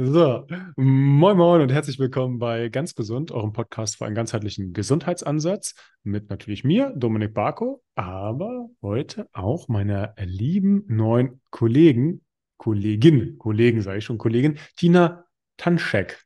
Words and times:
So, 0.00 0.46
moin 0.76 1.36
moin 1.36 1.60
und 1.60 1.72
herzlich 1.72 1.98
willkommen 1.98 2.38
bei 2.38 2.68
Ganz 2.68 2.94
Gesund, 2.94 3.32
eurem 3.32 3.52
Podcast 3.52 3.96
für 3.96 4.06
einen 4.06 4.14
ganzheitlichen 4.14 4.72
Gesundheitsansatz 4.72 5.74
mit 6.04 6.30
natürlich 6.30 6.62
mir, 6.62 6.92
Dominik 6.94 7.34
Barko, 7.34 7.82
aber 7.96 8.68
heute 8.80 9.28
auch 9.32 9.66
meiner 9.66 10.14
lieben 10.16 10.84
neuen 10.86 11.40
Kollegen, 11.50 12.24
Kollegin, 12.58 13.38
Kollegen 13.38 13.82
sage 13.82 13.98
ich 13.98 14.04
schon, 14.04 14.18
Kollegin, 14.18 14.60
Tina 14.76 15.24
Tanschek. 15.56 16.22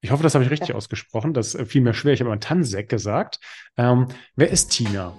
Ich 0.00 0.10
hoffe, 0.10 0.24
das 0.24 0.34
habe 0.34 0.44
ich 0.44 0.50
richtig 0.50 0.70
ja. 0.70 0.74
ausgesprochen. 0.74 1.32
Das 1.32 1.56
fiel 1.66 1.82
mir 1.82 1.94
schwer. 1.94 2.14
Ich 2.14 2.20
habe 2.20 2.30
mal 2.30 2.38
Tansek 2.38 2.88
gesagt. 2.88 3.38
Ähm, 3.76 4.08
wer 4.34 4.50
ist 4.50 4.70
Tina? 4.70 5.14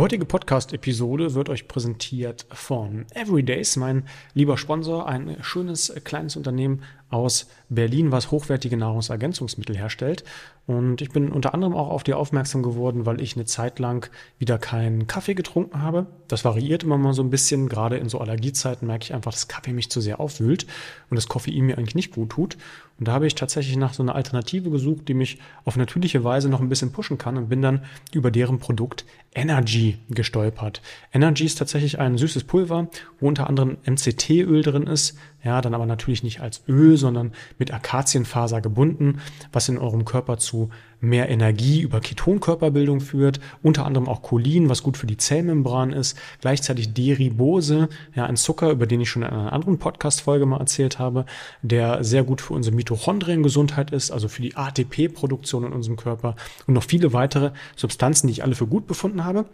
Heutige 0.00 0.24
Podcast-Episode 0.24 1.34
wird 1.34 1.50
euch 1.50 1.68
präsentiert 1.68 2.46
von 2.50 3.04
Everydays, 3.14 3.76
mein 3.76 4.04
lieber 4.32 4.56
Sponsor, 4.56 5.06
ein 5.06 5.36
schönes 5.42 5.92
kleines 6.04 6.36
Unternehmen 6.36 6.82
aus 7.10 7.48
Berlin, 7.68 8.10
was 8.10 8.30
hochwertige 8.30 8.78
Nahrungsergänzungsmittel 8.78 9.76
herstellt. 9.76 10.24
Und 10.66 11.02
ich 11.02 11.10
bin 11.10 11.30
unter 11.30 11.52
anderem 11.52 11.74
auch 11.74 11.90
auf 11.90 12.02
die 12.02 12.14
aufmerksam 12.14 12.62
geworden, 12.62 13.04
weil 13.04 13.20
ich 13.20 13.36
eine 13.36 13.44
Zeit 13.44 13.78
lang 13.78 14.08
wieder 14.38 14.58
keinen 14.58 15.06
Kaffee 15.06 15.34
getrunken 15.34 15.82
habe. 15.82 16.06
Das 16.28 16.44
variiert 16.44 16.84
immer 16.84 16.96
mal 16.96 17.12
so 17.12 17.22
ein 17.22 17.30
bisschen. 17.30 17.68
Gerade 17.68 17.98
in 17.98 18.08
so 18.08 18.20
Allergiezeiten 18.20 18.86
merke 18.86 19.04
ich 19.04 19.12
einfach, 19.12 19.32
dass 19.32 19.48
Kaffee 19.48 19.72
mich 19.72 19.90
zu 19.90 20.00
sehr 20.00 20.18
aufwühlt 20.18 20.66
und 21.10 21.16
das 21.16 21.28
Koffein 21.28 21.66
mir 21.66 21.76
eigentlich 21.76 21.96
nicht 21.96 22.14
gut 22.14 22.30
tut. 22.30 22.56
Und 23.00 23.08
da 23.08 23.12
habe 23.12 23.26
ich 23.26 23.34
tatsächlich 23.34 23.76
nach 23.76 23.94
so 23.94 24.02
einer 24.02 24.14
Alternative 24.14 24.70
gesucht, 24.70 25.08
die 25.08 25.14
mich 25.14 25.38
auf 25.64 25.76
natürliche 25.76 26.22
Weise 26.22 26.50
noch 26.50 26.60
ein 26.60 26.68
bisschen 26.68 26.92
pushen 26.92 27.16
kann 27.16 27.38
und 27.38 27.48
bin 27.48 27.62
dann 27.62 27.82
über 28.12 28.30
deren 28.30 28.58
Produkt 28.58 29.06
Energy 29.34 29.96
gestolpert. 30.10 30.82
Energy 31.12 31.46
ist 31.46 31.56
tatsächlich 31.56 31.98
ein 31.98 32.18
süßes 32.18 32.44
Pulver, 32.44 32.88
wo 33.18 33.28
unter 33.28 33.48
anderem 33.48 33.78
MCT-Öl 33.86 34.62
drin 34.62 34.82
ist. 34.82 35.16
Ja, 35.42 35.60
dann 35.60 35.74
aber 35.74 35.86
natürlich 35.86 36.22
nicht 36.22 36.40
als 36.40 36.62
Öl, 36.68 36.96
sondern 36.96 37.32
mit 37.58 37.72
Akazienfaser 37.72 38.60
gebunden, 38.60 39.20
was 39.52 39.68
in 39.68 39.78
eurem 39.78 40.04
Körper 40.04 40.36
zu 40.36 40.70
mehr 41.00 41.30
Energie 41.30 41.80
über 41.80 42.00
Ketonkörperbildung 42.00 43.00
führt, 43.00 43.40
unter 43.62 43.86
anderem 43.86 44.06
auch 44.06 44.22
Cholin, 44.22 44.68
was 44.68 44.82
gut 44.82 44.98
für 44.98 45.06
die 45.06 45.16
Zellmembran 45.16 45.92
ist, 45.92 46.18
gleichzeitig 46.40 46.92
Deribose, 46.92 47.88
ja, 48.14 48.26
ein 48.26 48.36
Zucker, 48.36 48.70
über 48.70 48.86
den 48.86 49.00
ich 49.00 49.08
schon 49.08 49.22
in 49.22 49.30
einer 49.30 49.52
anderen 49.52 49.78
Podcast-Folge 49.78 50.44
mal 50.44 50.60
erzählt 50.60 50.98
habe, 50.98 51.24
der 51.62 52.04
sehr 52.04 52.22
gut 52.22 52.42
für 52.42 52.52
unsere 52.52 52.76
Mitochondriengesundheit 52.76 53.92
ist, 53.92 54.10
also 54.10 54.28
für 54.28 54.42
die 54.42 54.56
ATP-Produktion 54.56 55.64
in 55.64 55.72
unserem 55.72 55.96
Körper 55.96 56.36
und 56.66 56.74
noch 56.74 56.84
viele 56.84 57.12
weitere 57.12 57.52
Substanzen, 57.76 58.26
die 58.26 58.34
ich 58.34 58.42
alle 58.44 58.54
für 58.54 58.66
gut 58.66 58.86
befunden 58.86 59.24
habe. 59.24 59.46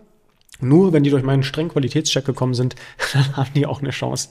Nur 0.60 0.94
wenn 0.94 1.02
die 1.02 1.10
durch 1.10 1.22
meinen 1.22 1.42
strengen 1.42 1.68
Qualitätscheck 1.70 2.24
gekommen 2.24 2.54
sind, 2.54 2.76
dann 3.12 3.36
haben 3.36 3.50
die 3.54 3.66
auch 3.66 3.80
eine 3.80 3.90
Chance, 3.90 4.30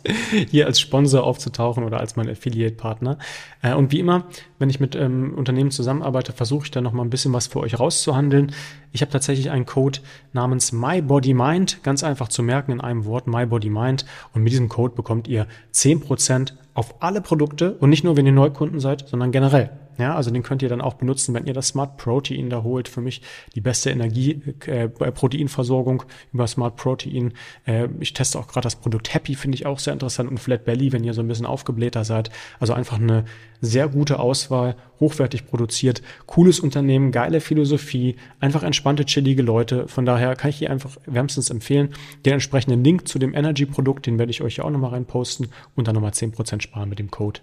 hier 0.50 0.66
als 0.66 0.80
Sponsor 0.80 1.24
aufzutauchen 1.24 1.84
oder 1.84 2.00
als 2.00 2.16
mein 2.16 2.30
Affiliate-Partner. 2.30 3.20
Äh, 3.62 3.74
und 3.74 3.92
wie 3.92 4.00
immer, 4.00 4.26
wenn 4.58 4.70
ich 4.70 4.80
mit 4.80 4.96
ähm, 4.96 5.36
Unternehmen 5.36 5.72
zusammenarbeite, 5.72 6.34
versuche 6.34 6.66
ich 6.66 6.72
da 6.72 6.82
noch 6.82 6.94
mal 6.94 7.04
ein 7.04 7.10
bisschen 7.10 7.34
was 7.34 7.48
für 7.48 7.60
euch 7.60 7.80
rauszuhandeln. 7.80 8.54
Ich 8.92 9.02
habe 9.02 9.12
tatsächlich 9.12 9.52
einen 9.52 9.66
Code 9.66 10.00
namens 10.34 10.72
MyBodyMind, 10.72 11.84
ganz 11.84 12.04
einfach 12.04 12.30
zu 12.30 12.42
merken 12.42 12.72
in 12.72 12.82
einem 12.82 13.06
Wort, 13.06 13.28
MyBodyMind. 13.28 14.06
Und 14.34 14.44
mit 14.44 14.52
diesem 14.52 14.70
Code 14.70 14.96
bekommt 14.96 15.28
ihr 15.28 15.48
zehn 15.72 16.00
Prozent 16.00 16.58
auf 16.74 17.02
alle 17.02 17.22
Produkte 17.22 17.74
und 17.76 17.90
nicht 17.90 18.04
nur, 18.04 18.18
wenn 18.18 18.26
ihr 18.26 18.32
Neukunden 18.32 18.80
seid, 18.80 19.08
sondern 19.08 19.32
generell. 19.32 19.70
Ja, 19.98 20.16
also 20.16 20.30
den 20.30 20.44
könnt 20.44 20.62
ihr 20.62 20.70
dann 20.70 20.82
auch 20.82 20.96
benutzen, 20.96 21.34
wenn 21.34 21.46
ihr 21.46 21.54
das 21.54 21.70
Smart 21.70 21.98
Protein 21.98 22.50
da 22.50 22.64
holt. 22.64 22.90
Für 22.90 23.02
mich 23.02 23.22
die 23.56 23.62
beste 23.62 23.90
Energie, 23.90 24.42
äh, 24.66 24.90
Proteinversorgung 24.90 26.04
über 26.34 26.48
Smart 26.48 26.76
Protein. 26.76 27.34
Äh, 27.66 27.88
ich 28.00 28.14
teste 28.14 28.38
auch 28.38 28.48
gerade 28.48 28.66
das 28.66 28.76
Produkt 28.76 29.14
Happy, 29.14 29.36
finde 29.36 29.56
ich 29.56 29.66
auch 29.66 29.80
sehr 29.80 29.94
interessant 29.94 30.30
und 30.30 30.40
Flat 30.40 30.66
Belly, 30.66 30.92
wenn 30.92 31.04
ihr 31.04 31.14
so 31.14 31.22
ein 31.22 31.28
bisschen 31.28 31.46
aufgeblähter 31.46 32.04
seid. 32.04 32.30
Also 32.60 32.74
einfach 32.74 33.00
eine 33.00 33.24
sehr 33.62 33.88
gute 33.88 34.20
Auswahl, 34.20 34.76
hochwertig 35.00 35.48
produziert, 35.48 36.02
cooles 36.26 36.60
Unternehmen, 36.60 37.12
geile 37.12 37.40
Philosophie, 37.40 38.18
einfach 38.40 38.64
entspannte, 38.64 39.06
chillige 39.06 39.42
Leute. 39.42 39.88
Von 39.88 40.06
daher 40.06 40.36
kann 40.36 40.50
ich 40.50 40.58
hier 40.58 40.72
einfach 40.72 40.98
wärmstens 41.06 41.50
empfehlen. 41.50 41.94
Den 42.26 42.34
entsprechenden 42.34 42.84
Link 42.84 43.08
zu 43.08 43.18
dem 43.18 43.34
Energy-Produkt, 43.34 44.06
den 44.06 44.20
werde 44.20 44.32
ich 44.32 44.42
euch 44.42 44.58
ja 44.58 44.66
auch 44.66 44.70
nochmal 44.70 44.92
reinposten 44.92 45.48
und 45.76 45.88
dann 45.88 45.96
nochmal 45.96 46.12
10% 46.12 46.62
sparen 46.62 46.90
mit 46.90 47.00
dem 47.00 47.12
Code 47.12 47.40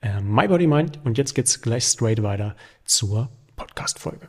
äh, 0.00 0.20
My 0.20 0.48
Body 0.48 0.66
Mind. 0.66 1.00
Und 1.04 1.18
jetzt 1.18 1.34
geht's 1.34 1.60
gleich 1.60 1.84
straight 1.84 2.22
weiter 2.22 2.56
zur 2.84 3.30
Podcast-Folge. 3.56 4.28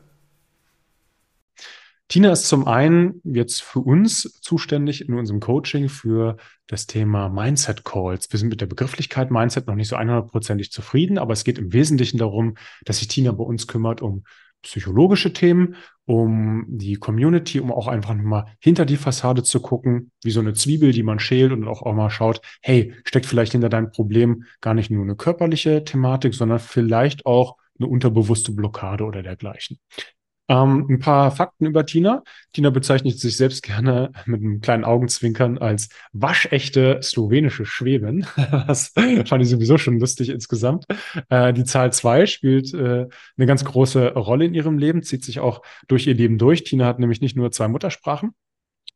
Tina 2.10 2.32
ist 2.32 2.48
zum 2.48 2.68
einen 2.68 3.20
jetzt 3.26 3.62
für 3.62 3.80
uns 3.80 4.40
zuständig 4.42 5.10
in 5.10 5.16
unserem 5.16 5.42
Coaching 5.42 5.90
für 5.90 6.38
das 6.68 6.88
Thema 6.88 7.28
Mindset 7.28 7.84
Calls. 7.84 8.32
Wir 8.32 8.40
sind 8.40 8.48
mit 8.48 8.62
der 8.62 8.66
Begrifflichkeit 8.66 9.30
Mindset 9.30 9.68
noch 9.68 9.76
nicht 9.76 9.90
so 9.90 9.98
100%ig 9.98 10.72
zufrieden, 10.72 11.18
aber 11.18 11.34
es 11.34 11.44
geht 11.44 11.58
im 11.58 11.74
Wesentlichen 11.74 12.18
darum, 12.18 12.56
dass 12.86 13.00
sich 13.00 13.10
Tina 13.10 13.34
bei 13.34 13.44
uns 13.44 13.68
kümmert 13.68 14.02
um 14.02 14.24
psychologische 14.62 15.34
Themen, 15.34 15.76
um 16.06 16.66
die 16.68 16.96
Community, 16.96 17.60
um 17.60 17.72
auch 17.72 17.88
einfach 17.88 18.16
mal 18.16 18.46
hinter 18.60 18.86
die 18.86 18.98
Fassade 18.98 19.44
zu 19.44 19.60
gucken, 19.62 20.12
wie 20.24 20.32
so 20.32 20.40
eine 20.40 20.54
Zwiebel, 20.54 20.92
die 20.92 21.04
man 21.04 21.20
schält 21.20 21.52
und 21.52 21.68
auch, 21.68 21.82
auch 21.82 21.94
mal 21.94 22.10
schaut, 22.10 22.42
hey, 22.62 22.94
steckt 23.04 23.26
vielleicht 23.26 23.52
hinter 23.52 23.70
deinem 23.70 23.92
Problem 23.92 24.46
gar 24.62 24.74
nicht 24.74 24.90
nur 24.90 25.04
eine 25.04 25.16
körperliche 25.16 25.84
Thematik, 25.84 26.34
sondern 26.34 26.60
vielleicht 26.60 27.26
auch 27.26 27.58
eine 27.80 27.88
unterbewusste 27.88 28.52
Blockade 28.52 29.04
oder 29.04 29.22
dergleichen. 29.22 29.80
Ähm, 30.50 30.86
ein 30.90 31.00
paar 31.00 31.32
Fakten 31.32 31.66
über 31.66 31.86
Tina. 31.86 32.24
Tina 32.54 32.70
bezeichnet 32.70 33.20
sich 33.20 33.36
selbst 33.36 33.64
gerne 33.64 34.12
mit 34.26 34.42
einem 34.42 34.62
kleinen 34.62 34.86
Augenzwinkern 34.86 35.58
als 35.58 35.90
waschechte 36.14 37.00
slowenische 37.02 37.66
Schwäbin. 37.66 38.26
Das 38.68 38.94
fand 39.26 39.42
ich 39.42 39.50
sowieso 39.50 39.78
schon 39.78 40.00
lustig 40.00 40.30
insgesamt. 40.30 40.86
Äh, 41.30 41.54
die 41.54 41.64
Zahl 41.64 41.92
zwei 41.94 42.26
spielt 42.26 42.74
äh, 42.74 43.08
eine 43.38 43.46
ganz 43.46 43.66
große 43.66 44.14
Rolle 44.14 44.46
in 44.46 44.54
ihrem 44.54 44.78
Leben, 44.78 45.04
zieht 45.04 45.24
sich 45.24 45.40
auch 45.40 45.62
durch 45.88 46.08
ihr 46.08 46.16
Leben 46.16 46.38
durch. 46.38 46.64
Tina 46.64 46.86
hat 46.86 47.00
nämlich 47.00 47.22
nicht 47.22 47.36
nur 47.36 47.52
zwei 47.52 47.68
Muttersprachen, 47.68 48.32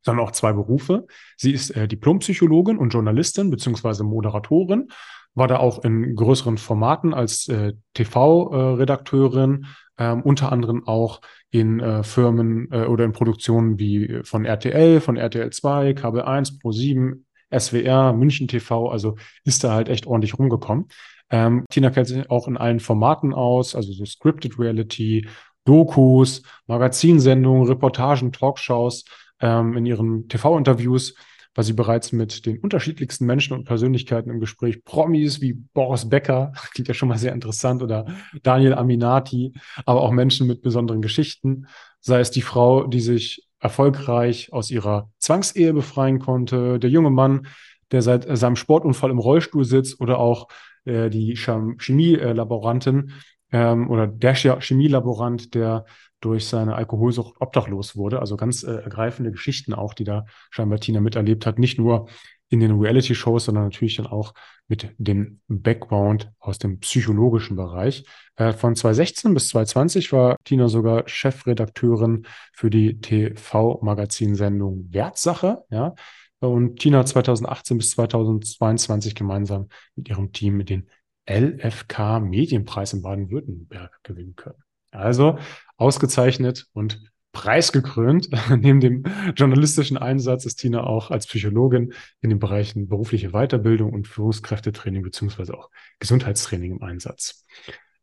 sondern 0.02 0.26
auch 0.26 0.32
zwei 0.32 0.52
Berufe. 0.52 1.06
Sie 1.36 1.52
ist 1.52 1.70
äh, 1.70 1.86
Diplompsychologin 1.86 2.78
und 2.78 2.90
Journalistin 2.90 3.50
beziehungsweise 3.50 4.04
Moderatorin 4.04 4.88
war 5.34 5.48
da 5.48 5.58
auch 5.58 5.82
in 5.84 6.14
größeren 6.14 6.58
Formaten 6.58 7.14
als 7.14 7.48
äh, 7.48 7.72
TV-Redakteurin, 7.94 9.64
äh, 9.64 9.66
ähm, 10.02 10.22
unter 10.22 10.50
anderem 10.50 10.86
auch 10.88 11.20
in 11.50 11.78
äh, 11.78 12.02
Firmen 12.02 12.68
äh, 12.72 12.86
oder 12.86 13.04
in 13.04 13.12
Produktionen 13.12 13.78
wie 13.78 14.20
von 14.24 14.44
RTL, 14.44 15.00
von 15.00 15.16
RTL 15.16 15.50
2, 15.50 15.94
Kabel 15.94 16.22
1, 16.22 16.58
Pro 16.58 16.72
7, 16.72 17.24
SWR, 17.56 18.12
München 18.12 18.48
TV, 18.48 18.90
also 18.90 19.16
ist 19.44 19.62
da 19.62 19.74
halt 19.74 19.88
echt 19.88 20.06
ordentlich 20.06 20.36
rumgekommen. 20.36 20.88
Ähm, 21.30 21.64
Tina 21.70 21.90
kennt 21.90 22.08
sich 22.08 22.28
auch 22.30 22.48
in 22.48 22.56
allen 22.56 22.80
Formaten 22.80 23.32
aus, 23.32 23.76
also 23.76 23.92
so 23.92 24.04
Scripted 24.04 24.58
Reality, 24.58 25.28
Dokus, 25.64 26.42
Magazinsendungen, 26.66 27.68
Reportagen, 27.68 28.32
Talkshows, 28.32 29.04
ähm, 29.40 29.76
in 29.76 29.86
ihren 29.86 30.28
TV-Interviews 30.28 31.14
war 31.54 31.64
sie 31.64 31.74
bereits 31.74 32.12
mit 32.12 32.46
den 32.46 32.58
unterschiedlichsten 32.58 33.26
Menschen 33.26 33.54
und 33.54 33.64
Persönlichkeiten 33.64 34.30
im 34.30 34.40
Gespräch. 34.40 34.84
Promis 34.84 35.40
wie 35.40 35.52
Boris 35.52 36.08
Becker, 36.08 36.52
klingt 36.72 36.88
ja 36.88 36.94
schon 36.94 37.08
mal 37.08 37.18
sehr 37.18 37.32
interessant, 37.32 37.82
oder 37.82 38.06
Daniel 38.42 38.74
Aminati, 38.74 39.52
aber 39.84 40.00
auch 40.02 40.12
Menschen 40.12 40.46
mit 40.46 40.62
besonderen 40.62 41.02
Geschichten. 41.02 41.66
Sei 42.00 42.20
es 42.20 42.30
die 42.30 42.42
Frau, 42.42 42.86
die 42.86 43.00
sich 43.00 43.46
erfolgreich 43.60 44.52
aus 44.52 44.70
ihrer 44.70 45.10
Zwangsehe 45.18 45.72
befreien 45.72 46.18
konnte, 46.18 46.78
der 46.78 46.90
junge 46.90 47.10
Mann, 47.10 47.46
der 47.92 48.02
seit 48.02 48.26
seinem 48.36 48.56
Sportunfall 48.56 49.10
im 49.10 49.18
Rollstuhl 49.18 49.64
sitzt, 49.64 50.00
oder 50.00 50.18
auch 50.18 50.48
äh, 50.84 51.10
die 51.10 51.36
Chemielaborantin 51.36 53.12
ähm, 53.52 53.90
oder 53.90 54.06
der 54.06 54.34
Chemielaborant, 54.34 55.54
der 55.54 55.84
durch 56.22 56.46
seine 56.46 56.76
Alkoholsucht 56.76 57.34
obdachlos 57.40 57.96
wurde. 57.96 58.20
Also 58.20 58.36
ganz 58.36 58.62
äh, 58.62 58.76
ergreifende 58.76 59.30
Geschichten 59.30 59.74
auch, 59.74 59.92
die 59.92 60.04
da 60.04 60.24
scheinbar 60.50 60.78
Tina 60.78 61.00
miterlebt 61.00 61.44
hat. 61.44 61.58
Nicht 61.58 61.78
nur 61.78 62.08
in 62.48 62.60
den 62.60 62.78
Reality-Shows, 62.78 63.46
sondern 63.46 63.64
natürlich 63.64 63.96
dann 63.96 64.06
auch 64.06 64.34
mit 64.68 64.94
dem 64.98 65.40
Background 65.48 66.30
aus 66.38 66.58
dem 66.58 66.78
psychologischen 66.80 67.56
Bereich. 67.56 68.04
Äh, 68.36 68.52
von 68.52 68.76
2016 68.76 69.34
bis 69.34 69.48
2020 69.48 70.12
war 70.12 70.36
Tina 70.44 70.68
sogar 70.68 71.08
Chefredakteurin 71.08 72.26
für 72.52 72.70
die 72.70 73.00
TV-Magazinsendung 73.00 74.92
Wertsache. 74.92 75.64
Ja? 75.70 75.94
Und 76.40 76.78
Tina 76.80 76.98
hat 76.98 77.08
2018 77.08 77.78
bis 77.78 77.90
2022 77.90 79.14
gemeinsam 79.14 79.68
mit 79.96 80.08
ihrem 80.08 80.32
Team 80.32 80.64
den 80.64 80.88
LFK 81.28 82.20
Medienpreis 82.20 82.92
in 82.92 83.02
Baden-Württemberg 83.02 84.00
gewinnen 84.02 84.36
können. 84.36 84.62
Also 84.92 85.38
ausgezeichnet 85.82 86.66
und 86.72 87.02
preisgekrönt. 87.32 88.30
Neben 88.56 88.80
dem 88.80 89.04
journalistischen 89.36 89.96
Einsatz 89.96 90.44
ist 90.46 90.56
Tina 90.56 90.84
auch 90.84 91.10
als 91.10 91.26
Psychologin 91.26 91.92
in 92.20 92.30
den 92.30 92.38
Bereichen 92.38 92.88
berufliche 92.88 93.30
Weiterbildung 93.30 93.92
und 93.92 94.06
Führungskräftetraining 94.06 95.02
beziehungsweise 95.02 95.54
auch 95.54 95.70
Gesundheitstraining 95.98 96.72
im 96.72 96.82
Einsatz. 96.82 97.44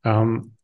Ähm, 0.04 0.56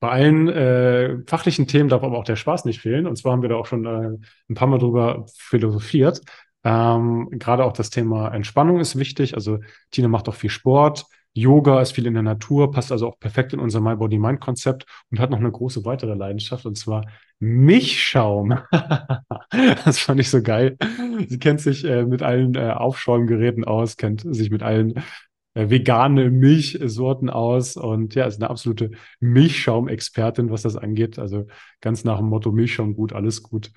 Bei 0.00 0.10
allen 0.10 0.48
äh, 0.48 1.18
fachlichen 1.26 1.66
Themen 1.66 1.88
darf 1.88 2.02
aber 2.02 2.18
auch 2.18 2.24
der 2.24 2.36
Spaß 2.36 2.64
nicht 2.64 2.80
fehlen. 2.80 3.06
Und 3.06 3.16
zwar 3.16 3.32
haben 3.32 3.42
wir 3.42 3.48
da 3.48 3.56
auch 3.56 3.66
schon 3.66 3.84
äh, 3.86 4.18
ein 4.48 4.54
paar 4.54 4.68
Mal 4.68 4.78
drüber 4.78 5.26
philosophiert. 5.36 6.20
Ähm, 6.64 7.28
gerade 7.32 7.64
auch 7.64 7.72
das 7.72 7.90
Thema 7.90 8.28
Entspannung 8.34 8.80
ist 8.80 8.96
wichtig. 8.96 9.34
Also 9.34 9.60
Tina 9.90 10.08
macht 10.08 10.28
auch 10.28 10.34
viel 10.34 10.50
Sport. 10.50 11.06
Yoga 11.36 11.82
ist 11.82 11.92
viel 11.92 12.06
in 12.06 12.14
der 12.14 12.22
Natur, 12.22 12.70
passt 12.70 12.90
also 12.90 13.08
auch 13.08 13.18
perfekt 13.18 13.52
in 13.52 13.60
unser 13.60 13.80
My 13.80 13.94
Body 13.94 14.18
Mind 14.18 14.40
Konzept 14.40 14.86
und 15.10 15.20
hat 15.20 15.30
noch 15.30 15.38
eine 15.38 15.52
große 15.52 15.84
weitere 15.84 16.14
Leidenschaft 16.14 16.64
und 16.64 16.78
zwar 16.78 17.04
Milchschaum. 17.38 18.58
das 19.84 19.98
fand 19.98 20.20
ich 20.20 20.30
so 20.30 20.42
geil. 20.42 20.78
Sie 21.28 21.38
kennt 21.38 21.60
sich 21.60 21.84
äh, 21.84 22.04
mit 22.06 22.22
allen 22.22 22.54
äh, 22.54 22.70
Aufschäumgeräten 22.70 23.64
aus, 23.64 23.98
kennt 23.98 24.22
sich 24.34 24.50
mit 24.50 24.62
allen 24.62 24.94
äh, 25.52 25.68
vegane 25.68 26.30
Milchsorten 26.30 27.28
aus 27.28 27.76
und 27.76 28.14
ja, 28.14 28.24
ist 28.24 28.40
eine 28.40 28.48
absolute 28.48 28.92
Milchschaumexpertin, 29.20 30.50
was 30.50 30.62
das 30.62 30.76
angeht. 30.76 31.18
Also 31.18 31.48
ganz 31.82 32.04
nach 32.04 32.18
dem 32.18 32.28
Motto 32.28 32.50
Milchschaum 32.50 32.94
gut, 32.94 33.12
alles 33.12 33.42
gut. 33.42 33.72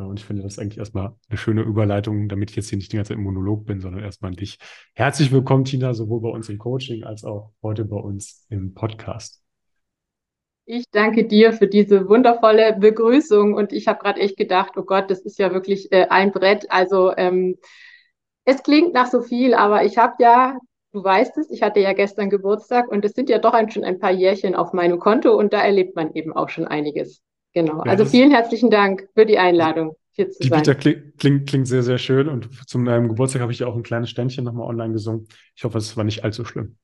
Ja, 0.00 0.06
und 0.06 0.18
ich 0.18 0.24
finde 0.24 0.42
das 0.42 0.58
eigentlich 0.58 0.78
erstmal 0.78 1.14
eine 1.28 1.36
schöne 1.36 1.60
Überleitung, 1.60 2.30
damit 2.30 2.48
ich 2.48 2.56
jetzt 2.56 2.70
hier 2.70 2.78
nicht 2.78 2.90
die 2.90 2.96
ganze 2.96 3.10
Zeit 3.10 3.18
im 3.18 3.24
Monolog 3.24 3.66
bin, 3.66 3.82
sondern 3.82 4.02
erstmal 4.02 4.30
an 4.30 4.36
dich. 4.36 4.58
Herzlich 4.94 5.30
willkommen, 5.30 5.66
Tina, 5.66 5.92
sowohl 5.92 6.22
bei 6.22 6.30
uns 6.30 6.48
im 6.48 6.56
Coaching 6.56 7.04
als 7.04 7.22
auch 7.22 7.52
heute 7.62 7.84
bei 7.84 7.98
uns 7.98 8.46
im 8.48 8.72
Podcast. 8.72 9.42
Ich 10.64 10.84
danke 10.90 11.26
dir 11.26 11.52
für 11.52 11.66
diese 11.66 12.08
wundervolle 12.08 12.78
Begrüßung 12.78 13.52
und 13.52 13.74
ich 13.74 13.88
habe 13.88 13.98
gerade 13.98 14.20
echt 14.20 14.38
gedacht, 14.38 14.78
oh 14.78 14.84
Gott, 14.84 15.10
das 15.10 15.20
ist 15.20 15.38
ja 15.38 15.52
wirklich 15.52 15.92
äh, 15.92 16.06
ein 16.08 16.32
Brett. 16.32 16.70
Also 16.70 17.14
ähm, 17.14 17.58
es 18.46 18.62
klingt 18.62 18.94
nach 18.94 19.08
so 19.08 19.20
viel, 19.20 19.52
aber 19.52 19.84
ich 19.84 19.98
habe 19.98 20.14
ja 20.20 20.56
Du 20.92 21.04
weißt 21.04 21.38
es, 21.38 21.48
ich 21.50 21.62
hatte 21.62 21.78
ja 21.78 21.92
gestern 21.92 22.30
Geburtstag 22.30 22.88
und 22.88 23.04
es 23.04 23.12
sind 23.12 23.28
ja 23.30 23.38
doch 23.38 23.52
ein, 23.52 23.70
schon 23.70 23.84
ein 23.84 24.00
paar 24.00 24.10
Jährchen 24.10 24.56
auf 24.56 24.72
meinem 24.72 24.98
Konto 24.98 25.36
und 25.36 25.52
da 25.52 25.62
erlebt 25.62 25.94
man 25.94 26.14
eben 26.14 26.32
auch 26.32 26.48
schon 26.48 26.66
einiges. 26.66 27.22
Genau. 27.52 27.84
Ja, 27.84 27.90
also 27.90 28.04
vielen 28.04 28.30
herzlichen 28.30 28.70
Dank 28.70 29.08
für 29.14 29.26
die 29.26 29.38
Einladung. 29.38 29.96
Hier 30.12 30.30
zu 30.30 30.42
die 30.42 30.48
sein. 30.48 30.60
Vita 30.60 30.74
klingt, 30.74 31.18
klingt, 31.18 31.48
klingt 31.48 31.68
sehr, 31.68 31.82
sehr 31.82 31.98
schön 31.98 32.28
und 32.28 32.48
zum 32.68 32.84
deinem 32.84 33.08
Geburtstag 33.08 33.42
habe 33.42 33.52
ich 33.52 33.64
auch 33.64 33.76
ein 33.76 33.82
kleines 33.82 34.10
Ständchen 34.10 34.44
nochmal 34.44 34.68
online 34.68 34.92
gesungen. 34.92 35.26
Ich 35.56 35.64
hoffe, 35.64 35.78
es 35.78 35.96
war 35.96 36.04
nicht 36.04 36.24
allzu 36.24 36.44
schlimm. 36.44 36.76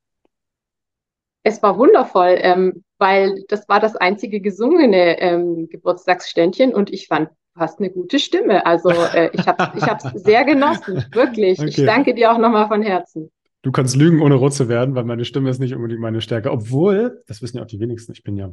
Es 1.43 1.63
war 1.63 1.79
wundervoll, 1.79 2.39
ähm, 2.41 2.85
weil 2.99 3.45
das 3.49 3.69
war 3.69 3.79
das 3.79 3.95
einzige 3.95 4.41
gesungene 4.41 5.21
ähm, 5.21 5.69
Geburtstagsständchen 5.69 6.75
und 6.75 6.93
ich 6.93 7.07
fand, 7.07 7.31
du 7.55 7.61
hast 7.61 7.79
eine 7.79 7.91
gute 7.91 8.19
Stimme. 8.19 8.67
Also 8.67 8.91
äh, 8.91 9.31
ich 9.33 9.47
habe 9.47 9.73
es 9.77 10.05
ich 10.15 10.23
sehr 10.23 10.45
genossen, 10.45 11.05
wirklich. 11.13 11.61
Okay. 11.61 11.69
Ich 11.69 11.77
danke 11.77 12.15
dir 12.15 12.33
auch 12.33 12.39
nochmal 12.39 12.67
von 12.67 12.83
Herzen. 12.83 13.31
Du 13.63 13.73
kannst 13.73 13.97
lügen, 13.97 14.23
ohne 14.23 14.37
rot 14.37 14.55
zu 14.55 14.69
werden, 14.69 14.95
weil 14.95 15.05
meine 15.05 15.25
Stimme 15.25 15.51
ist 15.51 15.59
nicht 15.59 15.75
unbedingt 15.75 16.01
meine 16.01 16.21
Stärke. 16.21 16.51
Obwohl, 16.51 17.23
das 17.27 17.43
wissen 17.43 17.59
ja 17.59 17.63
auch 17.63 17.69
die 17.69 17.81
wenigsten, 17.81 18.13
ich 18.13 18.23
bin 18.23 18.37
ja 18.37 18.53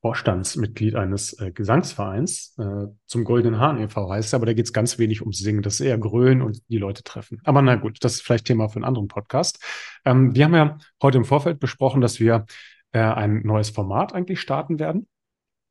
Vorstandsmitglied 0.00 0.94
eines 0.94 1.32
äh, 1.40 1.50
Gesangsvereins 1.50 2.54
äh, 2.58 2.86
zum 3.06 3.24
Goldenen 3.24 3.58
Hahn 3.58 3.80
e.V. 3.80 4.10
heißt, 4.10 4.32
aber 4.32 4.46
da 4.46 4.52
geht 4.52 4.66
es 4.66 4.72
ganz 4.72 4.98
wenig 4.98 5.22
ums 5.22 5.38
Singen. 5.38 5.62
Das 5.62 5.74
ist 5.74 5.80
eher 5.80 5.98
Grölen 5.98 6.40
und 6.40 6.62
die 6.68 6.78
Leute 6.78 7.02
treffen. 7.02 7.40
Aber 7.44 7.62
na 7.62 7.74
gut, 7.74 7.98
das 8.04 8.14
ist 8.14 8.22
vielleicht 8.22 8.46
Thema 8.46 8.68
für 8.68 8.76
einen 8.76 8.84
anderen 8.84 9.08
Podcast. 9.08 9.62
Ähm, 10.04 10.34
wir 10.34 10.44
haben 10.44 10.54
ja 10.54 10.78
heute 11.02 11.18
im 11.18 11.24
Vorfeld 11.24 11.58
besprochen, 11.58 12.00
dass 12.00 12.20
wir 12.20 12.46
äh, 12.92 13.00
ein 13.00 13.42
neues 13.44 13.70
Format 13.70 14.14
eigentlich 14.14 14.40
starten 14.40 14.78
werden. 14.78 15.08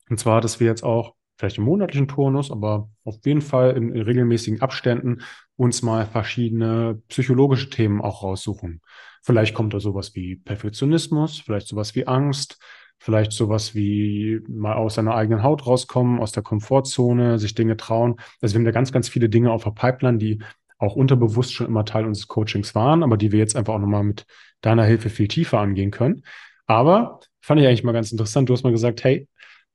Und 0.10 0.20
zwar, 0.20 0.42
dass 0.42 0.60
wir 0.60 0.68
jetzt 0.68 0.84
auch 0.84 1.16
vielleicht 1.38 1.58
im 1.58 1.64
monatlichen 1.64 2.08
Turnus, 2.08 2.52
aber 2.52 2.90
auf 3.06 3.18
jeden 3.26 3.42
Fall 3.42 3.78
in, 3.78 3.94
in 3.94 4.02
regelmäßigen 4.02 4.62
Abständen 4.62 5.22
uns 5.56 5.82
mal 5.84 6.06
verschiedene 6.06 7.02
psychologische 7.08 7.70
Themen 7.70 8.02
auch 8.02 8.24
raussuchen. 8.24 8.82
Vielleicht 9.22 9.54
kommt 9.54 9.74
da 9.74 9.80
sowas 9.80 10.16
wie 10.16 10.36
Perfektionismus, 10.36 11.40
vielleicht 11.40 11.68
sowas 11.68 11.96
wie 11.96 12.08
Angst, 12.08 12.60
vielleicht 13.00 13.32
sowas 13.32 13.76
wie 13.76 14.42
mal 14.48 14.76
aus 14.76 14.96
seiner 14.96 15.16
eigenen 15.16 15.44
Haut 15.44 15.66
rauskommen, 15.66 16.20
aus 16.20 16.32
der 16.32 16.44
Komfortzone, 16.44 17.40
sich 17.40 17.56
Dinge 17.56 17.78
trauen. 17.78 18.16
Also 18.42 18.54
wir 18.54 18.60
haben 18.60 18.66
da 18.66 18.72
ganz, 18.72 18.92
ganz 18.92 19.10
viele 19.10 19.30
Dinge 19.30 19.52
auf 19.52 19.64
der 19.64 19.72
Pipeline, 19.72 20.18
die 20.18 20.40
auch 20.80 20.96
unterbewusst 20.96 21.54
schon 21.54 21.68
immer 21.68 21.86
Teil 21.86 22.06
unseres 22.06 22.28
Coachings 22.28 22.76
waren, 22.76 23.04
aber 23.04 23.18
die 23.18 23.32
wir 23.32 23.40
jetzt 23.40 23.56
einfach 23.56 23.74
auch 23.74 23.80
nochmal 23.80 24.04
mit 24.04 24.26
deiner 24.62 24.84
Hilfe 24.84 25.10
viel 25.10 25.28
tiefer 25.28 25.60
angehen 25.60 25.92
können. 25.92 26.24
Aber 26.66 27.20
fand 27.42 27.62
ich 27.62 27.68
eigentlich 27.68 27.84
mal 27.84 27.94
ganz 27.94 28.12
interessant. 28.12 28.50
Du 28.50 28.54
hast 28.54 28.64
mal 28.64 28.72
gesagt, 28.72 29.04
hey, 29.04 29.28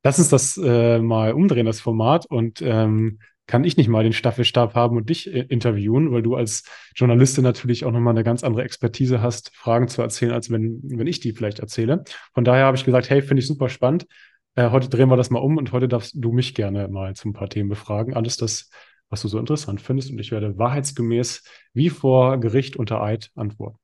lass 0.05 0.19
uns 0.19 0.29
das 0.29 0.57
äh, 0.59 0.99
mal 0.99 1.33
umdrehen, 1.33 1.67
das 1.67 1.81
Format, 1.81 2.27
und 2.27 2.61
ähm, 2.63 3.19
kann 3.53 3.65
ich 3.65 3.77
nicht 3.77 3.89
mal 3.89 4.03
den 4.03 4.15
Staffelstab 4.15 4.75
haben 4.75 4.97
und 4.97 5.11
dich 5.11 5.31
äh, 5.31 5.41
interviewen, 5.41 6.11
weil 6.11 6.23
du 6.23 6.37
als 6.37 6.65
Journalistin 6.97 7.45
natürlich 7.45 7.85
auch 7.85 7.91
nochmal 7.91 8.15
eine 8.15 8.25
ganz 8.25 8.45
andere 8.45 8.65
Expertise 8.65 9.21
hast, 9.21 9.55
Fragen 9.55 9.89
zu 9.89 10.01
erzählen, 10.01 10.33
als 10.33 10.51
wenn, 10.51 10.81
wenn 10.85 11.07
ich 11.07 11.21
die 11.21 11.33
vielleicht 11.33 11.59
erzähle. 11.59 12.03
Von 12.33 12.45
daher 12.45 12.65
habe 12.65 12.79
ich 12.79 12.85
gesagt, 12.87 13.11
hey, 13.11 13.21
finde 13.21 13.43
ich 13.43 13.47
super 13.47 13.69
spannend. 13.69 14.07
Äh, 14.55 14.71
heute 14.71 14.89
drehen 14.89 15.11
wir 15.11 15.19
das 15.19 15.29
mal 15.29 15.41
um 15.41 15.59
und 15.59 15.71
heute 15.73 15.87
darfst 15.87 16.15
du 16.17 16.33
mich 16.33 16.55
gerne 16.55 16.89
mal 16.89 17.15
zu 17.15 17.29
ein 17.29 17.35
paar 17.35 17.51
Themen 17.51 17.69
befragen. 17.69 18.15
Alles 18.15 18.39
das, 18.39 18.71
was 19.11 19.21
du 19.21 19.29
so 19.29 19.39
interessant 19.39 19.83
findest. 19.83 20.11
Und 20.11 20.19
ich 20.19 20.33
werde 20.33 20.57
wahrheitsgemäß 20.57 21.45
wie 21.75 21.91
vor 21.91 22.41
Gericht 22.41 22.77
unter 22.77 23.03
Eid 23.03 23.33
antworten. 23.35 23.77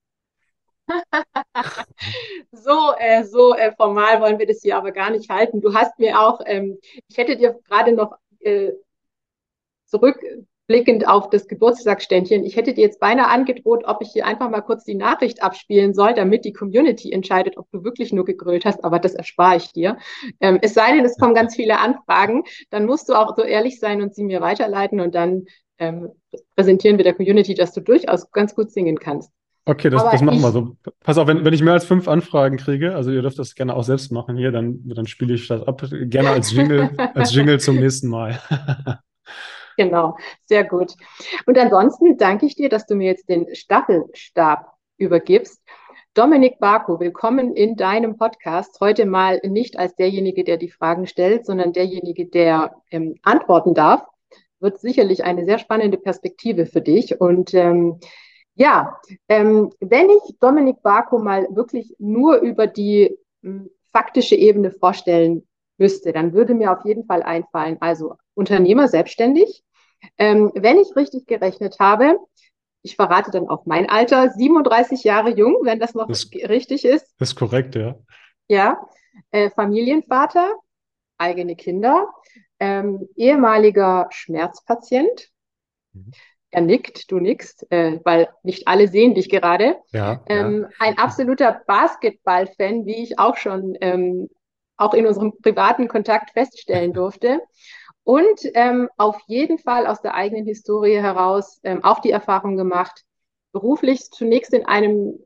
so 2.53 2.95
äh, 2.99 3.23
so 3.25 3.55
äh, 3.55 3.73
formal 3.77 4.23
wollen 4.23 4.39
wir 4.39 4.47
das 4.47 4.63
hier 4.63 4.79
aber 4.79 4.93
gar 4.93 5.11
nicht 5.11 5.29
halten. 5.29 5.61
Du 5.61 5.75
hast 5.75 5.99
mir 5.99 6.19
auch, 6.19 6.41
ähm, 6.47 6.79
ich 7.07 7.19
hätte 7.19 7.37
dir 7.37 7.59
gerade 7.69 7.93
noch 7.93 8.17
äh, 8.41 8.73
zurückblickend 9.89 11.09
auf 11.09 11.31
das 11.31 11.49
Geburtstagsständchen, 11.49 12.45
ich 12.45 12.57
hätte 12.57 12.75
dir 12.75 12.83
jetzt 12.83 13.01
beinahe 13.01 13.29
angedroht, 13.29 13.85
ob 13.87 14.03
ich 14.03 14.11
hier 14.13 14.27
einfach 14.27 14.51
mal 14.51 14.61
kurz 14.61 14.85
die 14.85 14.95
Nachricht 14.95 15.43
abspielen 15.43 15.95
soll, 15.95 16.15
damit 16.15 16.45
die 16.45 16.53
Community 16.53 17.11
entscheidet, 17.11 17.57
ob 17.57 17.71
du 17.73 17.85
wirklich 17.85 18.13
nur 18.13 18.25
gegrölt 18.25 18.65
hast, 18.65 18.85
aber 18.85 18.99
das 18.99 19.15
erspare 19.15 19.57
ich 19.57 19.73
dir. 19.73 19.97
Ähm, 20.41 20.59
es 20.63 20.75
sei 20.75 20.93
denn, 20.93 21.05
es 21.05 21.19
kommen 21.19 21.35
ganz 21.35 21.57
viele 21.57 21.79
Anfragen, 21.79 22.45
dann 22.71 22.87
musst 22.87 23.09
du 23.09 23.15
auch 23.15 23.37
so 23.37 23.43
ehrlich 23.43 23.81
sein 23.81 24.03
und 24.03 24.15
sie 24.15 24.25
mir 24.25 24.41
weiterleiten 24.41 25.01
und 25.01 25.15
dann 25.15 25.47
ähm, 25.79 26.11
präsentieren 26.57 26.99
wir 26.99 27.05
der 27.05 27.15
Community, 27.15 27.55
dass 27.55 27.73
du 27.73 27.81
durchaus 27.81 28.31
ganz 28.33 28.55
gut 28.55 28.71
singen 28.71 28.99
kannst. 28.99 29.33
Okay, 29.69 29.91
das, 29.91 30.03
das 30.03 30.23
machen 30.23 30.41
wir 30.41 30.51
so. 30.51 30.77
Pass 31.01 31.19
auf, 31.19 31.29
wenn, 31.29 31.45
wenn 31.45 31.53
ich 31.53 31.61
mehr 31.63 31.75
als 31.75 31.85
fünf 31.85 32.09
Anfragen 32.09 32.57
kriege, 32.57 32.95
also 32.95 33.11
ihr 33.11 33.21
dürft 33.21 33.39
das 33.39 33.55
gerne 33.55 33.77
auch 33.77 33.83
selbst 33.83 34.11
machen 34.11 34.39
hier, 34.39 34.51
dann, 34.51 34.81
dann 34.87 35.07
spiele 35.07 35.35
ich 35.35 35.47
das 35.47 35.63
ab. 35.63 35.83
Gerne 35.91 36.31
als 36.31 36.53
Jingle, 36.53 36.91
als 37.15 37.35
Jingle 37.35 37.61
zum 37.61 37.77
nächsten 37.77 38.09
Mal. 38.09 38.41
Genau, 39.79 40.17
sehr 40.45 40.65
gut. 40.65 40.95
Und 41.47 41.57
ansonsten 41.57 42.17
danke 42.17 42.47
ich 42.47 42.57
dir, 42.57 42.69
dass 42.69 42.87
du 42.87 42.97
mir 42.97 43.07
jetzt 43.07 43.29
den 43.29 43.55
Staffelstab 43.55 44.73
übergibst. 44.97 45.63
Dominik 46.15 46.59
Barko, 46.59 46.99
willkommen 46.99 47.55
in 47.55 47.77
deinem 47.77 48.17
Podcast. 48.17 48.81
Heute 48.81 49.07
mal 49.07 49.41
nicht 49.45 49.79
als 49.79 49.95
derjenige, 49.95 50.43
der 50.43 50.57
die 50.57 50.69
Fragen 50.69 51.07
stellt, 51.07 51.47
sondern 51.47 51.73
derjenige, 51.73 52.27
der 52.27 52.75
ähm, 52.91 53.21
antworten 53.23 53.73
darf. 53.73 54.03
Wird 54.59 54.81
sicherlich 54.81 55.23
eine 55.23 55.45
sehr 55.45 55.61
spannende 55.61 55.97
Perspektive 55.97 56.67
für 56.67 56.81
dich. 56.81 57.21
Und 57.21 57.55
ähm, 57.55 58.01
ja, 58.57 58.99
ähm, 59.29 59.71
wenn 59.79 60.11
ich 60.11 60.41
Dominik 60.41 60.83
Barko 60.83 61.21
mal 61.21 61.47
wirklich 61.53 61.95
nur 62.01 62.39
über 62.39 62.67
die 62.67 63.17
ähm, 63.45 63.71
faktische 63.93 64.35
Ebene 64.35 64.73
vorstellen 64.73 65.47
müsste, 65.77 66.11
dann 66.13 66.33
würde 66.33 66.55
mir 66.55 66.73
auf 66.73 66.85
jeden 66.85 67.05
Fall 67.05 67.23
einfallen, 67.23 67.77
also 67.79 68.17
Unternehmer 68.35 68.89
selbstständig, 68.89 69.63
ähm, 70.17 70.53
wenn 70.55 70.79
ich 70.79 70.95
richtig 70.97 71.27
gerechnet 71.27 71.79
habe, 71.79 72.19
ich 72.83 72.97
verrate 72.97 73.31
dann 73.31 73.49
auch 73.49 73.67
mein 73.67 73.89
Alter, 73.89 74.31
37 74.31 75.05
Jahre 75.05 75.31
jung, 75.31 75.59
wenn 75.63 75.81
das 75.81 75.95
noch 75.95 76.07
das, 76.07 76.31
richtig 76.33 76.85
ist. 76.85 77.07
Das 77.19 77.31
ist 77.31 77.37
korrekt, 77.37 77.75
ja. 77.75 77.97
Ja, 78.47 78.81
äh, 79.31 79.51
Familienvater, 79.51 80.55
eigene 81.19 81.57
Kinder, 81.57 82.09
ähm, 82.61 83.09
ehemaliger 83.17 84.09
Schmerzpatient. 84.11 85.29
Mhm. 85.93 86.13
Er 86.51 86.63
nickt, 86.63 87.11
du 87.11 87.19
nickst, 87.19 87.71
äh, 87.71 88.01
weil 88.05 88.29
nicht 88.43 88.69
alle 88.69 88.89
sehen 88.89 89.15
dich 89.15 89.29
gerade. 89.29 89.77
Ja, 89.93 90.23
ähm, 90.29 90.63
ja. 90.63 90.69
Ein 90.79 90.97
absoluter 90.97 91.61
Basketball-Fan, 91.67 92.87
wie 92.87 93.03
ich 93.03 93.19
auch 93.19 93.37
schon 93.37 93.77
ähm, 93.83 94.31
auch 94.79 94.95
in 94.95 95.07
unserem 95.07 95.37
privaten 95.43 95.89
Kontakt 95.89 96.31
feststellen 96.31 96.93
durfte. 96.95 97.43
Und 98.09 98.41
ähm, 98.55 98.89
auf 98.97 99.21
jeden 99.27 99.59
Fall 99.59 99.87
aus 99.87 100.01
der 100.01 100.15
eigenen 100.15 100.47
Historie 100.47 100.97
heraus 100.97 101.61
ähm, 101.63 101.85
auch 101.85 101.99
die 101.99 102.11
Erfahrung 102.11 102.57
gemacht, 102.57 103.05
beruflich 103.53 104.11
zunächst 104.11 104.55
in 104.55 104.65
einem 104.65 105.19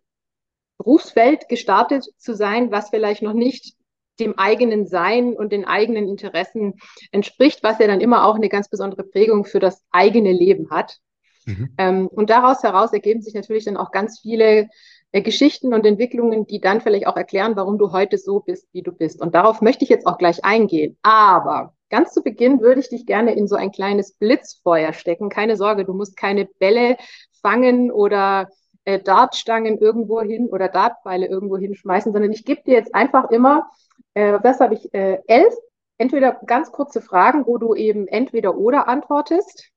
Berufsfeld 0.79 1.49
gestartet 1.49 2.05
zu 2.17 2.35
sein, 2.35 2.73
was 2.73 2.91
vielleicht 2.91 3.23
noch 3.23 3.35
nicht 3.35 3.77
dem 4.19 4.37
eigenen 4.37 4.89
Sein 4.89 5.35
und 5.35 5.53
den 5.53 5.65
eigenen 5.65 6.09
Interessen 6.09 6.75
entspricht, 7.13 7.63
was 7.63 7.79
ja 7.79 7.87
dann 7.87 8.01
immer 8.01 8.27
auch 8.27 8.35
eine 8.35 8.49
ganz 8.49 8.69
besondere 8.69 9.05
Prägung 9.05 9.45
für 9.45 9.61
das 9.61 9.85
eigene 9.93 10.33
Leben 10.33 10.71
hat. 10.71 10.99
Mhm. 11.47 11.75
Ähm, 11.79 12.09
und 12.09 12.31
daraus 12.31 12.65
heraus 12.65 12.93
ergeben 12.93 13.23
sich 13.23 13.35
natürlich 13.35 13.65
dann 13.65 13.77
auch 13.77 13.93
ganz 13.93 14.19
viele 14.19 14.69
äh, 15.13 15.23
Geschichten 15.23 15.73
und 15.73 15.87
Entwicklungen, 15.87 16.49
die 16.49 16.61
dann 16.61 16.81
vielleicht 16.81 17.07
auch 17.07 17.17
erklären, 17.17 17.55
warum 17.55 17.79
du 17.79 17.93
heute 17.93 18.19
so 18.19 18.41
bist, 18.41 18.67
wie 18.73 18.83
du 18.83 18.91
bist. 18.91 19.23
Und 19.23 19.37
darauf 19.37 19.61
möchte 19.61 19.85
ich 19.85 19.89
jetzt 19.89 20.09
auch 20.09 20.19
gleich 20.19 20.45
eingehen. 20.45 20.99
Aber 21.03 21.77
Ganz 21.93 22.13
zu 22.13 22.23
Beginn 22.25 22.61
würde 22.61 22.81
ich 22.81 22.89
dich 22.89 23.07
gerne 23.07 23.35
in 23.37 23.47
so 23.47 23.55
ein 23.57 23.71
kleines 23.71 24.15
Blitzfeuer 24.15 24.93
stecken. 24.95 25.29
Keine 25.29 25.57
Sorge, 25.57 25.85
du 25.85 25.93
musst 25.95 26.17
keine 26.17 26.47
Bälle 26.59 26.97
fangen 27.43 27.93
oder 27.93 28.49
äh, 28.85 28.99
Dartstangen 28.99 29.79
irgendwo 29.79 30.21
hin 30.23 30.49
oder 30.49 30.69
Dartpfeile 30.69 31.27
irgendwo 31.27 31.57
hinschmeißen, 31.59 32.13
sondern 32.13 32.33
ich 32.33 32.45
gebe 32.45 32.63
dir 32.65 32.75
jetzt 32.75 32.95
einfach 32.95 33.31
immer 33.31 33.71
Äh, 34.15 34.39
was 34.43 34.61
habe 34.61 34.75
ich? 34.75 34.93
Äh, 34.95 35.21
elf. 35.27 35.55
Entweder 35.99 36.41
ganz 36.47 36.73
kurze 36.73 37.01
Fragen, 37.01 37.47
wo 37.47 37.59
du 37.59 37.75
eben 37.75 38.09
entweder 38.09 38.57
oder 38.57 38.89
antwortest. 38.89 39.71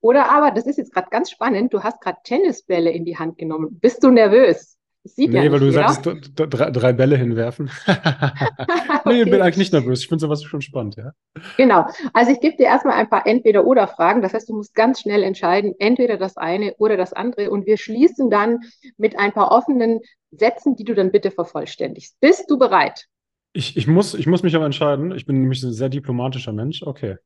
Oder 0.00 0.30
aber, 0.30 0.50
das 0.52 0.66
ist 0.66 0.78
jetzt 0.78 0.92
gerade 0.94 1.08
ganz 1.10 1.30
spannend, 1.30 1.72
du 1.74 1.82
hast 1.82 2.00
gerade 2.00 2.18
Tennisbälle 2.24 2.90
in 2.90 3.04
die 3.04 3.18
Hand 3.18 3.38
genommen. 3.38 3.78
Bist 3.80 4.04
du 4.04 4.10
nervös? 4.10 4.75
Sieht 5.06 5.30
nee, 5.30 5.44
ja 5.44 5.52
weil 5.52 5.60
du 5.60 5.66
jeder. 5.66 5.88
sagst, 5.88 6.06
drei, 6.34 6.70
drei, 6.70 6.92
Bälle 6.92 7.16
hinwerfen. 7.16 7.70
nee, 9.04 9.22
ich 9.22 9.30
bin 9.30 9.40
eigentlich 9.40 9.56
nicht 9.56 9.72
nervös. 9.72 10.00
Ich 10.00 10.08
finde 10.08 10.22
sowas 10.22 10.42
schon 10.42 10.60
spannend, 10.60 10.96
ja. 10.96 11.12
Genau. 11.56 11.86
Also 12.12 12.32
ich 12.32 12.40
gebe 12.40 12.56
dir 12.56 12.66
erstmal 12.66 12.94
ein 12.94 13.08
paar 13.08 13.26
Entweder-Oder-Fragen. 13.26 14.22
Das 14.22 14.34
heißt, 14.34 14.48
du 14.48 14.56
musst 14.56 14.74
ganz 14.74 15.00
schnell 15.00 15.22
entscheiden, 15.22 15.74
entweder 15.78 16.16
das 16.16 16.36
eine 16.36 16.74
oder 16.78 16.96
das 16.96 17.12
andere. 17.12 17.50
Und 17.50 17.66
wir 17.66 17.76
schließen 17.76 18.30
dann 18.30 18.60
mit 18.96 19.18
ein 19.18 19.32
paar 19.32 19.52
offenen 19.52 20.00
Sätzen, 20.30 20.76
die 20.76 20.84
du 20.84 20.94
dann 20.94 21.12
bitte 21.12 21.30
vervollständigst. 21.30 22.18
Bist 22.20 22.50
du 22.50 22.58
bereit? 22.58 23.06
Ich, 23.52 23.76
ich, 23.76 23.86
muss, 23.86 24.14
ich 24.14 24.26
muss 24.26 24.42
mich 24.42 24.54
aber 24.54 24.66
entscheiden. 24.66 25.14
Ich 25.14 25.26
bin 25.26 25.40
nämlich 25.40 25.62
ein 25.62 25.72
sehr 25.72 25.88
diplomatischer 25.88 26.52
Mensch. 26.52 26.82
Okay. 26.82 27.16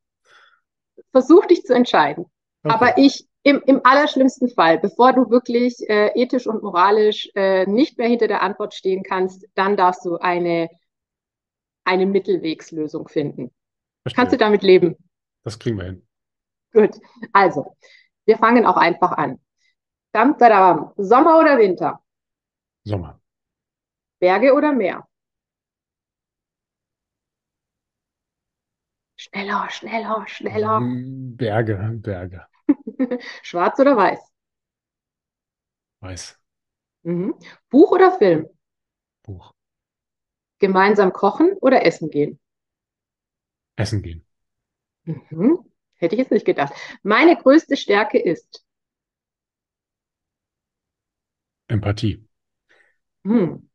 Versuch 1.12 1.46
dich 1.46 1.62
zu 1.64 1.74
entscheiden. 1.74 2.26
Okay. 2.62 2.74
Aber 2.74 2.98
ich, 2.98 3.26
im, 3.42 3.62
im 3.66 3.80
allerschlimmsten 3.84 4.48
Fall, 4.50 4.78
bevor 4.78 5.12
du 5.12 5.30
wirklich 5.30 5.76
äh, 5.88 6.08
ethisch 6.14 6.46
und 6.46 6.62
moralisch 6.62 7.30
äh, 7.34 7.66
nicht 7.66 7.96
mehr 7.98 8.08
hinter 8.08 8.28
der 8.28 8.42
Antwort 8.42 8.74
stehen 8.74 9.02
kannst, 9.02 9.46
dann 9.54 9.76
darfst 9.76 10.04
du 10.04 10.16
eine, 10.16 10.68
eine 11.84 12.06
Mittelwegslösung 12.06 13.08
finden. 13.08 13.50
Verstehe. 14.02 14.16
Kannst 14.16 14.32
du 14.34 14.38
damit 14.38 14.62
leben? 14.62 14.96
Das 15.42 15.58
kriegen 15.58 15.78
wir 15.78 15.84
hin. 15.84 16.06
Gut. 16.72 17.00
Also, 17.32 17.76
wir 18.26 18.36
fangen 18.36 18.66
auch 18.66 18.76
einfach 18.76 19.12
an. 19.12 19.40
Sommer 20.12 21.38
oder 21.38 21.58
Winter? 21.58 22.00
Sommer. 22.84 23.20
Berge 24.18 24.52
oder 24.52 24.72
Meer? 24.72 25.06
Schneller, 29.16 29.68
schneller, 29.70 30.24
schneller. 30.26 30.80
Berge, 30.82 31.90
Berge. 32.02 32.49
Schwarz 33.42 33.78
oder 33.80 33.96
weiß? 33.96 34.20
Weiß. 36.00 36.36
Mhm. 37.02 37.34
Buch 37.68 37.90
oder 37.92 38.12
Film? 38.12 38.48
Buch. 39.22 39.54
Gemeinsam 40.60 41.12
kochen 41.12 41.54
oder 41.60 41.84
essen 41.84 42.08
gehen? 42.08 42.38
Essen 43.76 44.02
gehen. 44.02 44.24
Mhm. 45.04 45.58
Hätte 45.96 46.14
ich 46.14 46.20
jetzt 46.20 46.32
nicht 46.32 46.46
gedacht. 46.46 46.72
Meine 47.02 47.36
größte 47.36 47.76
Stärke 47.76 48.18
ist? 48.18 48.64
Empathie. 51.68 52.20
Mhm. 53.24 53.70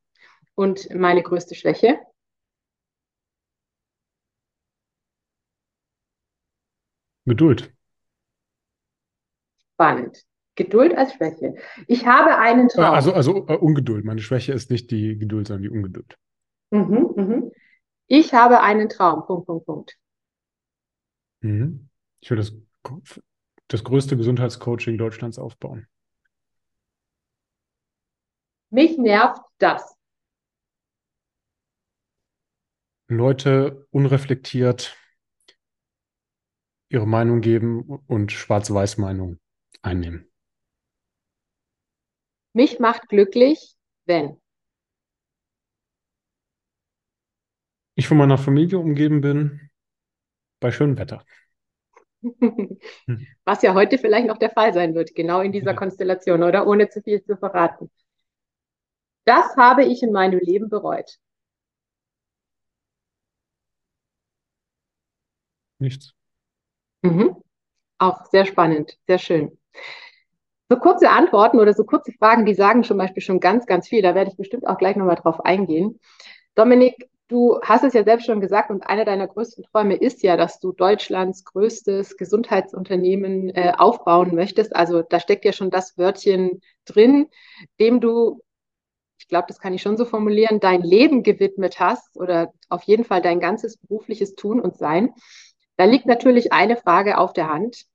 Und 0.55 0.89
meine 0.96 1.24
größte 1.24 1.55
Schwäche? 1.55 2.00
Geduld. 7.27 7.75
Spannend. 9.75 10.25
Geduld 10.55 10.98
als 10.98 11.13
Schwäche. 11.13 11.55
Ich 11.88 12.05
habe 12.05 12.38
einen 12.38 12.70
Traum. 12.70 12.94
Also, 12.94 13.13
also 13.13 13.36
uh, 13.36 13.53
Ungeduld. 13.55 14.05
Meine 14.05 14.22
Schwäche 14.22 14.53
ist 14.53 14.72
nicht 14.72 14.89
die 14.89 15.17
Geduld, 15.17 15.48
sondern 15.48 15.63
die 15.63 15.70
Ungeduld. 15.70 16.17
Mhm, 16.72 17.13
mhm. 17.15 17.51
Ich 18.08 18.34
habe 18.34 18.62
einen 18.62 18.88
Traum. 18.88 19.25
Punkt, 19.25 19.48
Punkt, 19.48 19.65
Punkt. 19.65 19.98
Mhm. 21.41 21.89
Ich 22.22 22.29
will 22.29 22.38
das, 22.38 22.53
das 23.67 23.84
größte 23.84 24.15
Gesundheitscoaching 24.15 24.98
Deutschlands 24.98 25.38
aufbauen. 25.38 25.88
Mich 28.70 28.98
nervt 28.98 29.41
das. 29.58 29.96
Leute 33.08 33.88
unreflektiert 33.91 34.98
ihre 36.89 37.05
Meinung 37.05 37.41
geben 37.41 37.84
und 38.08 38.32
Schwarz-Weiß-Meinung 38.32 39.39
einnehmen. 39.86 40.32
Mich 42.54 42.80
macht 42.80 43.10
glücklich, 43.10 43.75
wenn 44.06 44.42
ich 47.96 48.08
von 48.08 48.18
meiner 48.18 48.38
Familie 48.38 48.77
umgeben 48.77 49.22
bin, 49.22 49.70
bei 50.60 50.72
schönem 50.72 50.98
Wetter. 50.98 51.25
Was 53.46 53.62
ja 53.62 53.74
heute 53.74 53.98
vielleicht 53.98 54.27
noch 54.27 54.38
der 54.38 54.51
Fall 54.51 54.74
sein 54.74 54.96
wird, 54.96 55.15
genau 55.15 55.42
in 55.42 55.51
dieser 55.51 55.72
ja. 55.72 55.77
Konstellation, 55.77 56.44
oder? 56.44 56.68
Ohne 56.68 56.89
zu 56.89 57.01
viel 57.01 57.24
zu 57.24 57.38
verraten. 57.38 57.89
Das 59.25 59.56
habe 59.58 59.86
ich 59.86 60.04
in 60.04 60.12
meinem 60.12 60.39
Leben 60.39 60.70
bereut. 60.70 61.18
Nichts. 65.80 66.13
Mhm. 67.01 67.36
Auch 67.98 68.25
sehr 68.25 68.46
spannend, 68.46 68.98
sehr 69.08 69.20
schön. 69.20 69.58
So 70.70 70.77
kurze 70.77 71.10
Antworten 71.10 71.60
oder 71.60 71.74
so 71.74 71.84
kurze 71.84 72.12
Fragen, 72.13 72.46
die 72.46 72.55
sagen 72.55 72.84
zum 72.84 72.98
Beispiel 72.98 73.22
schon 73.22 73.39
ganz, 73.39 73.67
ganz 73.67 73.88
viel. 73.88 74.01
Da 74.01 74.15
werde 74.15 74.32
ich 74.32 74.38
bestimmt 74.38 74.65
auch 74.65 74.77
gleich 74.77 74.96
nochmal 74.96 75.15
drauf 75.15 75.46
eingehen. 75.46 76.00
Dominik, 76.55 77.08
du 77.27 77.60
hast 77.62 77.84
es 77.84 77.94
ja 77.94 78.03
selbst 78.03 78.25
schon 78.25 78.41
gesagt 78.41 78.70
und 78.72 78.88
einer 78.88 79.05
deiner 79.05 79.27
größten 79.27 79.63
Träume 79.65 79.96
ist 79.96 80.24
ja, 80.24 80.38
dass 80.38 80.60
du 80.60 80.72
Deutschlands 80.72 81.44
größtes 81.44 82.17
Gesundheitsunternehmen 82.17 83.50
äh, 83.50 83.74
aufbauen 83.77 84.34
möchtest. 84.34 84.75
Also 84.75 85.01
da 85.03 85.20
steckt 85.20 85.46
ja 85.46 85.53
schon 85.53 85.70
das 85.70 85.98
Wörtchen 85.98 86.62
drin, 86.86 87.27
dem 87.79 88.00
du, 88.00 88.41
ich 89.20 89.27
glaube, 89.27 89.46
das 89.48 89.60
kann 89.60 89.74
ich 89.74 89.82
schon 89.82 89.98
so 89.98 90.05
formulieren, 90.05 90.60
dein 90.60 90.82
Leben 90.82 91.24
gewidmet 91.24 91.79
hast 91.79 92.17
oder 92.17 92.51
auf 92.70 92.84
jeden 92.84 93.05
Fall 93.05 93.22
dein 93.22 93.39
ganzes 93.39 93.77
berufliches 93.77 94.36
Tun 94.36 94.60
und 94.60 94.77
Sein. 94.77 95.13
Da 95.77 95.86
liegt 95.86 96.05
natürlich 96.05 96.53
eine 96.53 96.77
Frage 96.77 97.17
auf 97.17 97.34
der 97.34 97.50
Hand. 97.50 97.86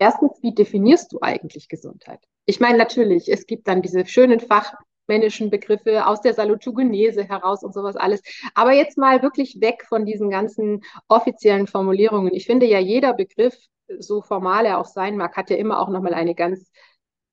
Erstens, 0.00 0.32
wie 0.40 0.54
definierst 0.54 1.12
du 1.12 1.18
eigentlich 1.20 1.68
Gesundheit? 1.68 2.20
Ich 2.46 2.58
meine, 2.58 2.78
natürlich, 2.78 3.30
es 3.30 3.46
gibt 3.46 3.68
dann 3.68 3.82
diese 3.82 4.06
schönen 4.06 4.40
fachmännischen 4.40 5.50
Begriffe 5.50 6.06
aus 6.06 6.22
der 6.22 6.32
Salutogenese 6.32 7.24
heraus 7.24 7.62
und 7.62 7.74
sowas 7.74 7.96
alles. 7.96 8.22
Aber 8.54 8.72
jetzt 8.72 8.96
mal 8.96 9.22
wirklich 9.22 9.60
weg 9.60 9.84
von 9.86 10.06
diesen 10.06 10.30
ganzen 10.30 10.82
offiziellen 11.08 11.66
Formulierungen. 11.66 12.32
Ich 12.32 12.46
finde 12.46 12.64
ja, 12.64 12.78
jeder 12.78 13.12
Begriff, 13.12 13.54
so 13.98 14.22
formal 14.22 14.64
er 14.64 14.78
auch 14.78 14.86
sein 14.86 15.18
mag, 15.18 15.36
hat 15.36 15.50
ja 15.50 15.56
immer 15.56 15.78
auch 15.78 15.90
nochmal 15.90 16.14
eine 16.14 16.34
ganz 16.34 16.70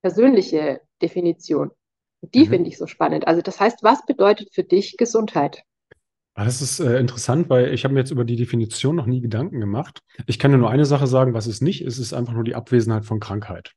persönliche 0.01 0.81
Definition. 1.01 1.71
Die 2.21 2.45
mhm. 2.45 2.49
finde 2.49 2.69
ich 2.69 2.77
so 2.77 2.85
spannend. 2.85 3.27
Also 3.27 3.41
das 3.41 3.61
heißt, 3.61 3.81
was 3.81 4.05
bedeutet 4.05 4.53
für 4.53 4.65
dich 4.65 4.97
Gesundheit? 4.97 5.63
Ah, 6.37 6.45
das 6.45 6.61
ist 6.61 6.79
äh, 6.79 6.99
interessant, 6.99 7.49
weil 7.49 7.73
ich 7.73 7.83
habe 7.83 7.95
mir 7.95 8.01
jetzt 8.01 8.11
über 8.11 8.23
die 8.23 8.35
Definition 8.35 8.95
noch 8.95 9.07
nie 9.07 9.21
Gedanken 9.21 9.59
gemacht. 9.59 10.01
Ich 10.27 10.37
kann 10.37 10.51
dir 10.51 10.59
nur 10.59 10.69
eine 10.69 10.85
Sache 10.85 11.07
sagen, 11.07 11.33
was 11.33 11.47
es 11.47 11.61
nicht 11.61 11.81
ist, 11.83 11.95
es 11.95 11.99
ist 11.99 12.13
einfach 12.13 12.33
nur 12.33 12.43
die 12.43 12.53
Abwesenheit 12.53 13.05
von 13.05 13.19
Krankheit. 13.19 13.71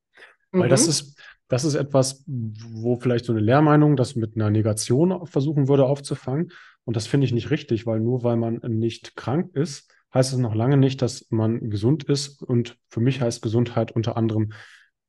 Mhm. 0.53 0.61
Weil 0.61 0.69
das 0.69 0.85
mhm. 0.85 0.91
ist, 0.91 1.19
das 1.49 1.65
ist 1.65 1.75
etwas, 1.75 2.23
wo 2.27 2.97
vielleicht 3.01 3.25
so 3.25 3.33
eine 3.33 3.41
Lehrmeinung 3.41 3.97
das 3.97 4.15
mit 4.15 4.37
einer 4.37 4.51
Negation 4.51 5.27
versuchen 5.27 5.69
würde 5.69 5.87
aufzufangen. 5.87 6.53
Und 6.85 6.97
das 6.97 7.07
finde 7.07 7.25
ich 7.25 7.33
nicht 7.33 7.51
richtig, 7.51 7.87
weil 7.87 7.99
nur 7.99 8.25
weil 8.25 8.37
man 8.37 8.57
nicht 8.57 9.17
krank 9.17 9.57
ist, 9.57 9.91
heißt 10.13 10.35
es 10.35 10.39
noch 10.39 10.55
lange 10.55 10.77
nicht, 10.77 11.01
dass 11.01 11.29
man 11.31 11.71
gesund 11.71 12.05
ist. 12.05 12.43
Und 12.43 12.77
für 12.91 13.01
mich 13.01 13.23
heißt 13.23 13.41
Gesundheit 13.41 13.91
unter 13.91 14.19
anderem 14.19 14.53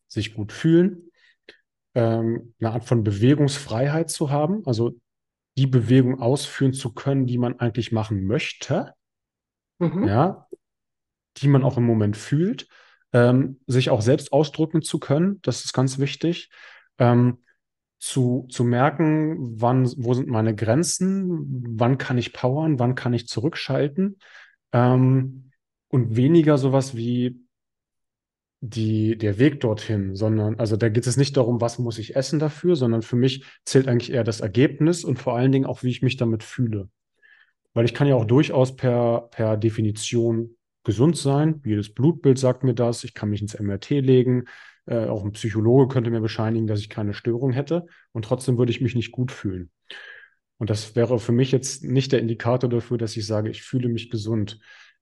sich 0.07 0.35
gut 0.35 0.53
fühlen, 0.53 1.11
ähm, 1.95 2.53
eine 2.61 2.71
Art 2.71 2.85
von 2.85 3.03
Bewegungsfreiheit 3.03 4.09
zu 4.09 4.29
haben, 4.29 4.65
also 4.65 4.95
die 5.57 5.67
Bewegung 5.67 6.19
ausführen 6.19 6.73
zu 6.73 6.93
können, 6.93 7.25
die 7.25 7.37
man 7.37 7.59
eigentlich 7.59 7.91
machen 7.91 8.25
möchte, 8.25 8.93
mhm. 9.79 10.07
ja, 10.07 10.47
die 11.37 11.47
man 11.47 11.63
auch 11.63 11.77
im 11.77 11.85
Moment 11.85 12.17
fühlt, 12.17 12.67
ähm, 13.13 13.59
sich 13.67 13.89
auch 13.89 14.01
selbst 14.01 14.31
ausdrücken 14.31 14.81
zu 14.81 14.99
können, 14.99 15.39
das 15.41 15.65
ist 15.65 15.73
ganz 15.73 15.99
wichtig. 15.99 16.49
Ähm, 16.97 17.39
zu, 17.99 18.47
zu 18.49 18.63
merken, 18.63 19.61
wann, 19.61 19.85
wo 19.95 20.15
sind 20.15 20.27
meine 20.27 20.55
Grenzen, 20.55 21.77
wann 21.79 21.99
kann 21.99 22.17
ich 22.17 22.33
powern, 22.33 22.79
wann 22.79 22.95
kann 22.95 23.13
ich 23.13 23.27
zurückschalten 23.27 24.17
ähm, 24.71 25.51
und 25.87 26.15
weniger 26.15 26.57
sowas 26.57 26.95
wie 26.95 27.39
die, 28.61 29.17
der 29.17 29.39
Weg 29.39 29.59
dorthin, 29.59 30.15
sondern, 30.15 30.59
also 30.59 30.77
da 30.77 30.87
geht 30.89 31.07
es 31.07 31.17
nicht 31.17 31.35
darum, 31.35 31.59
was 31.61 31.79
muss 31.79 31.97
ich 31.97 32.15
essen 32.15 32.37
dafür, 32.37 32.75
sondern 32.75 33.01
für 33.01 33.15
mich 33.15 33.43
zählt 33.65 33.87
eigentlich 33.87 34.11
eher 34.11 34.23
das 34.23 34.39
Ergebnis 34.39 35.03
und 35.03 35.17
vor 35.17 35.35
allen 35.35 35.51
Dingen 35.51 35.65
auch, 35.65 35.81
wie 35.81 35.89
ich 35.89 36.03
mich 36.03 36.15
damit 36.15 36.43
fühle. 36.43 36.87
Weil 37.73 37.85
ich 37.85 37.95
kann 37.95 38.07
ja 38.07 38.15
auch 38.15 38.25
durchaus 38.25 38.75
per, 38.75 39.29
per 39.31 39.57
Definition 39.57 40.57
gesund 40.83 41.17
sein. 41.17 41.61
Jedes 41.65 41.93
Blutbild 41.93 42.37
sagt 42.37 42.63
mir 42.63 42.75
das. 42.75 43.03
Ich 43.03 43.13
kann 43.13 43.29
mich 43.29 43.41
ins 43.41 43.59
MRT 43.59 43.89
legen. 43.89 44.45
Äh, 44.85 45.05
auch 45.05 45.23
ein 45.23 45.31
Psychologe 45.31 45.91
könnte 45.91 46.11
mir 46.11 46.21
bescheinigen, 46.21 46.67
dass 46.67 46.81
ich 46.81 46.89
keine 46.89 47.13
Störung 47.13 47.51
hätte. 47.51 47.85
Und 48.11 48.25
trotzdem 48.25 48.57
würde 48.57 48.71
ich 48.71 48.81
mich 48.81 48.93
nicht 48.93 49.11
gut 49.11 49.31
fühlen. 49.31 49.71
Und 50.57 50.69
das 50.69 50.95
wäre 50.95 51.17
für 51.17 51.31
mich 51.31 51.51
jetzt 51.51 51.83
nicht 51.83 52.11
der 52.11 52.19
Indikator 52.19 52.69
dafür, 52.69 52.99
dass 52.99 53.17
ich 53.17 53.25
sage, 53.25 53.49
ich 53.49 53.63
fühle 53.63 53.89
mich 53.89 54.11
gesund. 54.11 54.59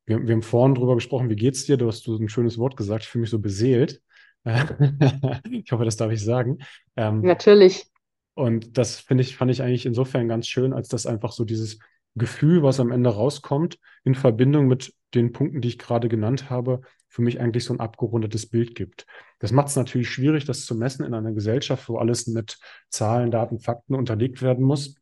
Wir, 0.09 0.27
wir 0.27 0.33
haben 0.33 0.41
vorhin 0.41 0.75
drüber 0.75 0.95
gesprochen, 0.95 1.29
wie 1.29 1.35
geht's 1.35 1.65
dir? 1.65 1.77
Du 1.77 1.87
hast 1.87 2.05
du 2.07 2.17
ein 2.17 2.29
schönes 2.29 2.57
Wort 2.57 2.75
gesagt, 2.75 3.03
ich 3.03 3.09
fühle 3.09 3.21
mich 3.21 3.29
so 3.29 3.39
beseelt. 3.39 4.01
ich 4.43 5.71
hoffe, 5.71 5.85
das 5.85 5.97
darf 5.97 6.11
ich 6.11 6.23
sagen. 6.23 6.59
Ähm, 6.95 7.21
Natürlich. 7.21 7.85
Und 8.33 8.77
das 8.77 8.99
finde 8.99 9.21
ich, 9.21 9.35
fand 9.35 9.51
ich 9.51 9.61
eigentlich 9.61 9.85
insofern 9.85 10.27
ganz 10.27 10.47
schön, 10.47 10.73
als 10.73 10.87
dass 10.87 11.05
einfach 11.05 11.31
so 11.31 11.45
dieses, 11.45 11.79
Gefühl, 12.15 12.63
was 12.63 12.79
am 12.79 12.91
Ende 12.91 13.09
rauskommt, 13.09 13.79
in 14.03 14.15
Verbindung 14.15 14.67
mit 14.67 14.93
den 15.13 15.31
Punkten, 15.31 15.61
die 15.61 15.69
ich 15.69 15.79
gerade 15.79 16.09
genannt 16.09 16.49
habe, 16.49 16.81
für 17.07 17.21
mich 17.21 17.39
eigentlich 17.39 17.65
so 17.65 17.73
ein 17.73 17.79
abgerundetes 17.79 18.49
Bild 18.49 18.75
gibt. 18.75 19.05
Das 19.39 19.51
macht 19.51 19.69
es 19.69 19.75
natürlich 19.75 20.09
schwierig, 20.09 20.45
das 20.45 20.65
zu 20.65 20.75
messen 20.75 21.05
in 21.05 21.13
einer 21.13 21.31
Gesellschaft, 21.31 21.89
wo 21.89 21.97
alles 21.97 22.27
mit 22.27 22.59
Zahlen, 22.89 23.31
Daten, 23.31 23.59
Fakten 23.59 23.95
unterlegt 23.95 24.41
werden 24.41 24.63
muss. 24.63 24.95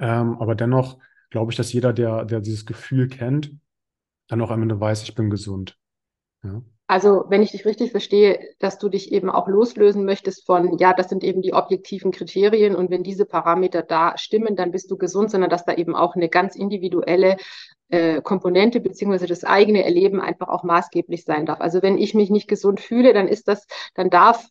Ähm, 0.00 0.38
aber 0.38 0.54
dennoch 0.54 0.98
glaube 1.30 1.52
ich, 1.52 1.56
dass 1.56 1.72
jeder, 1.72 1.92
der, 1.92 2.24
der 2.24 2.40
dieses 2.40 2.64
Gefühl 2.64 3.08
kennt, 3.08 3.52
dann 4.28 4.40
auch 4.40 4.50
am 4.50 4.62
Ende 4.62 4.78
weiß, 4.78 5.02
ich 5.02 5.14
bin 5.14 5.30
gesund. 5.30 5.76
Ja. 6.44 6.62
Also, 6.90 7.24
wenn 7.28 7.42
ich 7.42 7.50
dich 7.50 7.66
richtig 7.66 7.90
verstehe, 7.90 8.40
dass 8.60 8.78
du 8.78 8.88
dich 8.88 9.12
eben 9.12 9.28
auch 9.28 9.46
loslösen 9.46 10.06
möchtest 10.06 10.46
von, 10.46 10.78
ja, 10.78 10.94
das 10.94 11.10
sind 11.10 11.22
eben 11.22 11.42
die 11.42 11.52
objektiven 11.52 12.12
Kriterien 12.12 12.74
und 12.74 12.90
wenn 12.90 13.02
diese 13.02 13.26
Parameter 13.26 13.82
da 13.82 14.16
stimmen, 14.16 14.56
dann 14.56 14.70
bist 14.70 14.90
du 14.90 14.96
gesund, 14.96 15.30
sondern 15.30 15.50
dass 15.50 15.66
da 15.66 15.74
eben 15.74 15.94
auch 15.94 16.16
eine 16.16 16.30
ganz 16.30 16.56
individuelle 16.56 17.36
äh, 17.90 18.22
Komponente 18.22 18.80
beziehungsweise 18.80 19.26
das 19.26 19.44
eigene 19.44 19.84
Erleben 19.84 20.18
einfach 20.20 20.48
auch 20.48 20.62
maßgeblich 20.62 21.24
sein 21.24 21.44
darf. 21.44 21.60
Also 21.60 21.82
wenn 21.82 21.98
ich 21.98 22.14
mich 22.14 22.30
nicht 22.30 22.48
gesund 22.48 22.80
fühle, 22.80 23.12
dann 23.12 23.28
ist 23.28 23.48
das, 23.48 23.66
dann 23.94 24.08
darf 24.08 24.48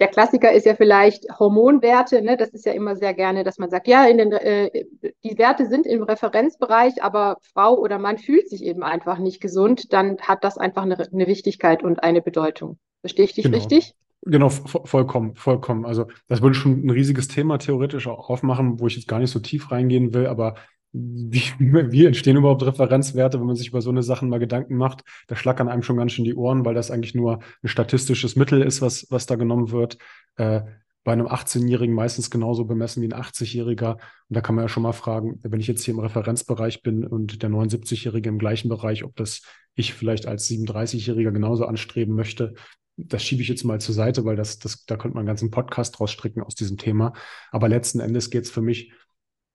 der 0.00 0.08
Klassiker 0.08 0.52
ist 0.52 0.66
ja 0.66 0.74
vielleicht 0.74 1.26
Hormonwerte. 1.38 2.20
Ne? 2.22 2.36
Das 2.36 2.50
ist 2.50 2.66
ja 2.66 2.72
immer 2.72 2.96
sehr 2.96 3.14
gerne, 3.14 3.44
dass 3.44 3.58
man 3.58 3.70
sagt, 3.70 3.86
ja, 3.86 4.04
in 4.06 4.18
den, 4.18 4.32
äh, 4.32 4.84
die 5.22 5.38
Werte 5.38 5.66
sind 5.66 5.86
im 5.86 6.02
Referenzbereich, 6.02 7.02
aber 7.02 7.36
Frau 7.52 7.78
oder 7.78 7.98
Mann 7.98 8.18
fühlt 8.18 8.48
sich 8.48 8.64
eben 8.64 8.82
einfach 8.82 9.18
nicht 9.18 9.40
gesund. 9.40 9.92
Dann 9.92 10.18
hat 10.20 10.42
das 10.42 10.58
einfach 10.58 10.82
eine, 10.82 10.96
eine 10.98 11.26
Wichtigkeit 11.26 11.84
und 11.84 12.02
eine 12.02 12.22
Bedeutung. 12.22 12.78
Verstehe 13.00 13.26
ich 13.26 13.34
dich 13.34 13.44
genau. 13.44 13.58
richtig? 13.58 13.94
Genau, 14.26 14.48
vollkommen, 14.48 15.36
vollkommen. 15.36 15.84
Also 15.84 16.06
das 16.28 16.40
würde 16.40 16.54
schon 16.54 16.84
ein 16.84 16.90
riesiges 16.90 17.28
Thema 17.28 17.58
theoretisch 17.58 18.06
auch 18.06 18.30
aufmachen, 18.30 18.80
wo 18.80 18.86
ich 18.86 18.96
jetzt 18.96 19.06
gar 19.06 19.18
nicht 19.18 19.30
so 19.30 19.38
tief 19.38 19.70
reingehen 19.70 20.14
will, 20.14 20.26
aber 20.26 20.54
wie, 20.96 21.42
wie 21.58 22.06
entstehen 22.06 22.36
überhaupt 22.36 22.64
Referenzwerte, 22.64 23.40
wenn 23.40 23.48
man 23.48 23.56
sich 23.56 23.68
über 23.68 23.82
so 23.82 23.90
eine 23.90 24.04
Sachen 24.04 24.28
mal 24.28 24.38
Gedanken 24.38 24.76
macht? 24.76 25.02
Da 25.26 25.34
schlackern 25.34 25.68
einem 25.68 25.82
schon 25.82 25.96
ganz 25.96 26.12
schön 26.12 26.24
die 26.24 26.36
Ohren, 26.36 26.64
weil 26.64 26.74
das 26.74 26.92
eigentlich 26.92 27.16
nur 27.16 27.40
ein 27.62 27.68
statistisches 27.68 28.36
Mittel 28.36 28.62
ist, 28.62 28.80
was, 28.80 29.06
was 29.10 29.26
da 29.26 29.34
genommen 29.34 29.72
wird. 29.72 29.98
Äh, 30.36 30.62
bei 31.02 31.12
einem 31.12 31.26
18-Jährigen 31.26 31.94
meistens 31.94 32.30
genauso 32.30 32.64
bemessen 32.64 33.02
wie 33.02 33.12
ein 33.12 33.20
80-Jähriger. 33.20 33.94
Und 33.94 34.00
da 34.28 34.40
kann 34.40 34.54
man 34.54 34.64
ja 34.64 34.68
schon 34.68 34.84
mal 34.84 34.92
fragen, 34.92 35.40
wenn 35.42 35.60
ich 35.60 35.66
jetzt 35.66 35.84
hier 35.84 35.94
im 35.94 36.00
Referenzbereich 36.00 36.82
bin 36.82 37.04
und 37.04 37.42
der 37.42 37.50
79-Jährige 37.50 38.28
im 38.28 38.38
gleichen 38.38 38.68
Bereich, 38.68 39.04
ob 39.04 39.16
das 39.16 39.42
ich 39.74 39.94
vielleicht 39.94 40.26
als 40.26 40.48
37-Jähriger 40.48 41.32
genauso 41.32 41.66
anstreben 41.66 42.14
möchte. 42.14 42.54
Das 42.96 43.24
schiebe 43.24 43.42
ich 43.42 43.48
jetzt 43.48 43.64
mal 43.64 43.80
zur 43.80 43.94
Seite, 43.94 44.24
weil 44.24 44.36
das, 44.36 44.60
das, 44.60 44.86
da 44.86 44.96
könnte 44.96 45.16
man 45.16 45.22
einen 45.22 45.26
ganzen 45.26 45.50
Podcast 45.50 45.98
rausstricken 45.98 46.40
aus 46.40 46.54
diesem 46.54 46.76
Thema. 46.76 47.12
Aber 47.50 47.68
letzten 47.68 47.98
Endes 47.98 48.30
geht 48.30 48.44
es 48.44 48.50
für 48.50 48.62
mich 48.62 48.92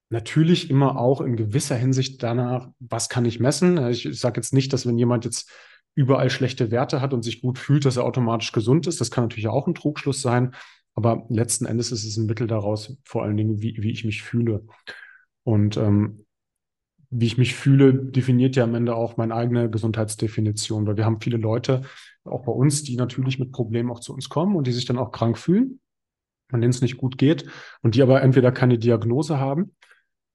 Natürlich 0.09 0.71
immer 0.71 0.97
auch 0.97 1.21
in 1.21 1.35
gewisser 1.35 1.75
Hinsicht 1.75 2.23
danach, 2.23 2.69
was 2.79 3.09
kann 3.09 3.25
ich 3.25 3.39
messen? 3.39 3.77
Ich, 3.89 4.07
sage 4.19 4.39
jetzt 4.39 4.53
nicht, 4.53 4.73
dass 4.73 4.87
wenn 4.87 4.97
jemand 4.97 5.23
jetzt 5.23 5.51
überall 5.93 6.31
schlechte 6.31 6.71
Werte 6.71 6.99
hat 6.99 7.13
und 7.13 7.23
sich 7.23 7.41
gut 7.41 7.59
fühlt, 7.59 7.85
dass 7.85 7.97
er 7.97 8.05
automatisch 8.05 8.51
gesund 8.51 8.87
ist. 8.87 8.99
Das 9.01 9.11
kann 9.11 9.25
natürlich 9.25 9.47
auch 9.47 9.67
ein 9.67 9.75
Trugschluss 9.75 10.21
sein. 10.21 10.55
Aber 10.95 11.25
letzten 11.29 11.65
Endes 11.65 11.91
ist 11.91 12.05
es 12.05 12.17
ein 12.17 12.25
Mittel 12.25 12.47
daraus, 12.47 12.97
vor 13.03 13.23
allen 13.23 13.37
Dingen, 13.37 13.61
wie, 13.61 13.77
wie 13.79 13.91
ich 13.91 14.03
mich 14.03 14.23
fühle. 14.23 14.65
Und 15.43 15.77
ähm, 15.77 16.25
wie 17.11 17.27
ich 17.27 17.37
mich 17.37 17.55
fühle, 17.55 17.93
definiert 17.93 18.55
ja 18.55 18.63
am 18.63 18.75
Ende 18.75 18.95
auch 18.95 19.17
meine 19.17 19.35
eigene 19.35 19.69
Gesundheitsdefinition, 19.69 20.87
weil 20.87 20.97
wir 20.97 21.05
haben 21.05 21.21
viele 21.21 21.37
Leute, 21.37 21.81
auch 22.23 22.45
bei 22.45 22.51
uns, 22.51 22.83
die 22.83 22.95
natürlich 22.95 23.39
mit 23.39 23.51
Problemen 23.51 23.91
auch 23.91 23.99
zu 23.99 24.13
uns 24.13 24.29
kommen 24.29 24.55
und 24.55 24.67
die 24.67 24.71
sich 24.71 24.85
dann 24.85 24.97
auch 24.97 25.11
krank 25.11 25.37
fühlen, 25.37 25.79
an 26.51 26.61
denen 26.61 26.71
es 26.71 26.81
nicht 26.81 26.97
gut 26.97 27.17
geht 27.17 27.45
und 27.81 27.95
die 27.95 28.01
aber 28.01 28.21
entweder 28.21 28.51
keine 28.51 28.77
Diagnose 28.77 29.39
haben 29.39 29.75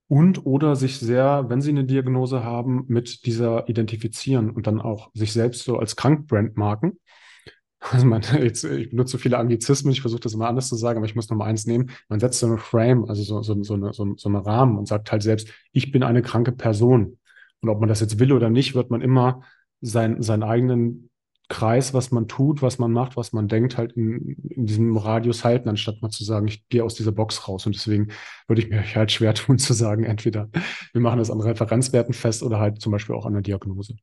und 0.09 0.45
oder 0.47 0.77
sich 0.77 0.99
sehr, 0.99 1.47
wenn 1.49 1.61
sie 1.61 1.71
eine 1.71 1.85
Diagnose 1.85 2.45
haben, 2.45 2.85
mit 2.89 3.27
dieser 3.27 3.69
identifizieren 3.69 4.51
und 4.51 4.67
dann 4.67 4.81
auch 4.81 5.11
sich 5.15 5.33
selbst 5.33 5.65
so 5.65 5.79
als 5.79 5.97
krank 5.97 6.27
brandmarken. 6.27 6.99
Also 7.91 8.07
man, 8.07 8.23
jetzt, 8.41 8.65
ich 8.65 8.89
benutze 8.89 9.19
viele 9.19 9.37
Anglizismen, 9.37 9.93
ich 9.93 10.01
versuche 10.01 10.21
das 10.21 10.33
immer 10.33 10.49
anders 10.49 10.71
zu 10.71 10.75
sagen, 10.75 10.97
aber 10.97 11.05
ich 11.05 11.15
muss 11.15 11.29
noch 11.29 11.37
mal 11.37 11.45
eins 11.45 11.67
nehmen. 11.67 11.91
Man 12.09 12.19
setzt 12.19 12.41
so 12.41 12.47
eine 12.47 12.57
Frame, 12.57 13.05
also 13.05 13.23
so, 13.23 13.43
so, 13.43 13.63
so, 13.63 13.75
eine, 13.75 13.93
so, 13.93 14.15
so 14.17 14.29
eine 14.31 14.47
Rahmen 14.47 14.79
und 14.79 14.89
sagt 14.89 15.13
halt 15.13 15.23
selbst, 15.23 15.51
ich 15.71 15.93
bin 15.93 16.03
eine 16.03 16.23
kranke 16.23 16.53
Person. 16.53 17.19
Und 17.61 17.69
ob 17.69 17.81
man 17.81 17.91
das 17.91 18.01
jetzt 18.01 18.19
will 18.19 18.33
oder 18.33 18.49
nicht, 18.49 18.75
wird 18.75 18.91
man 18.91 19.03
immer 19.03 19.43
sein, 19.83 20.23
seinen 20.23 20.45
eigenen 20.45 21.11
Kreis, 21.49 21.93
was 21.93 22.11
man 22.11 22.27
tut, 22.27 22.63
was 22.63 22.79
man 22.79 22.93
macht, 22.93 23.17
was 23.17 23.33
man 23.33 23.49
denkt, 23.49 23.77
halt 23.77 23.93
in, 23.93 24.37
in 24.49 24.67
diesem 24.67 24.97
Radius 24.97 25.45
halten, 25.45 25.69
anstatt 25.69 26.01
mal 26.01 26.11
zu 26.11 26.25
sagen, 26.25 26.49
ich 26.49 26.67
gehe 26.69 26.83
aus 26.83 26.95
dieser 26.95 27.13
Box 27.13 27.49
raus. 27.49 27.67
Und 27.67 27.75
deswegen 27.75 28.09
würde 28.47 28.63
ich 28.63 28.71
mir 28.71 28.83
halt 28.95 29.13
schwer 29.13 29.35
tun 29.35 29.59
zu 29.59 29.73
sagen, 29.75 30.05
entweder 30.05 30.49
wir 30.93 31.01
machen 31.01 31.19
das 31.19 31.31
an 31.31 31.41
Referenzwerten 31.41 32.15
fest 32.15 32.43
oder 32.43 32.59
halt 32.59 32.81
zum 32.81 32.93
Beispiel 32.93 33.15
auch 33.15 33.27
an 33.27 33.35
der 33.35 33.43
Diagnose. 33.43 33.95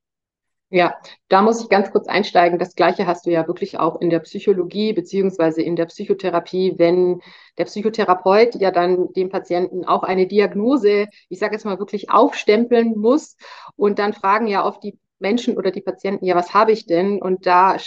Ja, 0.73 0.95
da 1.27 1.41
muss 1.41 1.61
ich 1.61 1.67
ganz 1.67 1.91
kurz 1.91 2.07
einsteigen. 2.07 2.57
Das 2.57 2.75
Gleiche 2.75 3.05
hast 3.05 3.25
du 3.25 3.29
ja 3.29 3.45
wirklich 3.45 3.77
auch 3.77 3.99
in 3.99 4.09
der 4.09 4.19
Psychologie 4.19 4.93
beziehungsweise 4.93 5.61
in 5.61 5.75
der 5.75 5.87
Psychotherapie, 5.87 6.75
wenn 6.77 7.21
der 7.57 7.65
Psychotherapeut 7.65 8.55
ja 8.55 8.71
dann 8.71 9.11
dem 9.11 9.27
Patienten 9.27 9.83
auch 9.83 10.03
eine 10.03 10.27
Diagnose, 10.27 11.07
ich 11.27 11.39
sage 11.39 11.55
jetzt 11.55 11.65
mal 11.65 11.77
wirklich 11.77 12.09
aufstempeln 12.09 12.97
muss 12.97 13.35
und 13.75 13.99
dann 13.99 14.13
fragen 14.13 14.47
ja 14.47 14.65
oft 14.65 14.81
die 14.81 14.97
Menschen 15.21 15.57
oder 15.57 15.71
die 15.71 15.81
Patienten, 15.81 16.25
ja, 16.25 16.35
was 16.35 16.53
habe 16.53 16.71
ich 16.71 16.85
denn? 16.85 17.21
Und 17.21 17.45
da 17.45 17.77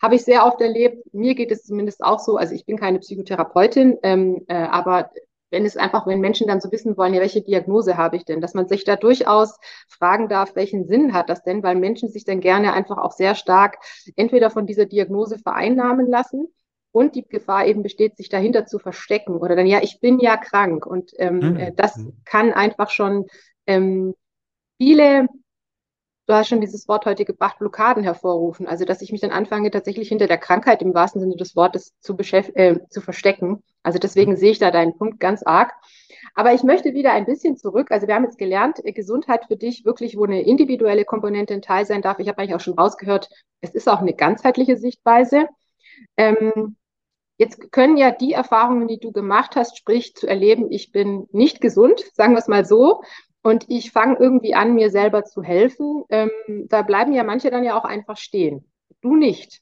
habe 0.00 0.14
ich 0.14 0.24
sehr 0.24 0.46
oft 0.46 0.60
erlebt, 0.60 1.14
mir 1.14 1.34
geht 1.34 1.50
es 1.50 1.64
zumindest 1.64 2.02
auch 2.04 2.18
so, 2.18 2.36
also 2.36 2.54
ich 2.54 2.66
bin 2.66 2.76
keine 2.76 2.98
Psychotherapeutin, 2.98 3.98
ähm, 4.02 4.44
äh, 4.48 4.54
aber 4.54 5.10
wenn 5.50 5.64
es 5.64 5.76
einfach, 5.76 6.06
wenn 6.06 6.20
Menschen 6.20 6.48
dann 6.48 6.60
so 6.60 6.70
wissen 6.72 6.96
wollen, 6.96 7.14
ja, 7.14 7.20
welche 7.20 7.40
Diagnose 7.40 7.96
habe 7.96 8.16
ich 8.16 8.24
denn, 8.24 8.40
dass 8.40 8.54
man 8.54 8.66
sich 8.66 8.84
da 8.84 8.96
durchaus 8.96 9.56
fragen 9.88 10.28
darf, 10.28 10.56
welchen 10.56 10.84
Sinn 10.86 11.12
hat 11.12 11.30
das 11.30 11.44
denn, 11.44 11.62
weil 11.62 11.76
Menschen 11.76 12.08
sich 12.08 12.24
dann 12.24 12.40
gerne 12.40 12.72
einfach 12.72 12.98
auch 12.98 13.12
sehr 13.12 13.36
stark 13.36 13.78
entweder 14.16 14.50
von 14.50 14.66
dieser 14.66 14.86
Diagnose 14.86 15.38
vereinnahmen 15.38 16.08
lassen 16.08 16.48
und 16.90 17.14
die 17.14 17.26
Gefahr 17.26 17.66
eben 17.66 17.82
besteht, 17.82 18.16
sich 18.16 18.28
dahinter 18.28 18.66
zu 18.66 18.78
verstecken 18.78 19.36
oder 19.36 19.54
dann, 19.54 19.66
ja, 19.66 19.80
ich 19.80 20.00
bin 20.00 20.18
ja 20.18 20.36
krank 20.36 20.86
und 20.86 21.12
ähm, 21.18 21.38
mhm. 21.38 21.56
Äh, 21.56 21.72
das 21.74 21.96
mhm. 21.96 22.14
kann 22.24 22.52
einfach 22.52 22.90
schon 22.90 23.26
ähm, 23.66 24.14
viele 24.76 25.28
du 26.26 26.34
hast 26.34 26.48
schon 26.48 26.60
dieses 26.60 26.88
Wort 26.88 27.06
heute 27.06 27.24
gebracht, 27.24 27.58
Blockaden 27.58 28.02
hervorrufen. 28.02 28.66
Also, 28.66 28.84
dass 28.84 29.02
ich 29.02 29.12
mich 29.12 29.20
dann 29.20 29.30
anfange, 29.30 29.70
tatsächlich 29.70 30.08
hinter 30.08 30.26
der 30.26 30.38
Krankheit 30.38 30.82
im 30.82 30.94
wahrsten 30.94 31.20
Sinne 31.20 31.36
des 31.36 31.56
Wortes 31.56 31.92
zu, 32.00 32.16
äh, 32.16 32.78
zu 32.88 33.00
verstecken. 33.00 33.62
Also, 33.82 33.98
deswegen 33.98 34.36
sehe 34.36 34.52
ich 34.52 34.58
da 34.58 34.70
deinen 34.70 34.96
Punkt 34.96 35.20
ganz 35.20 35.42
arg. 35.42 35.72
Aber 36.34 36.52
ich 36.52 36.62
möchte 36.62 36.94
wieder 36.94 37.12
ein 37.12 37.26
bisschen 37.26 37.56
zurück. 37.56 37.90
Also, 37.90 38.06
wir 38.06 38.14
haben 38.14 38.24
jetzt 38.24 38.38
gelernt, 38.38 38.84
äh, 38.84 38.92
Gesundheit 38.92 39.46
für 39.46 39.56
dich 39.56 39.84
wirklich, 39.84 40.16
wo 40.16 40.24
eine 40.24 40.42
individuelle 40.42 41.04
Komponente 41.04 41.54
ein 41.54 41.62
Teil 41.62 41.86
sein 41.86 42.02
darf. 42.02 42.18
Ich 42.18 42.28
habe 42.28 42.38
eigentlich 42.38 42.54
auch 42.54 42.60
schon 42.60 42.78
rausgehört, 42.78 43.28
es 43.60 43.74
ist 43.74 43.88
auch 43.88 44.00
eine 44.00 44.14
ganzheitliche 44.14 44.76
Sichtweise. 44.76 45.46
Ähm, 46.16 46.76
Jetzt 47.36 47.72
können 47.72 47.96
ja 47.96 48.12
die 48.12 48.32
Erfahrungen, 48.32 48.86
die 48.86 49.00
du 49.00 49.10
gemacht 49.10 49.56
hast, 49.56 49.76
sprich 49.76 50.14
zu 50.14 50.28
erleben, 50.28 50.70
ich 50.70 50.92
bin 50.92 51.26
nicht 51.32 51.60
gesund, 51.60 52.00
sagen 52.14 52.34
wir 52.34 52.38
es 52.38 52.46
mal 52.46 52.64
so, 52.64 53.02
und 53.44 53.66
ich 53.68 53.92
fange 53.92 54.16
irgendwie 54.18 54.54
an, 54.54 54.74
mir 54.74 54.90
selber 54.90 55.24
zu 55.24 55.42
helfen. 55.42 56.04
Ähm, 56.08 56.30
da 56.68 56.80
bleiben 56.80 57.12
ja 57.12 57.24
manche 57.24 57.50
dann 57.50 57.62
ja 57.62 57.78
auch 57.78 57.84
einfach 57.84 58.16
stehen. 58.16 58.64
Du 59.02 59.16
nicht. 59.16 59.60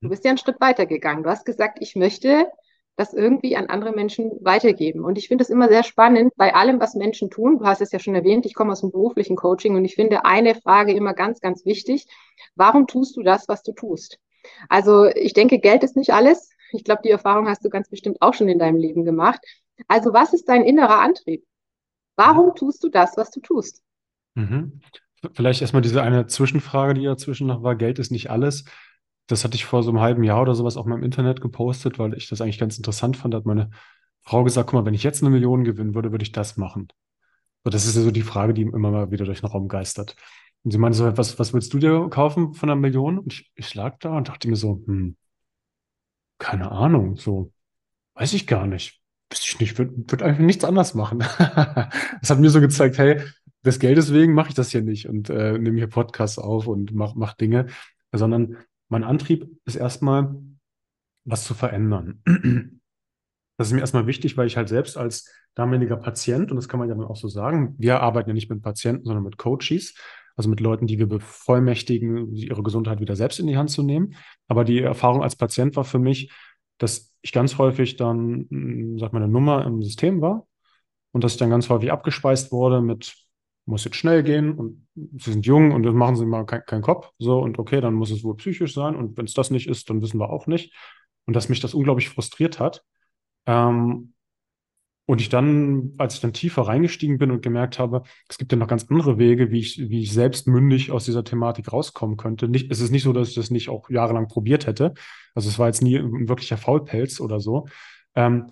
Du 0.00 0.08
bist 0.08 0.24
ja 0.24 0.30
einen 0.30 0.38
Schritt 0.38 0.60
weiter 0.60 0.86
gegangen. 0.86 1.22
Du 1.22 1.28
hast 1.28 1.44
gesagt, 1.44 1.78
ich 1.82 1.94
möchte 1.94 2.50
das 2.96 3.12
irgendwie 3.12 3.54
an 3.54 3.66
andere 3.66 3.92
Menschen 3.92 4.32
weitergeben. 4.40 5.04
Und 5.04 5.18
ich 5.18 5.28
finde 5.28 5.44
es 5.44 5.50
immer 5.50 5.68
sehr 5.68 5.82
spannend 5.82 6.32
bei 6.36 6.54
allem, 6.54 6.80
was 6.80 6.94
Menschen 6.94 7.28
tun. 7.28 7.58
Du 7.58 7.66
hast 7.66 7.82
es 7.82 7.92
ja 7.92 7.98
schon 7.98 8.14
erwähnt, 8.14 8.46
ich 8.46 8.54
komme 8.54 8.72
aus 8.72 8.80
dem 8.80 8.92
beruflichen 8.92 9.36
Coaching 9.36 9.76
und 9.76 9.84
ich 9.84 9.94
finde 9.94 10.24
eine 10.24 10.54
Frage 10.54 10.94
immer 10.94 11.12
ganz, 11.12 11.40
ganz 11.40 11.66
wichtig. 11.66 12.06
Warum 12.54 12.86
tust 12.86 13.14
du 13.18 13.22
das, 13.22 13.46
was 13.46 13.62
du 13.62 13.72
tust? 13.72 14.18
Also 14.70 15.04
ich 15.04 15.34
denke, 15.34 15.58
Geld 15.58 15.84
ist 15.84 15.96
nicht 15.96 16.14
alles. 16.14 16.48
Ich 16.72 16.82
glaube, 16.82 17.02
die 17.04 17.10
Erfahrung 17.10 17.46
hast 17.46 17.62
du 17.62 17.68
ganz 17.68 17.90
bestimmt 17.90 18.22
auch 18.22 18.32
schon 18.32 18.48
in 18.48 18.58
deinem 18.58 18.78
Leben 18.78 19.04
gemacht. 19.04 19.40
Also 19.86 20.14
was 20.14 20.32
ist 20.32 20.48
dein 20.48 20.64
innerer 20.64 21.00
Antrieb? 21.00 21.44
Warum 22.16 22.54
tust 22.54 22.82
du 22.82 22.88
das, 22.88 23.16
was 23.16 23.30
du 23.30 23.40
tust? 23.40 23.82
Mhm. 24.34 24.80
Vielleicht 25.34 25.60
erstmal 25.60 25.82
diese 25.82 26.02
eine 26.02 26.26
Zwischenfrage, 26.26 26.94
die 26.94 27.04
dazwischen 27.04 27.46
noch 27.46 27.62
war. 27.62 27.76
Geld 27.76 27.98
ist 27.98 28.10
nicht 28.10 28.30
alles. 28.30 28.64
Das 29.26 29.44
hatte 29.44 29.56
ich 29.56 29.64
vor 29.64 29.82
so 29.82 29.90
einem 29.90 30.00
halben 30.00 30.24
Jahr 30.24 30.42
oder 30.42 30.54
sowas 30.54 30.76
auch 30.76 30.86
mal 30.86 30.96
im 30.96 31.02
Internet 31.02 31.40
gepostet, 31.40 31.98
weil 31.98 32.14
ich 32.14 32.28
das 32.28 32.40
eigentlich 32.40 32.58
ganz 32.58 32.76
interessant 32.76 33.16
fand. 33.16 33.34
Da 33.34 33.38
hat 33.38 33.46
meine 33.46 33.70
Frau 34.22 34.44
gesagt, 34.44 34.68
guck 34.70 34.80
mal, 34.80 34.86
wenn 34.86 34.94
ich 34.94 35.02
jetzt 35.02 35.22
eine 35.22 35.30
Million 35.30 35.64
gewinnen 35.64 35.94
würde, 35.94 36.12
würde 36.12 36.22
ich 36.22 36.32
das 36.32 36.56
machen. 36.56 36.88
Und 37.64 37.74
das 37.74 37.86
ist 37.86 37.96
ja 37.96 38.02
so 38.02 38.10
die 38.10 38.22
Frage, 38.22 38.54
die 38.54 38.62
immer 38.62 38.90
mal 38.90 39.10
wieder 39.10 39.24
durch 39.24 39.40
den 39.40 39.48
Raum 39.50 39.68
geistert. 39.68 40.14
Und 40.62 40.70
sie 40.70 40.78
meinte 40.78 40.98
so, 40.98 41.16
was, 41.16 41.38
was 41.38 41.52
willst 41.52 41.72
du 41.74 41.78
dir 41.78 42.08
kaufen 42.10 42.54
von 42.54 42.70
einer 42.70 42.80
Million? 42.80 43.18
Und 43.18 43.32
ich, 43.32 43.50
ich 43.54 43.74
lag 43.74 43.98
da 43.98 44.16
und 44.16 44.28
dachte 44.28 44.48
mir 44.48 44.56
so, 44.56 44.82
hm, 44.86 45.16
keine 46.38 46.70
Ahnung, 46.70 47.16
so, 47.16 47.52
weiß 48.14 48.32
ich 48.34 48.46
gar 48.46 48.66
nicht. 48.66 49.00
Wüsste 49.30 49.46
ich 49.46 49.60
nicht, 49.60 49.78
würde 49.78 49.92
würd 49.96 50.22
einfach 50.22 50.42
nichts 50.42 50.64
anders 50.64 50.94
machen. 50.94 51.18
das 51.38 52.30
hat 52.30 52.38
mir 52.38 52.50
so 52.50 52.60
gezeigt, 52.60 52.98
hey, 52.98 53.20
des 53.64 53.78
Geldes 53.80 54.12
wegen 54.12 54.34
mache 54.34 54.50
ich 54.50 54.54
das 54.54 54.70
hier 54.70 54.82
nicht 54.82 55.08
und 55.08 55.28
äh, 55.28 55.58
nehme 55.58 55.78
hier 55.78 55.88
Podcasts 55.88 56.38
auf 56.38 56.66
und 56.66 56.94
mache 56.94 57.18
mach 57.18 57.34
Dinge, 57.34 57.66
sondern 58.12 58.56
mein 58.88 59.04
Antrieb 59.04 59.48
ist 59.64 59.74
erstmal, 59.74 60.36
was 61.24 61.44
zu 61.44 61.54
verändern. 61.54 62.22
Das 63.58 63.68
ist 63.68 63.72
mir 63.72 63.80
erstmal 63.80 64.06
wichtig, 64.06 64.36
weil 64.36 64.46
ich 64.46 64.58
halt 64.58 64.68
selbst 64.68 64.98
als 64.98 65.32
damaliger 65.54 65.96
Patient, 65.96 66.50
und 66.50 66.56
das 66.56 66.68
kann 66.68 66.78
man 66.78 66.90
ja 66.90 66.94
dann 66.94 67.06
auch 67.06 67.16
so 67.16 67.28
sagen, 67.28 67.74
wir 67.78 68.00
arbeiten 68.00 68.28
ja 68.28 68.34
nicht 68.34 68.50
mit 68.50 68.60
Patienten, 68.60 69.06
sondern 69.06 69.24
mit 69.24 69.38
Coaches, 69.38 69.94
also 70.36 70.50
mit 70.50 70.60
Leuten, 70.60 70.86
die 70.86 70.98
wir 70.98 71.08
bevollmächtigen, 71.08 72.34
ihre 72.34 72.62
Gesundheit 72.62 73.00
wieder 73.00 73.16
selbst 73.16 73.40
in 73.40 73.46
die 73.46 73.56
Hand 73.56 73.70
zu 73.70 73.82
nehmen. 73.82 74.14
Aber 74.46 74.64
die 74.64 74.80
Erfahrung 74.80 75.22
als 75.22 75.36
Patient 75.36 75.74
war 75.74 75.84
für 75.84 75.98
mich, 75.98 76.30
dass 76.76 77.05
ich 77.26 77.32
ganz 77.32 77.58
häufig 77.58 77.96
dann, 77.96 78.46
hm, 78.48 78.98
sag 78.98 79.12
mal, 79.12 79.22
eine 79.22 79.30
Nummer 79.30 79.64
im 79.66 79.82
System 79.82 80.20
war 80.20 80.46
und 81.12 81.24
dass 81.24 81.32
ich 81.32 81.38
dann 81.38 81.50
ganz 81.50 81.68
häufig 81.68 81.90
abgespeist 81.90 82.52
wurde 82.52 82.80
mit, 82.80 83.14
muss 83.66 83.84
jetzt 83.84 83.96
schnell 83.96 84.22
gehen 84.22 84.54
und 84.54 84.86
Sie 84.94 85.32
sind 85.32 85.44
jung 85.44 85.72
und 85.72 85.82
dann 85.82 85.96
machen 85.96 86.16
Sie 86.16 86.24
mal 86.24 86.46
keinen 86.46 86.64
kein 86.66 86.82
Kopf. 86.82 87.10
So 87.18 87.40
und 87.40 87.58
okay, 87.58 87.80
dann 87.80 87.94
muss 87.94 88.10
es 88.12 88.22
wohl 88.22 88.36
psychisch 88.36 88.74
sein 88.74 88.94
und 88.94 89.16
wenn 89.16 89.26
es 89.26 89.34
das 89.34 89.50
nicht 89.50 89.68
ist, 89.68 89.90
dann 89.90 90.00
wissen 90.02 90.20
wir 90.20 90.30
auch 90.30 90.46
nicht. 90.46 90.72
Und 91.26 91.34
dass 91.34 91.48
mich 91.48 91.58
das 91.60 91.74
unglaublich 91.74 92.08
frustriert 92.08 92.60
hat. 92.60 92.84
Ähm, 93.46 94.14
und 95.06 95.20
ich 95.20 95.28
dann, 95.28 95.92
als 95.98 96.14
ich 96.14 96.20
dann 96.20 96.32
tiefer 96.32 96.62
reingestiegen 96.62 97.18
bin 97.18 97.30
und 97.30 97.40
gemerkt 97.40 97.78
habe, 97.78 98.02
es 98.28 98.38
gibt 98.38 98.50
ja 98.50 98.58
noch 98.58 98.66
ganz 98.66 98.86
andere 98.90 99.18
Wege, 99.18 99.52
wie 99.52 99.60
ich, 99.60 99.88
wie 99.88 100.02
ich 100.02 100.12
selbst 100.12 100.48
mündig 100.48 100.90
aus 100.90 101.04
dieser 101.04 101.22
Thematik 101.22 101.72
rauskommen 101.72 102.16
könnte. 102.16 102.48
Nicht, 102.48 102.70
es 102.72 102.80
ist 102.80 102.90
nicht 102.90 103.04
so, 103.04 103.12
dass 103.12 103.28
ich 103.28 103.36
das 103.36 103.50
nicht 103.50 103.68
auch 103.68 103.88
jahrelang 103.88 104.26
probiert 104.26 104.66
hätte. 104.66 104.94
Also 105.34 105.48
es 105.48 105.58
war 105.60 105.68
jetzt 105.68 105.82
nie 105.82 105.96
ein 105.96 106.28
wirklicher 106.28 106.56
Faulpelz 106.56 107.20
oder 107.20 107.38
so. 107.38 107.68
Ähm, 108.16 108.50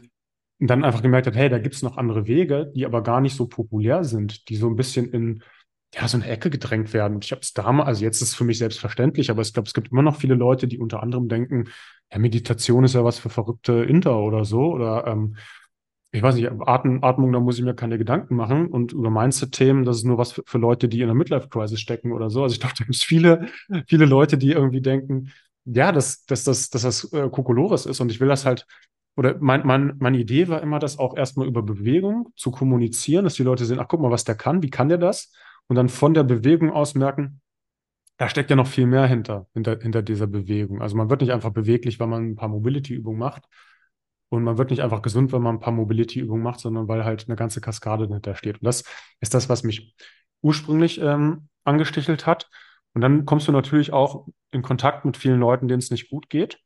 und 0.60 0.70
dann 0.70 0.84
einfach 0.84 1.02
gemerkt 1.02 1.26
hat, 1.26 1.34
hey, 1.34 1.48
da 1.48 1.58
gibt 1.58 1.74
es 1.74 1.82
noch 1.82 1.96
andere 1.96 2.26
Wege, 2.28 2.70
die 2.74 2.86
aber 2.86 3.02
gar 3.02 3.20
nicht 3.20 3.34
so 3.34 3.48
populär 3.48 4.04
sind, 4.04 4.48
die 4.48 4.56
so 4.56 4.68
ein 4.68 4.76
bisschen 4.76 5.10
in 5.10 5.42
ja, 5.92 6.06
so 6.08 6.16
eine 6.16 6.26
Ecke 6.26 6.50
gedrängt 6.50 6.92
werden. 6.92 7.16
Und 7.16 7.24
ich 7.24 7.32
habe 7.32 7.40
es 7.42 7.52
damals, 7.52 7.88
also 7.88 8.04
jetzt 8.04 8.22
ist 8.22 8.28
es 8.28 8.34
für 8.34 8.44
mich 8.44 8.58
selbstverständlich, 8.58 9.30
aber 9.30 9.42
ich 9.42 9.52
glaube, 9.52 9.66
es 9.66 9.74
gibt 9.74 9.90
immer 9.90 10.02
noch 10.02 10.16
viele 10.16 10.34
Leute, 10.34 10.68
die 10.68 10.78
unter 10.78 11.02
anderem 11.02 11.28
denken, 11.28 11.64
ja, 12.12 12.18
Meditation 12.18 12.84
ist 12.84 12.94
ja 12.94 13.04
was 13.04 13.18
für 13.18 13.30
verrückte 13.30 13.72
Inter 13.84 14.18
oder 14.20 14.44
so. 14.44 14.72
Oder 14.72 15.06
ähm, 15.06 15.36
ich 16.14 16.22
weiß 16.22 16.36
nicht, 16.36 16.48
Atmen, 16.60 17.02
Atmung, 17.02 17.32
da 17.32 17.40
muss 17.40 17.58
ich 17.58 17.64
mir 17.64 17.74
keine 17.74 17.98
Gedanken 17.98 18.36
machen. 18.36 18.68
Und 18.68 18.92
über 18.92 19.10
Mindset-Themen, 19.10 19.84
das 19.84 19.96
ist 19.96 20.04
nur 20.04 20.16
was 20.16 20.30
für, 20.30 20.44
für, 20.46 20.58
Leute, 20.58 20.88
die 20.88 21.00
in 21.00 21.08
der 21.08 21.16
Midlife-Crisis 21.16 21.80
stecken 21.80 22.12
oder 22.12 22.30
so. 22.30 22.44
Also 22.44 22.54
ich 22.54 22.60
glaube, 22.60 22.76
da 22.78 22.84
gibt 22.84 22.94
es 22.94 23.02
viele, 23.02 23.48
viele 23.88 24.04
Leute, 24.04 24.38
die 24.38 24.52
irgendwie 24.52 24.80
denken, 24.80 25.32
ja, 25.64 25.90
dass, 25.90 26.24
dass, 26.26 26.44
dass, 26.44 26.70
dass 26.70 26.82
das 26.82 27.12
äh, 27.12 27.28
Kokolores 27.30 27.84
ist. 27.84 27.98
Und 28.00 28.12
ich 28.12 28.20
will 28.20 28.28
das 28.28 28.46
halt, 28.46 28.64
oder 29.16 29.36
mein, 29.40 29.66
mein, 29.66 29.94
meine 29.98 30.16
Idee 30.18 30.46
war 30.46 30.62
immer, 30.62 30.78
das 30.78 31.00
auch 31.00 31.16
erstmal 31.16 31.48
über 31.48 31.64
Bewegung 31.64 32.28
zu 32.36 32.52
kommunizieren, 32.52 33.24
dass 33.24 33.34
die 33.34 33.42
Leute 33.42 33.64
sehen, 33.64 33.80
ach, 33.80 33.88
guck 33.88 34.00
mal, 34.00 34.12
was 34.12 34.22
der 34.22 34.36
kann, 34.36 34.62
wie 34.62 34.70
kann 34.70 34.88
der 34.88 34.98
das? 34.98 35.32
Und 35.66 35.74
dann 35.74 35.88
von 35.88 36.14
der 36.14 36.22
Bewegung 36.22 36.70
aus 36.70 36.94
merken, 36.94 37.40
da 38.18 38.28
steckt 38.28 38.50
ja 38.50 38.56
noch 38.56 38.68
viel 38.68 38.86
mehr 38.86 39.06
hinter, 39.08 39.48
hinter, 39.52 39.80
hinter 39.80 40.02
dieser 40.02 40.28
Bewegung. 40.28 40.80
Also 40.80 40.96
man 40.96 41.10
wird 41.10 41.22
nicht 41.22 41.32
einfach 41.32 41.50
beweglich, 41.50 41.98
weil 41.98 42.06
man 42.06 42.24
ein 42.24 42.36
paar 42.36 42.48
Mobility-Übungen 42.48 43.18
macht, 43.18 43.48
und 44.34 44.44
man 44.44 44.58
wird 44.58 44.70
nicht 44.70 44.82
einfach 44.82 45.02
gesund, 45.02 45.32
wenn 45.32 45.42
man 45.42 45.56
ein 45.56 45.60
paar 45.60 45.72
Mobility-Übungen 45.72 46.42
macht, 46.42 46.60
sondern 46.60 46.88
weil 46.88 47.04
halt 47.04 47.26
eine 47.28 47.36
ganze 47.36 47.60
Kaskade 47.60 48.08
dahinter 48.08 48.34
steht. 48.34 48.56
Und 48.56 48.64
das 48.64 48.84
ist 49.20 49.34
das, 49.34 49.48
was 49.48 49.62
mich 49.62 49.94
ursprünglich 50.42 51.00
ähm, 51.00 51.48
angestichelt 51.64 52.26
hat. 52.26 52.50
Und 52.94 53.00
dann 53.00 53.24
kommst 53.26 53.48
du 53.48 53.52
natürlich 53.52 53.92
auch 53.92 54.26
in 54.50 54.62
Kontakt 54.62 55.04
mit 55.04 55.16
vielen 55.16 55.40
Leuten, 55.40 55.68
denen 55.68 55.78
es 55.78 55.90
nicht 55.90 56.10
gut 56.10 56.28
geht. 56.30 56.60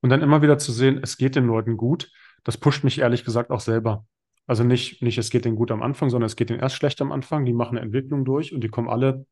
Und 0.00 0.10
dann 0.10 0.22
immer 0.22 0.42
wieder 0.42 0.58
zu 0.58 0.72
sehen, 0.72 1.00
es 1.02 1.16
geht 1.16 1.36
den 1.36 1.46
Leuten 1.46 1.76
gut, 1.76 2.10
das 2.42 2.58
pusht 2.58 2.84
mich 2.84 2.98
ehrlich 2.98 3.24
gesagt 3.24 3.50
auch 3.50 3.60
selber. 3.60 4.06
Also 4.46 4.62
nicht, 4.62 5.00
nicht, 5.00 5.16
es 5.16 5.30
geht 5.30 5.46
denen 5.46 5.56
gut 5.56 5.70
am 5.70 5.82
Anfang, 5.82 6.10
sondern 6.10 6.26
es 6.26 6.36
geht 6.36 6.50
denen 6.50 6.60
erst 6.60 6.76
schlecht 6.76 7.00
am 7.00 7.12
Anfang. 7.12 7.46
Die 7.46 7.54
machen 7.54 7.78
eine 7.78 7.86
Entwicklung 7.86 8.24
durch 8.24 8.52
und 8.52 8.62
die 8.62 8.68
kommen 8.68 8.88
alle 8.88 9.24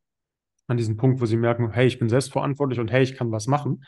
an 0.68 0.78
diesen 0.78 0.96
Punkt, 0.96 1.20
wo 1.20 1.26
sie 1.26 1.36
merken, 1.36 1.72
hey, 1.72 1.86
ich 1.86 1.98
bin 1.98 2.08
selbstverantwortlich 2.08 2.80
und 2.80 2.90
hey, 2.90 3.02
ich 3.02 3.14
kann 3.14 3.30
was 3.30 3.46
machen. 3.46 3.84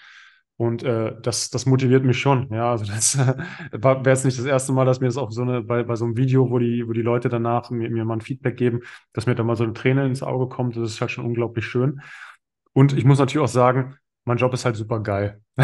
Und 0.57 0.85
äh, 0.85 1.21
das, 1.21 1.51
das 1.51 1.67
motiviert 1.67 2.05
mich 2.05 2.21
schon. 2.21 2.49
Ja, 2.53 2.71
also 2.71 2.85
das 2.85 3.15
äh, 3.19 3.35
wäre 3.73 4.03
jetzt 4.07 4.25
nicht 4.25 4.39
das 4.39 4.45
erste 4.45 4.73
Mal, 4.73 4.85
dass 4.85 5.01
mir 5.01 5.07
das 5.07 5.17
auch 5.17 5.31
so 5.33 5.43
eine, 5.43 5.63
bei, 5.63 5.83
bei 5.83 5.97
so 5.97 6.05
einem 6.05 6.17
Video, 6.17 6.51
wo 6.51 6.59
die, 6.59 6.87
wo 6.87 6.93
die 6.93 7.03
Leute 7.03 7.29
danach 7.29 7.71
mir, 7.71 7.91
mir 7.91 8.05
mal 8.05 8.15
ein 8.15 8.21
Feedback 8.21 8.57
geben, 8.57 8.81
dass 9.13 9.27
mir 9.27 9.35
da 9.35 9.43
mal 9.43 9.57
so 9.57 9.65
eine 9.65 9.73
Träne 9.73 10.07
ins 10.07 10.23
Auge 10.23 10.49
kommt. 10.49 10.77
Das 10.77 10.91
ist 10.91 11.01
halt 11.01 11.11
schon 11.11 11.25
unglaublich 11.25 11.67
schön. 11.67 12.01
Und 12.73 12.93
ich 12.93 13.05
muss 13.05 13.19
natürlich 13.19 13.45
auch 13.45 13.53
sagen, 13.53 13.97
mein 14.25 14.39
Job 14.39 14.55
ist 14.55 14.65
halt 14.65 14.77
super 14.77 15.01
geil 15.01 15.41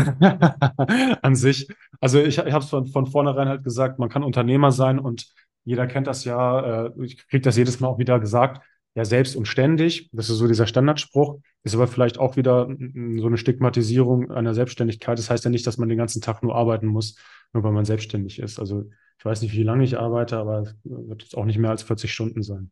an 1.23 1.35
sich. 1.35 1.69
Also 2.01 2.19
ich, 2.19 2.39
ich 2.39 2.53
habe 2.53 2.65
es 2.65 2.71
von, 2.71 2.87
von 2.87 3.07
vornherein 3.07 3.49
halt 3.49 3.65
gesagt, 3.65 3.99
man 3.99 4.09
kann 4.09 4.25
Unternehmer 4.25 4.73
sein 4.73 4.99
und 4.99 5.33
jeder 5.65 5.87
kennt 5.87 6.09
das 6.09 6.25
ja. 6.25 6.87
Äh, 6.87 6.91
ich 7.05 7.29
kriege 7.29 7.43
das 7.43 7.57
jedes 7.57 7.81
Mal 7.81 7.89
auch 7.89 7.99
wieder 7.99 8.19
gesagt 8.19 8.61
ja 8.95 9.05
selbst 9.05 9.37
und 9.37 9.47
ständig. 9.47 10.09
Das 10.13 10.31
ist 10.31 10.39
so 10.39 10.49
dieser 10.49 10.67
Standardspruch. 10.67 11.39
Ist 11.63 11.75
aber 11.75 11.87
vielleicht 11.87 12.19
auch 12.19 12.37
wieder 12.37 12.67
so 12.67 13.27
eine 13.27 13.37
Stigmatisierung 13.37 14.31
einer 14.31 14.55
Selbstständigkeit. 14.55 15.19
Das 15.19 15.31
heißt 15.31 15.45
ja 15.45 15.51
nicht, 15.51 15.67
dass 15.67 15.79
man 15.79 15.89
den 15.89 15.99
ganzen 15.99 16.21
Tag 16.21 16.43
nur 16.43 16.55
arbeiten 16.55 16.87
muss, 16.87 17.17
nur 17.53 17.63
weil 17.63 17.73
man 17.73 17.85
selbstständig 17.85 18.39
ist. 18.39 18.59
Also 18.59 18.85
ich 19.19 19.25
weiß 19.25 19.43
nicht, 19.43 19.55
wie 19.55 19.63
lange 19.63 19.85
ich 19.85 19.99
arbeite, 19.99 20.39
aber 20.39 20.61
es 20.63 20.75
wird 20.85 21.23
jetzt 21.23 21.37
auch 21.37 21.45
nicht 21.45 21.59
mehr 21.59 21.71
als 21.71 21.83
40 21.83 22.13
Stunden 22.13 22.43
sein. 22.43 22.71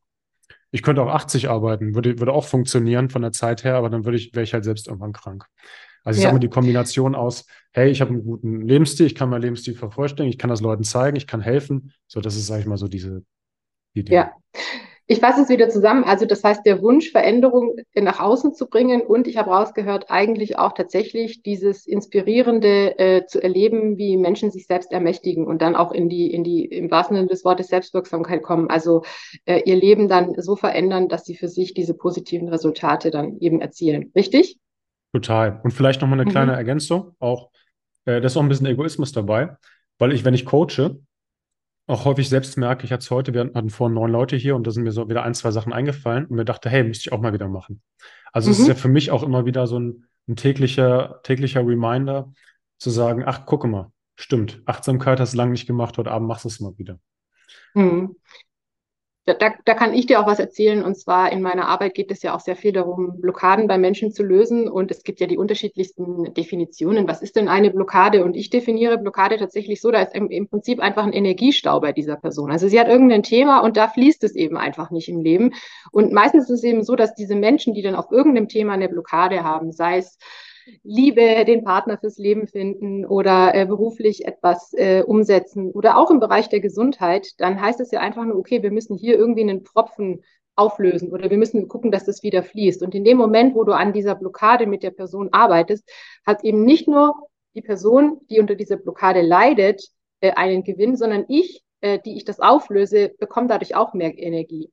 Ich 0.71 0.83
könnte 0.83 1.03
auch 1.03 1.09
80 1.11 1.49
arbeiten, 1.49 1.95
würde, 1.95 2.19
würde 2.19 2.33
auch 2.33 2.45
funktionieren 2.45 3.11
von 3.11 3.23
der 3.23 3.33
Zeit 3.33 3.65
her, 3.65 3.77
aber 3.77 3.91
dann 3.91 4.05
würde 4.05 4.19
ich, 4.19 4.35
wäre 4.35 4.45
ich 4.45 4.55
halt 4.55 4.65
selbst 4.65 4.89
irgendwann 4.89 5.13
krank. 5.13 5.47
Also 6.05 6.19
ich 6.19 6.23
ja. 6.23 6.29
sage 6.29 6.37
mal 6.37 6.41
die 6.41 6.49
Kombination 6.49 7.15
aus, 7.15 7.47
hey, 7.73 7.91
ich 7.91 8.01
habe 8.01 8.13
einen 8.13 8.25
guten 8.25 8.63
Lebensstil, 8.63 9.07
ich 9.07 9.15
kann 9.15 9.29
meinen 9.29 9.43
Lebensstil 9.43 9.75
vervollständigen, 9.75 10.33
ich 10.33 10.39
kann 10.39 10.51
das 10.51 10.61
Leuten 10.61 10.85
zeigen, 10.85 11.17
ich 11.17 11.27
kann 11.27 11.41
helfen. 11.41 11.93
So, 12.07 12.21
das 12.21 12.37
ist, 12.37 12.47
sage 12.47 12.61
ich 12.61 12.67
mal, 12.67 12.79
so 12.79 12.89
diese 12.89 13.25
Idee. 13.93 14.15
Ja. 14.15 14.33
Ich 15.11 15.21
fasse 15.21 15.40
es 15.40 15.49
wieder 15.49 15.71
zusammen. 15.71 16.05
Also 16.05 16.27
das 16.27 16.44
heißt, 16.44 16.66
der 16.66 16.83
Wunsch, 16.83 17.12
Veränderung 17.12 17.77
nach 17.94 18.21
außen 18.21 18.53
zu 18.53 18.68
bringen 18.68 19.01
und 19.01 19.27
ich 19.27 19.38
habe 19.38 19.51
rausgehört, 19.51 20.11
eigentlich 20.11 20.59
auch 20.59 20.73
tatsächlich 20.73 21.42
dieses 21.42 21.87
Inspirierende 21.87 22.99
äh, 22.99 23.25
zu 23.25 23.42
erleben, 23.42 23.97
wie 23.97 24.18
Menschen 24.18 24.51
sich 24.51 24.66
selbst 24.66 24.92
ermächtigen 24.92 25.47
und 25.47 25.62
dann 25.62 25.77
auch 25.77 25.92
in 25.92 26.11
die, 26.11 26.31
in 26.31 26.44
die, 26.44 26.66
im 26.66 26.90
wahrsten 26.90 27.16
Sinne 27.16 27.29
des 27.29 27.42
Wortes 27.42 27.68
Selbstwirksamkeit 27.68 28.42
kommen. 28.42 28.68
Also 28.68 29.03
äh, 29.47 29.62
ihr 29.64 29.77
Leben 29.77 30.09
dann 30.09 30.35
so 30.37 30.57
verändern, 30.57 31.09
dass 31.09 31.25
sie 31.25 31.37
für 31.37 31.49
sich 31.49 31.73
diese 31.73 31.94
positiven 31.94 32.49
Resultate 32.51 33.11
dann 33.11 33.38
eben 33.38 33.62
erzielen. 33.62 34.12
Richtig? 34.14 34.59
Total. 35.14 35.59
Und 35.64 35.71
vielleicht 35.71 36.03
nochmal 36.03 36.21
eine 36.21 36.31
kleine 36.31 36.53
mhm. 36.53 36.59
Ergänzung. 36.59 37.14
Auch, 37.18 37.49
äh, 38.05 38.21
das 38.21 38.33
ist 38.33 38.37
auch 38.37 38.42
ein 38.42 38.49
bisschen 38.51 38.66
Egoismus 38.66 39.12
dabei, 39.12 39.57
weil 39.99 40.12
ich, 40.12 40.27
wenn 40.27 40.35
ich 40.35 40.44
coache, 40.44 40.99
auch 41.88 42.05
häufig 42.05 42.29
selbst 42.29 42.57
merke, 42.57 42.85
ich 42.85 42.92
hatte 42.92 43.03
es 43.03 43.11
heute, 43.11 43.35
wir 43.35 43.51
hatten 43.55 43.70
vorhin 43.70 43.94
neun 43.94 44.12
Leute 44.12 44.37
hier 44.37 44.55
und 44.55 44.66
da 44.66 44.70
sind 44.70 44.85
mir 44.85 44.92
so 44.92 45.09
wieder 45.09 45.24
ein, 45.24 45.35
zwei 45.35 45.51
Sachen 45.51 45.72
eingefallen 45.72 46.27
und 46.27 46.37
mir 46.37 46.44
dachte, 46.44 46.70
hey, 46.70 46.85
müsste 46.85 47.09
ich 47.09 47.12
auch 47.12 47.20
mal 47.20 47.33
wieder 47.33 47.48
machen. 47.48 47.83
Also 48.33 48.48
mhm. 48.48 48.53
es 48.53 48.59
ist 48.59 48.64
mhm. 48.66 48.68
ja 48.68 48.74
für 48.77 48.88
mich 48.88 49.11
auch 49.11 49.22
immer 49.22 49.46
wieder 49.46 49.66
so 49.66 49.81
ein, 49.81 50.05
ein 50.29 50.37
täglicher, 50.37 51.20
täglicher 51.22 51.66
Reminder 51.66 52.33
zu 52.79 52.90
sagen, 52.90 53.24
ach, 53.27 53.46
gucke 53.46 53.66
mal, 53.66 53.90
stimmt, 54.16 54.62
Achtsamkeit 54.66 55.18
hast 55.18 55.33
du 55.33 55.38
lange 55.38 55.53
nicht 55.53 55.66
gemacht, 55.66 55.98
heute 55.98 56.11
Abend 56.11 56.29
machst 56.29 56.44
du 56.44 56.48
es 56.48 56.61
mal 56.61 56.77
wieder. 56.79 57.01
Mhm 57.74 58.14
da, 59.35 59.53
da 59.64 59.75
kann 59.75 59.95
ich 59.95 60.07
dir 60.07 60.21
auch 60.21 60.27
was 60.27 60.38
erzählen. 60.38 60.83
Und 60.83 60.97
zwar 60.97 61.33
in 61.33 61.43
meiner 61.43 61.69
Arbeit 61.69 61.95
geht 61.95 62.11
es 62.11 62.23
ja 62.23 62.35
auch 62.35 62.41
sehr 62.41 62.57
viel 62.57 62.73
darum, 62.73 63.21
Blockaden 63.21 63.67
bei 63.67 63.79
Menschen 63.79 64.12
zu 64.12 64.23
lösen. 64.23 64.69
Und 64.69 64.91
es 64.91 65.03
gibt 65.03 65.21
ja 65.21 65.27
die 65.27 65.38
unterschiedlichsten 65.38 66.35
Definitionen. 66.35 67.09
Was 67.09 67.23
ist 67.23 67.37
denn 67.37 67.49
eine 67.49 67.71
Blockade? 67.71 68.25
Und 68.25 68.37
ich 68.37 68.51
definiere 68.51 68.99
Blockade 68.99 69.37
tatsächlich 69.37 69.81
so, 69.81 69.91
da 69.91 70.03
ist 70.03 70.14
im, 70.14 70.31
im 70.31 70.49
Prinzip 70.49 70.81
einfach 70.81 71.05
ein 71.05 71.12
Energiestau 71.12 71.81
bei 71.81 71.93
dieser 71.93 72.17
Person. 72.17 72.51
Also 72.51 72.69
sie 72.69 72.79
hat 72.79 72.88
irgendein 72.88 73.23
Thema 73.23 73.61
und 73.61 73.77
da 73.77 73.88
fließt 73.88 74.25
es 74.25 74.35
eben 74.35 74.57
einfach 74.57 74.91
nicht 74.91 75.09
im 75.09 75.23
Leben. 75.23 75.53
Und 75.93 76.12
meistens 76.12 76.45
ist 76.45 76.59
es 76.59 76.64
eben 76.64 76.83
so, 76.83 76.97
dass 76.97 77.14
diese 77.14 77.35
Menschen, 77.35 77.75
die 77.75 77.83
dann 77.83 77.95
auf 77.95 78.11
irgendeinem 78.11 78.49
Thema 78.49 78.75
eine 78.75 78.88
Blockade 78.88 79.45
haben, 79.45 79.73
sei 79.73 79.99
es 79.99 80.19
Liebe, 80.83 81.45
den 81.45 81.65
Partner 81.65 81.99
fürs 81.99 82.19
Leben 82.19 82.47
finden 82.47 83.05
oder 83.05 83.55
äh, 83.55 83.67
beruflich 83.67 84.27
etwas 84.27 84.73
äh, 84.75 85.03
umsetzen 85.03 85.71
oder 85.71 85.99
auch 85.99 86.11
im 86.11 86.21
Bereich 86.21 86.49
der 86.49 86.61
Gesundheit, 86.61 87.33
dann 87.39 87.61
heißt 87.61 87.81
es 87.81 87.91
ja 87.91 88.01
einfach 88.01 88.25
nur, 88.25 88.37
okay, 88.37 88.63
wir 88.63 88.71
müssen 88.71 88.97
hier 88.97 89.19
irgendwie 89.19 89.43
einen 89.43 89.63
Propfen 89.63 90.23
auflösen 90.57 91.13
oder 91.13 91.31
wir 91.31 91.39
müssen 91.39 91.69
gucken, 91.69 91.91
dass 91.91 92.05
das 92.05 92.23
wieder 92.23 92.43
fließt. 92.43 92.83
Und 92.83 92.95
in 92.95 93.05
dem 93.05 93.17
Moment, 93.17 93.55
wo 93.55 93.65
du 93.65 93.73
an 93.73 93.93
dieser 93.93 94.15
Blockade 94.15 94.67
mit 94.67 94.83
der 94.83 94.91
Person 94.91 95.29
arbeitest, 95.33 95.89
hat 96.27 96.45
eben 96.45 96.65
nicht 96.65 96.89
nur 96.89 97.15
die 97.55 97.63
Person, 97.63 98.21
die 98.29 98.41
unter 98.41 98.55
dieser 98.55 98.77
Blockade 98.77 99.23
leidet, 99.23 99.89
äh, 100.21 100.33
einen 100.33 100.65
Gewinn, 100.65 100.97
sondern 100.97 101.25
ich, 101.29 101.63
äh, 101.81 101.99
die 102.05 102.17
ich 102.17 102.25
das 102.25 102.41
auflöse, 102.41 103.15
bekomme 103.19 103.47
dadurch 103.47 103.77
auch 103.77 103.95
mehr 103.95 104.17
Energie. 104.19 104.71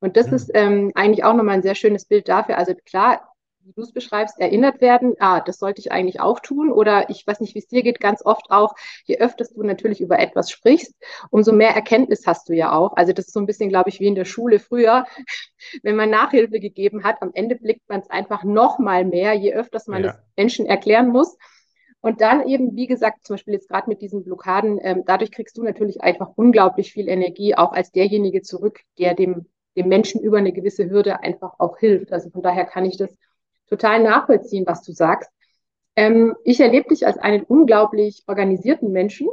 Und 0.00 0.16
das 0.16 0.26
ja. 0.26 0.34
ist 0.34 0.50
ähm, 0.54 0.92
eigentlich 0.94 1.24
auch 1.24 1.34
nochmal 1.34 1.56
ein 1.56 1.62
sehr 1.62 1.74
schönes 1.74 2.04
Bild 2.04 2.28
dafür. 2.28 2.58
Also 2.58 2.74
klar, 2.84 3.28
wie 3.68 3.72
du 3.74 3.82
es 3.82 3.92
beschreibst, 3.92 4.40
erinnert 4.40 4.80
werden, 4.80 5.14
ah, 5.18 5.40
das 5.40 5.58
sollte 5.58 5.80
ich 5.80 5.92
eigentlich 5.92 6.20
auch 6.20 6.40
tun. 6.40 6.72
Oder 6.72 7.10
ich 7.10 7.26
weiß 7.26 7.40
nicht, 7.40 7.54
wie 7.54 7.58
es 7.58 7.68
dir 7.68 7.82
geht, 7.82 8.00
ganz 8.00 8.24
oft 8.24 8.50
auch, 8.50 8.74
je 9.04 9.18
öfter 9.18 9.44
du 9.44 9.62
natürlich 9.62 10.00
über 10.00 10.18
etwas 10.18 10.50
sprichst, 10.50 10.94
umso 11.30 11.52
mehr 11.52 11.70
Erkenntnis 11.70 12.26
hast 12.26 12.48
du 12.48 12.54
ja 12.54 12.72
auch. 12.72 12.96
Also 12.96 13.12
das 13.12 13.26
ist 13.26 13.34
so 13.34 13.40
ein 13.40 13.46
bisschen, 13.46 13.68
glaube 13.68 13.90
ich, 13.90 14.00
wie 14.00 14.06
in 14.06 14.14
der 14.14 14.24
Schule 14.24 14.58
früher, 14.58 15.04
wenn 15.82 15.96
man 15.96 16.10
Nachhilfe 16.10 16.60
gegeben 16.60 17.04
hat, 17.04 17.20
am 17.20 17.30
Ende 17.34 17.56
blickt 17.56 17.88
man 17.88 18.00
es 18.00 18.10
einfach 18.10 18.42
noch 18.42 18.78
mal 18.78 19.04
mehr, 19.04 19.34
je 19.34 19.54
öfter 19.54 19.78
man 19.86 20.02
ja. 20.02 20.12
das 20.12 20.20
Menschen 20.36 20.66
erklären 20.66 21.08
muss. 21.08 21.36
Und 22.00 22.20
dann 22.20 22.46
eben, 22.48 22.76
wie 22.76 22.86
gesagt, 22.86 23.26
zum 23.26 23.34
Beispiel 23.34 23.54
jetzt 23.54 23.68
gerade 23.68 23.88
mit 23.88 24.00
diesen 24.00 24.22
Blockaden, 24.22 24.78
ähm, 24.82 25.02
dadurch 25.04 25.32
kriegst 25.32 25.58
du 25.58 25.62
natürlich 25.62 26.00
einfach 26.00 26.30
unglaublich 26.36 26.92
viel 26.92 27.08
Energie, 27.08 27.54
auch 27.54 27.72
als 27.72 27.90
derjenige 27.90 28.42
zurück, 28.42 28.80
der 28.98 29.14
dem, 29.14 29.46
dem 29.76 29.88
Menschen 29.88 30.20
über 30.20 30.38
eine 30.38 30.52
gewisse 30.52 30.88
Hürde 30.88 31.20
einfach 31.20 31.54
auch 31.58 31.78
hilft. 31.78 32.12
Also 32.12 32.30
von 32.30 32.42
daher 32.42 32.66
kann 32.66 32.84
ich 32.84 32.96
das 32.96 33.16
total 33.68 34.02
nachvollziehen, 34.02 34.66
was 34.66 34.82
du 34.82 34.92
sagst. 34.92 35.30
Ähm, 35.96 36.34
ich 36.44 36.60
erlebe 36.60 36.88
dich 36.88 37.06
als 37.06 37.18
einen 37.18 37.44
unglaublich 37.44 38.24
organisierten 38.26 38.92
Menschen, 38.92 39.28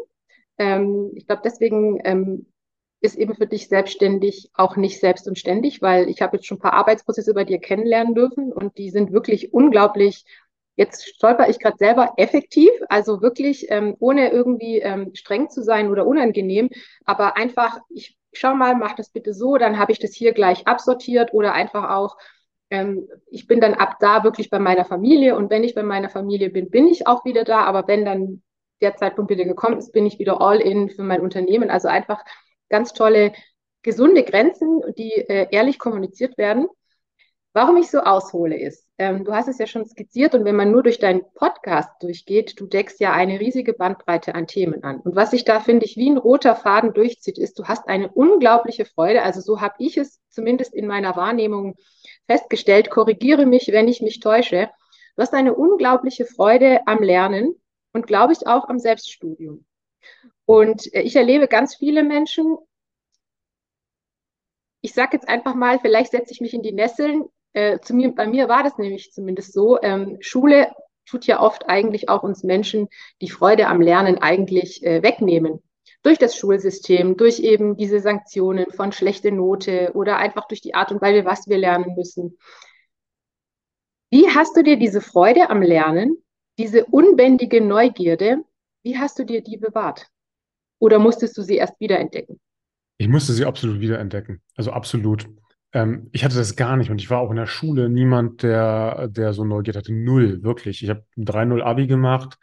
Ähm, 0.59 1.11
ich 1.15 1.27
glaube, 1.27 1.41
deswegen 1.45 1.99
ähm, 2.05 2.47
ist 3.01 3.17
eben 3.17 3.35
für 3.35 3.47
dich 3.47 3.67
selbstständig 3.69 4.49
auch 4.53 4.77
nicht 4.77 4.99
selbst 4.99 5.27
und 5.27 5.37
ständig, 5.39 5.81
weil 5.81 6.09
ich 6.09 6.21
habe 6.21 6.37
jetzt 6.37 6.47
schon 6.47 6.57
ein 6.57 6.61
paar 6.61 6.73
Arbeitsprozesse 6.73 7.33
bei 7.33 7.43
dir 7.45 7.59
kennenlernen 7.59 8.15
dürfen 8.15 8.53
und 8.53 8.77
die 8.77 8.89
sind 8.89 9.11
wirklich 9.13 9.53
unglaublich. 9.53 10.25
Jetzt 10.77 11.07
stolper 11.07 11.49
ich 11.49 11.59
gerade 11.59 11.77
selber 11.77 12.13
effektiv, 12.17 12.69
also 12.89 13.21
wirklich 13.21 13.67
ähm, 13.69 13.95
ohne 13.99 14.31
irgendwie 14.31 14.79
ähm, 14.79 15.11
streng 15.15 15.49
zu 15.49 15.63
sein 15.63 15.89
oder 15.89 16.05
unangenehm, 16.05 16.69
aber 17.05 17.37
einfach, 17.37 17.79
ich 17.89 18.17
schau 18.33 18.55
mal, 18.55 18.75
mach 18.75 18.95
das 18.95 19.09
bitte 19.09 19.33
so, 19.33 19.57
dann 19.57 19.79
habe 19.79 19.93
ich 19.93 19.99
das 19.99 20.13
hier 20.13 20.33
gleich 20.33 20.67
absortiert 20.67 21.33
oder 21.33 21.53
einfach 21.53 21.89
auch, 21.91 22.17
ähm, 22.69 23.07
ich 23.27 23.47
bin 23.47 23.61
dann 23.61 23.73
ab 23.75 23.97
da 23.99 24.23
wirklich 24.23 24.49
bei 24.49 24.59
meiner 24.59 24.85
Familie 24.85 25.35
und 25.35 25.49
wenn 25.49 25.63
ich 25.63 25.75
bei 25.75 25.83
meiner 25.83 26.09
Familie 26.09 26.49
bin, 26.49 26.69
bin 26.69 26.87
ich 26.87 27.07
auch 27.07 27.25
wieder 27.25 27.43
da, 27.43 27.63
aber 27.63 27.87
wenn 27.87 28.05
dann 28.05 28.41
der 28.81 28.95
Zeitpunkt 28.95 29.31
wieder 29.31 29.45
gekommen 29.45 29.77
ist, 29.77 29.91
bin 29.91 30.05
ich 30.05 30.19
wieder 30.19 30.41
all 30.41 30.59
in 30.59 30.89
für 30.89 31.03
mein 31.03 31.21
Unternehmen. 31.21 31.69
Also 31.69 31.87
einfach 31.87 32.23
ganz 32.69 32.93
tolle, 32.93 33.33
gesunde 33.83 34.23
Grenzen, 34.23 34.81
die 34.97 35.11
äh, 35.11 35.47
ehrlich 35.51 35.79
kommuniziert 35.79 36.37
werden. 36.37 36.67
Warum 37.53 37.77
ich 37.77 37.89
so 37.89 37.99
aushole 37.99 38.59
ist, 38.59 38.85
ähm, 38.97 39.23
du 39.23 39.33
hast 39.33 39.47
es 39.47 39.59
ja 39.59 39.65
schon 39.65 39.85
skizziert 39.85 40.35
und 40.35 40.43
wenn 40.43 40.57
man 40.57 40.71
nur 40.71 40.83
durch 40.83 40.99
deinen 40.99 41.21
Podcast 41.35 41.89
durchgeht, 42.01 42.59
du 42.59 42.67
deckst 42.67 42.99
ja 42.99 43.13
eine 43.13 43.39
riesige 43.39 43.71
Bandbreite 43.71 44.35
an 44.35 44.45
Themen 44.45 44.83
an. 44.83 44.99
Und 44.99 45.15
was 45.15 45.31
sich 45.31 45.45
da, 45.45 45.61
finde 45.61 45.85
ich, 45.85 45.95
wie 45.95 46.09
ein 46.09 46.17
roter 46.17 46.55
Faden 46.55 46.93
durchzieht, 46.93 47.37
ist, 47.37 47.57
du 47.57 47.63
hast 47.63 47.87
eine 47.87 48.09
unglaubliche 48.09 48.83
Freude, 48.83 49.21
also 49.21 49.39
so 49.39 49.61
habe 49.61 49.75
ich 49.79 49.95
es 49.97 50.19
zumindest 50.27 50.73
in 50.73 50.85
meiner 50.85 51.15
Wahrnehmung 51.15 51.75
festgestellt, 52.27 52.89
korrigiere 52.89 53.45
mich, 53.45 53.67
wenn 53.71 53.87
ich 53.87 54.01
mich 54.01 54.19
täusche. 54.19 54.69
Du 55.15 55.21
hast 55.21 55.33
eine 55.33 55.53
unglaubliche 55.53 56.25
Freude 56.25 56.85
am 56.87 57.01
Lernen 57.01 57.55
und 57.93 58.07
glaube 58.07 58.33
ich 58.33 58.47
auch 58.47 58.67
am 58.67 58.79
Selbststudium. 58.79 59.65
Und 60.45 60.93
äh, 60.93 61.01
ich 61.01 61.15
erlebe 61.15 61.47
ganz 61.47 61.75
viele 61.75 62.03
Menschen, 62.03 62.57
ich 64.81 64.93
sage 64.93 65.17
jetzt 65.17 65.27
einfach 65.27 65.55
mal, 65.55 65.79
vielleicht 65.79 66.11
setze 66.11 66.31
ich 66.31 66.41
mich 66.41 66.53
in 66.53 66.61
die 66.61 66.71
Nesseln. 66.71 67.25
Äh, 67.53 67.79
zu 67.79 67.95
mir, 67.95 68.13
bei 68.13 68.27
mir 68.27 68.47
war 68.49 68.63
das 68.63 68.77
nämlich 68.77 69.11
zumindest 69.11 69.53
so. 69.53 69.81
Ähm, 69.81 70.17
Schule 70.19 70.71
tut 71.07 71.25
ja 71.25 71.41
oft 71.41 71.67
eigentlich 71.67 72.09
auch 72.09 72.21
uns 72.21 72.43
Menschen 72.43 72.87
die 73.21 73.29
Freude 73.29 73.67
am 73.67 73.81
Lernen 73.81 74.19
eigentlich 74.19 74.83
äh, 74.83 75.01
wegnehmen. 75.01 75.63
Durch 76.05 76.19
das 76.19 76.37
Schulsystem, 76.37 77.17
durch 77.17 77.39
eben 77.39 77.77
diese 77.77 77.99
Sanktionen 77.99 78.67
von 78.69 78.91
schlechte 78.91 79.31
Note 79.31 79.91
oder 79.95 80.17
einfach 80.17 80.47
durch 80.47 80.61
die 80.61 80.75
Art 80.75 80.91
und 80.91 81.01
Weise, 81.01 81.25
was 81.25 81.47
wir 81.47 81.57
lernen 81.57 81.95
müssen. 81.95 82.37
Wie 84.11 84.27
hast 84.27 84.55
du 84.55 84.61
dir 84.61 84.77
diese 84.77 85.01
Freude 85.01 85.49
am 85.49 85.63
Lernen, 85.63 86.17
diese 86.59 86.85
unbändige 86.85 87.59
Neugierde, 87.59 88.43
wie 88.83 88.99
hast 88.99 89.17
du 89.17 89.23
dir 89.25 89.41
die 89.41 89.57
bewahrt? 89.57 90.05
Oder 90.77 90.99
musstest 90.99 91.35
du 91.37 91.41
sie 91.41 91.55
erst 91.55 91.79
wiederentdecken? 91.79 92.39
Ich 92.99 93.07
musste 93.07 93.33
sie 93.33 93.45
absolut 93.45 93.79
wiederentdecken. 93.79 94.43
Also 94.55 94.71
absolut. 94.71 95.27
Ähm, 95.73 96.09
ich 96.11 96.23
hatte 96.23 96.35
das 96.35 96.55
gar 96.55 96.77
nicht 96.77 96.91
und 96.91 97.01
ich 97.01 97.09
war 97.09 97.19
auch 97.19 97.31
in 97.31 97.37
der 97.37 97.47
Schule 97.47 97.89
niemand, 97.89 98.43
der, 98.43 99.07
der 99.07 99.33
so 99.33 99.43
Neugier 99.43 99.73
hatte. 99.73 99.91
Null, 99.91 100.43
wirklich. 100.43 100.83
Ich 100.83 100.89
habe 100.91 101.03
ein 101.17 101.25
3-0 101.25 101.63
Abi 101.63 101.87
gemacht. 101.87 102.37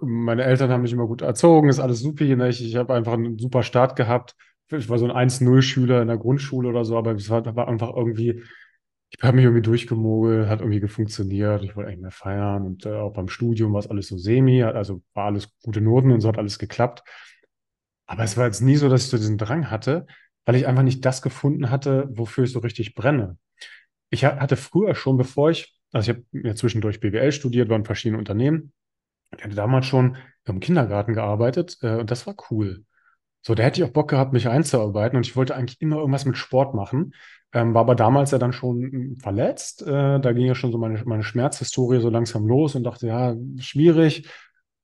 Meine 0.00 0.44
Eltern 0.44 0.70
haben 0.70 0.82
mich 0.82 0.92
immer 0.92 1.06
gut 1.06 1.22
erzogen, 1.22 1.68
ist 1.68 1.80
alles 1.80 2.00
super. 2.00 2.24
Ne? 2.24 2.48
Ich, 2.48 2.64
ich 2.64 2.76
habe 2.76 2.94
einfach 2.94 3.14
einen 3.14 3.38
super 3.38 3.62
Start 3.62 3.96
gehabt. 3.96 4.34
Ich 4.70 4.88
war 4.88 4.98
so 4.98 5.10
ein 5.10 5.30
1-0-Schüler 5.30 6.02
in 6.02 6.08
der 6.08 6.18
Grundschule 6.18 6.68
oder 6.68 6.84
so, 6.84 6.96
aber 6.98 7.12
es 7.12 7.30
war, 7.30 7.44
war 7.56 7.68
einfach 7.68 7.94
irgendwie, 7.94 8.42
ich 9.10 9.22
habe 9.22 9.36
mich 9.36 9.44
irgendwie 9.44 9.62
durchgemogelt, 9.62 10.48
hat 10.48 10.60
irgendwie 10.60 10.80
gefunktioniert. 10.80 11.62
Ich 11.64 11.74
wollte 11.74 11.88
eigentlich 11.88 12.02
mehr 12.02 12.10
feiern 12.10 12.66
und 12.66 12.84
äh, 12.84 12.94
auch 12.94 13.12
beim 13.12 13.28
Studium 13.28 13.72
war 13.72 13.80
es 13.80 13.88
alles 13.88 14.08
so 14.08 14.18
semi, 14.18 14.62
also 14.62 15.02
war 15.14 15.26
alles 15.26 15.48
gute 15.62 15.80
Noten 15.80 16.10
und 16.10 16.20
so 16.20 16.28
hat 16.28 16.38
alles 16.38 16.58
geklappt. 16.58 17.02
Aber 18.06 18.24
es 18.24 18.36
war 18.36 18.46
jetzt 18.46 18.60
nie 18.60 18.76
so, 18.76 18.88
dass 18.88 19.04
ich 19.04 19.10
so 19.10 19.16
diesen 19.16 19.38
Drang 19.38 19.70
hatte, 19.70 20.06
weil 20.44 20.56
ich 20.56 20.66
einfach 20.66 20.82
nicht 20.82 21.04
das 21.04 21.22
gefunden 21.22 21.70
hatte, 21.70 22.08
wofür 22.10 22.44
ich 22.44 22.52
so 22.52 22.58
richtig 22.60 22.94
brenne. 22.94 23.38
Ich 24.10 24.24
hatte 24.24 24.56
früher 24.56 24.94
schon, 24.94 25.18
bevor 25.18 25.50
ich, 25.50 25.78
also 25.92 26.10
ich 26.10 26.16
habe 26.16 26.26
ja 26.32 26.54
zwischendurch 26.54 27.00
BWL 27.00 27.32
studiert, 27.32 27.68
war 27.68 27.76
in 27.76 27.84
verschiedenen 27.84 28.18
Unternehmen. 28.18 28.72
Ich 29.36 29.44
hatte 29.44 29.54
damals 29.54 29.86
schon 29.86 30.16
im 30.44 30.60
Kindergarten 30.60 31.14
gearbeitet 31.14 31.78
äh, 31.82 31.96
und 31.96 32.10
das 32.10 32.26
war 32.26 32.34
cool. 32.50 32.84
So, 33.42 33.54
da 33.54 33.62
hätte 33.62 33.80
ich 33.80 33.88
auch 33.88 33.92
Bock 33.92 34.08
gehabt, 34.10 34.32
mich 34.32 34.48
einzuarbeiten 34.48 35.16
und 35.16 35.26
ich 35.26 35.36
wollte 35.36 35.54
eigentlich 35.54 35.80
immer 35.80 35.96
irgendwas 35.96 36.24
mit 36.24 36.36
Sport 36.36 36.74
machen. 36.74 37.14
Ähm, 37.52 37.72
war 37.72 37.82
aber 37.82 37.94
damals 37.94 38.30
ja 38.30 38.38
dann 38.38 38.52
schon 38.52 39.16
verletzt. 39.22 39.82
Äh, 39.82 40.20
da 40.20 40.32
ging 40.32 40.46
ja 40.46 40.54
schon 40.54 40.72
so 40.72 40.78
meine, 40.78 41.02
meine 41.04 41.22
Schmerzhistorie 41.22 42.00
so 42.00 42.10
langsam 42.10 42.46
los 42.46 42.74
und 42.74 42.84
dachte, 42.84 43.06
ja, 43.06 43.34
schwierig 43.58 44.28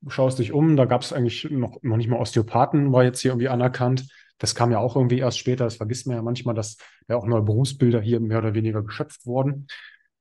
schaust 0.08 0.38
dich 0.38 0.52
um, 0.52 0.76
da 0.76 0.84
gab 0.84 1.02
es 1.02 1.12
eigentlich 1.12 1.48
noch, 1.50 1.82
noch 1.82 1.96
nicht 1.96 2.08
mal 2.08 2.18
Osteopathen, 2.18 2.92
war 2.92 3.04
jetzt 3.04 3.20
hier 3.20 3.32
irgendwie 3.32 3.48
anerkannt. 3.48 4.06
Das 4.38 4.54
kam 4.54 4.70
ja 4.70 4.78
auch 4.78 4.96
irgendwie 4.96 5.18
erst 5.18 5.38
später, 5.38 5.64
das 5.64 5.76
vergisst 5.76 6.06
man 6.06 6.16
ja 6.16 6.22
manchmal, 6.22 6.54
dass 6.54 6.76
ja 7.08 7.16
auch 7.16 7.26
neue 7.26 7.42
Berufsbilder 7.42 8.00
hier 8.00 8.20
mehr 8.20 8.38
oder 8.38 8.54
weniger 8.54 8.82
geschöpft 8.82 9.26
wurden. 9.26 9.66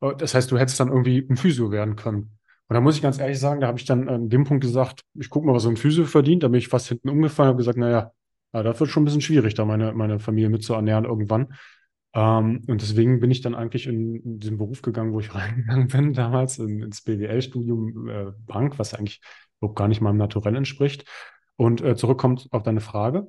Äh, 0.01 0.15
das 0.17 0.33
heißt, 0.33 0.51
du 0.51 0.57
hättest 0.57 0.79
dann 0.79 0.89
irgendwie 0.89 1.25
ein 1.29 1.37
Physio 1.37 1.71
werden 1.71 1.95
können. 1.95 2.37
Und 2.73 2.77
da 2.77 2.81
muss 2.81 2.95
ich 2.95 3.03
ganz 3.03 3.19
ehrlich 3.19 3.39
sagen, 3.39 3.61
da 3.61 3.67
habe 3.67 3.77
ich 3.77 3.85
dann 3.85 4.09
an 4.09 4.29
dem 4.29 4.45
Punkt 4.45 4.63
gesagt, 4.63 5.01
ich 5.13 5.29
gucke 5.29 5.45
mal, 5.45 5.53
was 5.53 5.61
so 5.61 5.69
ein 5.69 5.77
Physio 5.77 6.05
verdient. 6.05 6.41
Da 6.41 6.47
bin 6.47 6.57
ich 6.57 6.69
fast 6.69 6.87
hinten 6.87 7.07
umgefallen 7.07 7.49
und 7.49 7.53
habe 7.53 7.57
gesagt, 7.59 7.77
naja, 7.77 8.11
ja, 8.51 8.63
das 8.63 8.79
wird 8.79 8.89
schon 8.89 9.03
ein 9.03 9.05
bisschen 9.05 9.21
schwierig, 9.21 9.53
da 9.53 9.63
meine, 9.63 9.93
meine 9.93 10.17
Familie 10.17 10.49
mit 10.49 10.63
zu 10.63 10.73
ernähren 10.73 11.05
irgendwann. 11.05 11.53
Ähm, 12.15 12.63
und 12.65 12.81
deswegen 12.81 13.19
bin 13.19 13.29
ich 13.29 13.41
dann 13.41 13.53
eigentlich 13.53 13.85
in, 13.85 14.15
in 14.15 14.39
diesen 14.39 14.57
Beruf 14.57 14.81
gegangen, 14.81 15.13
wo 15.13 15.19
ich 15.19 15.35
reingegangen 15.35 15.87
bin 15.87 16.13
damals, 16.13 16.57
in, 16.57 16.81
ins 16.81 17.03
BWL-Studium 17.03 18.09
äh, 18.09 18.31
Bank, 18.47 18.79
was 18.79 18.95
eigentlich 18.95 19.21
überhaupt 19.59 19.77
gar 19.77 19.87
nicht 19.87 20.01
meinem 20.01 20.17
Naturell 20.17 20.55
entspricht. 20.55 21.05
Und 21.57 21.79
äh, 21.81 21.95
zurückkommt 21.95 22.47
auf 22.49 22.63
deine 22.63 22.81
Frage. 22.81 23.27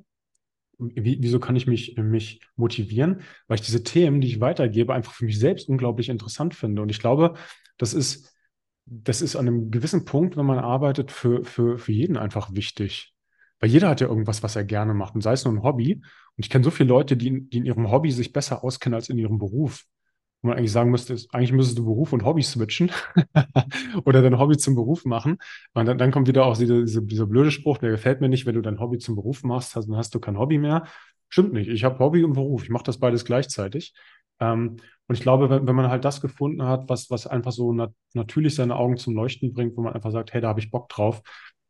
Wie, 0.79 1.19
wieso 1.21 1.39
kann 1.39 1.55
ich 1.55 1.67
mich, 1.67 1.95
mich 1.97 2.41
motivieren? 2.55 3.21
Weil 3.47 3.59
ich 3.59 3.65
diese 3.65 3.83
Themen, 3.83 4.21
die 4.21 4.27
ich 4.27 4.41
weitergebe, 4.41 4.91
einfach 4.91 5.13
für 5.13 5.25
mich 5.25 5.37
selbst 5.37 5.69
unglaublich 5.69 6.09
interessant 6.09 6.55
finde. 6.55 6.81
Und 6.81 6.89
ich 6.89 6.97
glaube, 6.97 7.35
das 7.77 7.93
ist, 7.93 8.34
das 8.85 9.21
ist 9.21 9.35
an 9.35 9.47
einem 9.47 9.71
gewissen 9.71 10.05
Punkt, 10.05 10.37
wenn 10.37 10.45
man 10.45 10.59
arbeitet, 10.59 11.11
für, 11.11 11.43
für, 11.43 11.77
für 11.77 11.91
jeden 11.91 12.17
einfach 12.17 12.53
wichtig. 12.53 13.13
Weil 13.59 13.69
jeder 13.69 13.89
hat 13.89 14.01
ja 14.01 14.07
irgendwas, 14.07 14.43
was 14.43 14.55
er 14.55 14.63
gerne 14.63 14.93
macht. 14.93 15.15
Und 15.15 15.21
sei 15.21 15.33
es 15.33 15.45
nur 15.45 15.53
ein 15.53 15.63
Hobby. 15.63 15.95
Und 15.95 16.03
ich 16.45 16.49
kenne 16.49 16.63
so 16.63 16.71
viele 16.71 16.89
Leute, 16.89 17.17
die, 17.17 17.49
die 17.49 17.57
in 17.57 17.65
ihrem 17.65 17.89
Hobby 17.89 18.11
sich 18.11 18.33
besser 18.33 18.63
auskennen 18.63 18.95
als 18.95 19.09
in 19.09 19.17
ihrem 19.17 19.39
Beruf 19.39 19.85
wo 20.45 20.49
man 20.49 20.59
eigentlich 20.59 20.71
sagen 20.71 20.91
müsste, 20.91 21.17
eigentlich 21.31 21.51
müsstest 21.51 21.79
du 21.79 21.85
Beruf 21.85 22.13
und 22.13 22.23
Hobby 22.23 22.43
switchen 22.43 22.91
oder 24.05 24.21
dein 24.21 24.37
Hobby 24.37 24.57
zum 24.57 24.75
Beruf 24.75 25.03
machen. 25.03 25.37
Und 25.73 25.85
dann, 25.87 25.97
dann 25.97 26.11
kommt 26.11 26.27
wieder 26.27 26.45
auch 26.45 26.55
diese, 26.55 26.85
diese, 26.85 27.01
dieser 27.01 27.25
blöde 27.25 27.49
Spruch, 27.49 27.79
der 27.79 27.89
gefällt 27.89 28.21
mir 28.21 28.29
nicht, 28.29 28.45
wenn 28.45 28.53
du 28.53 28.61
dein 28.61 28.79
Hobby 28.79 28.99
zum 28.99 29.15
Beruf 29.15 29.43
machst, 29.43 29.75
dann 29.75 29.95
hast 29.95 30.13
du 30.13 30.19
kein 30.19 30.37
Hobby 30.37 30.59
mehr. 30.59 30.85
Stimmt 31.35 31.51
nicht. 31.51 31.67
Ich 31.67 31.83
habe 31.83 31.99
Hobby 31.99 32.23
und 32.23 32.31
Beruf. 32.31 32.63
Ich 32.63 32.69
mache 32.69 32.85
das 32.85 32.97
beides 32.97 33.25
gleichzeitig. 33.25 33.93
Ähm, 34.39 34.77
und 35.05 35.15
ich 35.15 35.19
glaube, 35.19 35.49
wenn, 35.49 35.67
wenn 35.67 35.75
man 35.75 35.89
halt 35.89 36.05
das 36.05 36.21
gefunden 36.21 36.63
hat, 36.63 36.87
was, 36.87 37.11
was 37.11 37.27
einfach 37.27 37.51
so 37.51 37.73
nat 37.73 37.91
natürlich 38.13 38.55
seine 38.55 38.77
Augen 38.77 38.95
zum 38.95 39.15
Leuchten 39.15 39.51
bringt, 39.51 39.75
wo 39.75 39.81
man 39.81 39.91
einfach 39.91 40.11
sagt, 40.11 40.31
hey, 40.33 40.39
da 40.39 40.47
habe 40.47 40.61
ich 40.61 40.71
Bock 40.71 40.87
drauf, 40.87 41.21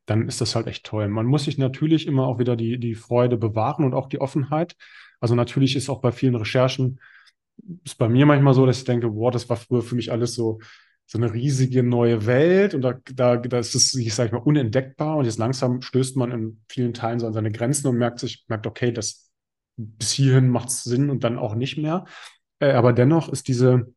dann 0.05 0.27
ist 0.27 0.39
das 0.39 0.55
halt 0.55 0.67
echt 0.67 0.85
toll. 0.85 1.07
Man 1.07 1.25
muss 1.25 1.45
sich 1.45 1.57
natürlich 1.57 2.05
immer 2.05 2.27
auch 2.27 2.37
wieder 2.37 2.55
die, 2.55 2.77
die 2.79 2.93
Freude 2.93 3.37
bewahren 3.37 3.83
und 3.83 3.95
auch 3.95 4.07
die 4.07 4.21
Offenheit. 4.21 4.75
Also 5.19 5.33
natürlich 5.33 5.75
ist 5.75 5.89
auch 5.89 5.99
bei 5.99 6.11
vielen 6.11 6.35
Recherchen 6.35 6.99
ist 7.85 7.97
bei 7.97 8.07
mir 8.07 8.27
manchmal 8.27 8.53
so, 8.53 8.67
dass 8.67 8.77
ich 8.77 8.83
denke, 8.83 9.09
boah, 9.09 9.31
das 9.31 9.49
war 9.49 9.57
früher 9.57 9.81
für 9.81 9.95
mich 9.95 10.11
alles 10.11 10.35
so, 10.35 10.59
so 11.07 11.17
eine 11.17 11.33
riesige 11.33 11.81
neue 11.81 12.27
Welt 12.27 12.75
und 12.75 12.83
da, 12.83 12.99
da, 13.15 13.37
da 13.37 13.57
ist 13.57 13.73
es, 13.73 13.95
ich 13.95 14.13
sage 14.13 14.31
mal, 14.31 14.43
unentdeckbar 14.43 15.17
und 15.17 15.25
jetzt 15.25 15.39
langsam 15.39 15.81
stößt 15.81 16.17
man 16.17 16.31
in 16.31 16.61
vielen 16.69 16.93
Teilen 16.93 17.19
so 17.19 17.25
an 17.25 17.33
seine 17.33 17.51
Grenzen 17.51 17.87
und 17.87 17.97
merkt 17.97 18.19
sich, 18.19 18.45
merkt, 18.47 18.67
okay, 18.67 18.91
das 18.91 19.25
bis 19.77 20.11
hierhin 20.11 20.49
macht 20.49 20.69
es 20.69 20.83
Sinn 20.83 21.09
und 21.09 21.23
dann 21.23 21.37
auch 21.37 21.55
nicht 21.55 21.77
mehr. 21.77 22.05
Äh, 22.59 22.71
aber 22.71 22.93
dennoch 22.93 23.29
ist 23.29 23.47
diese, 23.47 23.93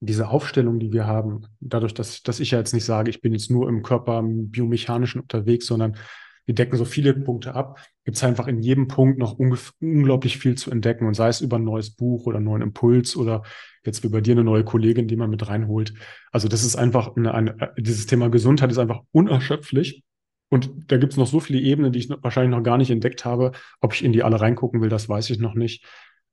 diese 0.00 0.28
Aufstellung, 0.28 0.78
die 0.78 0.92
wir 0.92 1.06
haben, 1.06 1.46
dadurch, 1.60 1.94
dass, 1.94 2.22
dass 2.22 2.40
ich 2.40 2.52
ja 2.52 2.58
jetzt 2.58 2.74
nicht 2.74 2.84
sage, 2.84 3.10
ich 3.10 3.20
bin 3.20 3.32
jetzt 3.32 3.50
nur 3.50 3.68
im 3.68 3.82
Körper 3.82 4.22
biomechanischen 4.22 5.20
unterwegs, 5.20 5.66
sondern 5.66 5.96
wir 6.48 6.54
decken 6.54 6.78
so 6.78 6.86
viele 6.86 7.12
Punkte 7.12 7.54
ab, 7.54 7.78
gibt 8.04 8.16
es 8.16 8.24
einfach 8.24 8.46
in 8.46 8.62
jedem 8.62 8.88
Punkt 8.88 9.18
noch 9.18 9.38
unglaublich 9.38 10.38
viel 10.38 10.56
zu 10.56 10.70
entdecken 10.70 11.06
und 11.06 11.12
sei 11.12 11.28
es 11.28 11.42
über 11.42 11.56
ein 11.58 11.64
neues 11.64 11.90
Buch 11.90 12.24
oder 12.24 12.38
einen 12.38 12.46
neuen 12.46 12.62
Impuls 12.62 13.16
oder 13.16 13.42
jetzt 13.84 14.02
wie 14.02 14.08
bei 14.08 14.22
dir 14.22 14.32
eine 14.32 14.44
neue 14.44 14.64
Kollegin, 14.64 15.08
die 15.08 15.16
man 15.16 15.28
mit 15.28 15.46
reinholt. 15.46 15.92
Also 16.32 16.48
das 16.48 16.64
ist 16.64 16.76
einfach 16.76 17.16
eine, 17.16 17.34
eine 17.34 17.74
dieses 17.76 18.06
Thema 18.06 18.30
Gesundheit 18.30 18.70
ist 18.70 18.78
einfach 18.78 19.02
unerschöpflich. 19.12 20.02
Und 20.50 20.90
da 20.90 20.96
gibt 20.96 21.12
es 21.12 21.18
noch 21.18 21.26
so 21.26 21.40
viele 21.40 21.60
Ebenen, 21.60 21.92
die 21.92 21.98
ich 21.98 22.10
wahrscheinlich 22.10 22.56
noch 22.56 22.62
gar 22.62 22.78
nicht 22.78 22.90
entdeckt 22.90 23.24
habe. 23.24 23.52
Ob 23.80 23.92
ich 23.94 24.04
in 24.04 24.12
die 24.12 24.22
alle 24.22 24.40
reingucken 24.40 24.80
will, 24.80 24.88
das 24.88 25.08
weiß 25.08 25.28
ich 25.30 25.38
noch 25.38 25.54
nicht. 25.54 25.84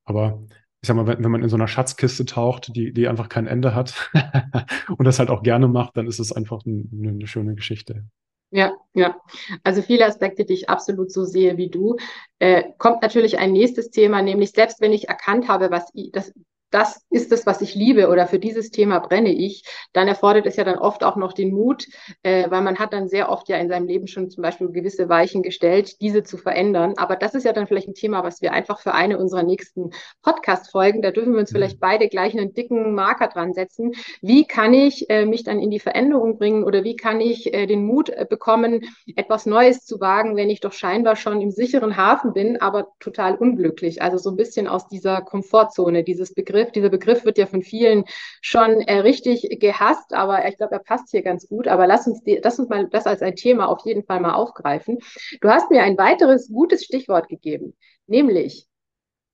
Aber 0.04 0.42
ich 0.80 0.88
sag 0.88 0.96
mal, 0.96 1.06
wenn, 1.06 1.22
wenn 1.22 1.30
man 1.30 1.42
in 1.42 1.48
so 1.48 1.56
einer 1.56 1.68
Schatzkiste 1.68 2.24
taucht, 2.24 2.74
die, 2.74 2.92
die 2.92 3.08
einfach 3.08 3.28
kein 3.28 3.46
Ende 3.46 3.74
hat 3.74 4.10
und 4.96 5.04
das 5.04 5.18
halt 5.18 5.30
auch 5.30 5.42
gerne 5.42 5.68
macht, 5.68 5.96
dann 5.96 6.06
ist 6.06 6.18
es 6.18 6.32
einfach 6.32 6.62
eine, 6.64 6.84
eine 7.10 7.26
schöne 7.26 7.54
Geschichte. 7.54 8.04
Ja, 8.50 8.72
ja. 8.94 9.16
Also 9.64 9.82
viele 9.82 10.06
Aspekte, 10.06 10.44
die 10.44 10.54
ich 10.54 10.70
absolut 10.70 11.12
so 11.12 11.24
sehe 11.24 11.56
wie 11.56 11.68
du. 11.68 11.96
Äh, 12.38 12.62
kommt 12.78 13.02
natürlich 13.02 13.38
ein 13.38 13.52
nächstes 13.52 13.90
Thema, 13.90 14.22
nämlich 14.22 14.52
selbst 14.52 14.80
wenn 14.80 14.92
ich 14.92 15.08
erkannt 15.08 15.48
habe, 15.48 15.70
was 15.70 15.90
ich, 15.94 16.12
das, 16.12 16.32
das 16.70 17.06
ist 17.10 17.32
es, 17.32 17.46
was 17.46 17.60
ich 17.60 17.74
liebe 17.74 18.08
oder 18.08 18.26
für 18.26 18.38
dieses 18.38 18.70
Thema 18.70 18.98
brenne 18.98 19.32
ich, 19.32 19.64
dann 19.92 20.08
erfordert 20.08 20.46
es 20.46 20.56
ja 20.56 20.64
dann 20.64 20.78
oft 20.78 21.04
auch 21.04 21.16
noch 21.16 21.32
den 21.32 21.54
Mut, 21.54 21.86
äh, 22.22 22.50
weil 22.50 22.62
man 22.62 22.78
hat 22.78 22.92
dann 22.92 23.08
sehr 23.08 23.30
oft 23.30 23.48
ja 23.48 23.56
in 23.56 23.68
seinem 23.68 23.86
Leben 23.86 24.06
schon 24.06 24.30
zum 24.30 24.42
Beispiel 24.42 24.68
gewisse 24.68 25.08
Weichen 25.08 25.42
gestellt, 25.42 26.00
diese 26.00 26.22
zu 26.22 26.36
verändern. 26.36 26.94
Aber 26.96 27.16
das 27.16 27.34
ist 27.34 27.44
ja 27.44 27.52
dann 27.52 27.66
vielleicht 27.66 27.88
ein 27.88 27.94
Thema, 27.94 28.24
was 28.24 28.42
wir 28.42 28.52
einfach 28.52 28.80
für 28.80 28.94
eine 28.94 29.18
unserer 29.18 29.42
nächsten 29.42 29.90
Podcast-Folgen, 30.22 31.02
da 31.02 31.12
dürfen 31.12 31.32
wir 31.32 31.40
uns 31.40 31.52
mhm. 31.52 31.56
vielleicht 31.56 31.80
beide 31.80 32.08
gleich 32.08 32.36
einen 32.36 32.52
dicken 32.52 32.94
Marker 32.94 33.28
dran 33.28 33.52
setzen. 33.54 33.92
Wie 34.20 34.44
kann 34.44 34.74
ich 34.74 35.08
äh, 35.08 35.24
mich 35.24 35.44
dann 35.44 35.60
in 35.60 35.70
die 35.70 35.80
Veränderung 35.80 36.36
bringen 36.36 36.64
oder 36.64 36.84
wie 36.84 36.96
kann 36.96 37.20
ich 37.20 37.54
äh, 37.54 37.66
den 37.66 37.86
Mut 37.86 38.10
äh, 38.10 38.26
bekommen, 38.28 38.82
etwas 39.14 39.46
Neues 39.46 39.84
zu 39.84 40.00
wagen, 40.00 40.36
wenn 40.36 40.50
ich 40.50 40.60
doch 40.60 40.72
scheinbar 40.72 41.16
schon 41.16 41.40
im 41.40 41.50
sicheren 41.50 41.96
Hafen 41.96 42.32
bin, 42.32 42.60
aber 42.60 42.88
total 42.98 43.36
unglücklich. 43.36 44.02
Also 44.02 44.18
so 44.18 44.30
ein 44.30 44.36
bisschen 44.36 44.66
aus 44.66 44.88
dieser 44.88 45.22
Komfortzone, 45.22 46.02
dieses 46.02 46.34
Begriff. 46.34 46.55
Dieser 46.64 46.88
Begriff 46.88 47.24
wird 47.24 47.38
ja 47.38 47.46
von 47.46 47.62
vielen 47.62 48.04
schon 48.40 48.80
äh, 48.82 48.98
richtig 48.98 49.58
gehasst, 49.60 50.12
aber 50.12 50.46
ich 50.48 50.56
glaube, 50.56 50.74
er 50.74 50.80
passt 50.80 51.10
hier 51.10 51.22
ganz 51.22 51.48
gut. 51.48 51.68
Aber 51.68 51.86
lass 51.86 52.06
uns, 52.06 52.22
die, 52.22 52.40
lass 52.42 52.58
uns 52.58 52.68
mal 52.68 52.88
das 52.88 53.06
als 53.06 53.22
ein 53.22 53.36
Thema 53.36 53.68
auf 53.68 53.84
jeden 53.84 54.04
Fall 54.04 54.20
mal 54.20 54.34
aufgreifen. 54.34 54.98
Du 55.40 55.48
hast 55.48 55.70
mir 55.70 55.82
ein 55.82 55.98
weiteres 55.98 56.48
gutes 56.48 56.84
Stichwort 56.84 57.28
gegeben, 57.28 57.76
nämlich 58.06 58.66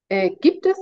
äh, 0.09 0.31
gibt 0.41 0.67
es 0.67 0.79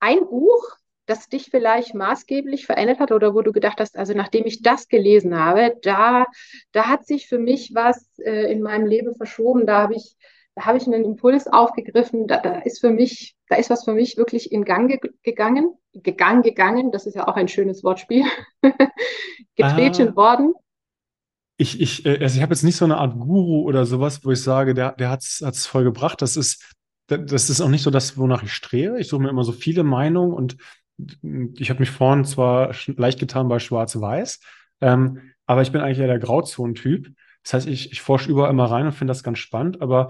ein 0.00 0.26
Buch, 0.28 0.76
das 1.06 1.28
dich 1.28 1.50
vielleicht 1.50 1.94
maßgeblich 1.94 2.66
verändert 2.66 2.98
hat 2.98 3.12
oder 3.12 3.34
wo 3.34 3.42
du 3.42 3.52
gedacht 3.52 3.78
hast, 3.78 3.96
also 3.96 4.12
nachdem 4.12 4.44
ich 4.44 4.62
das 4.62 4.88
gelesen 4.88 5.38
habe, 5.38 5.76
da, 5.82 6.26
da 6.72 6.88
hat 6.88 7.06
sich 7.06 7.28
für 7.28 7.38
mich 7.38 7.72
was 7.74 8.18
äh, 8.18 8.50
in 8.50 8.60
meinem 8.62 8.86
Leben 8.86 9.14
verschoben, 9.14 9.66
da 9.66 9.82
habe 9.82 9.94
ich, 9.94 10.16
da 10.56 10.64
habe 10.64 10.78
ich 10.78 10.86
einen 10.86 11.04
Impuls 11.04 11.46
aufgegriffen, 11.46 12.26
da, 12.26 12.40
da 12.40 12.60
ist 12.60 12.80
für 12.80 12.90
mich, 12.90 13.36
da 13.48 13.56
ist 13.56 13.68
was 13.68 13.84
für 13.84 13.92
mich 13.92 14.16
wirklich 14.16 14.50
in 14.50 14.64
Gang 14.64 14.88
ge 14.88 14.98
gegangen, 15.22 15.74
gegangen, 15.92 16.42
gegangen, 16.42 16.90
das 16.90 17.06
ist 17.06 17.14
ja 17.14 17.28
auch 17.28 17.36
ein 17.36 17.46
schönes 17.48 17.84
Wortspiel, 17.84 18.24
getreten 19.54 20.08
ah. 20.08 20.16
worden. 20.16 20.54
Ich, 21.58 21.80
ich, 21.80 22.06
äh, 22.06 22.18
also 22.22 22.36
ich 22.36 22.42
habe 22.42 22.54
jetzt 22.54 22.62
nicht 22.62 22.76
so 22.76 22.86
eine 22.86 22.96
Art 22.96 23.18
Guru 23.18 23.62
oder 23.62 23.84
sowas, 23.84 24.24
wo 24.24 24.30
ich 24.30 24.42
sage, 24.42 24.72
der, 24.72 24.92
der 24.92 25.10
hat 25.10 25.22
es 25.22 25.66
voll 25.66 25.84
gebracht. 25.84 26.22
Das 26.22 26.36
ist, 26.36 26.74
das 27.06 27.50
ist 27.50 27.60
auch 27.60 27.68
nicht 27.68 27.82
so 27.82 27.90
das, 27.90 28.16
wonach 28.16 28.42
ich 28.42 28.52
strehe. 28.52 28.98
Ich 28.98 29.08
suche 29.08 29.22
mir 29.22 29.28
immer 29.28 29.44
so 29.44 29.52
viele 29.52 29.84
Meinungen 29.84 30.32
und 30.32 30.56
ich 31.54 31.68
habe 31.68 31.80
mich 31.80 31.90
vorhin 31.90 32.24
zwar 32.24 32.74
leicht 32.96 33.18
getan 33.18 33.48
bei 33.48 33.58
Schwarz-Weiß, 33.58 34.40
ähm, 34.80 35.32
aber 35.44 35.60
ich 35.60 35.70
bin 35.70 35.82
eigentlich 35.82 35.98
eher 35.98 36.06
der 36.06 36.18
Grauzonentyp. 36.18 37.14
Das 37.42 37.52
heißt, 37.52 37.66
ich, 37.66 37.92
ich 37.92 38.00
forsche 38.00 38.30
überall 38.30 38.50
immer 38.50 38.64
rein 38.64 38.86
und 38.86 38.92
finde 38.92 39.10
das 39.10 39.22
ganz 39.22 39.38
spannend, 39.38 39.82
aber 39.82 40.08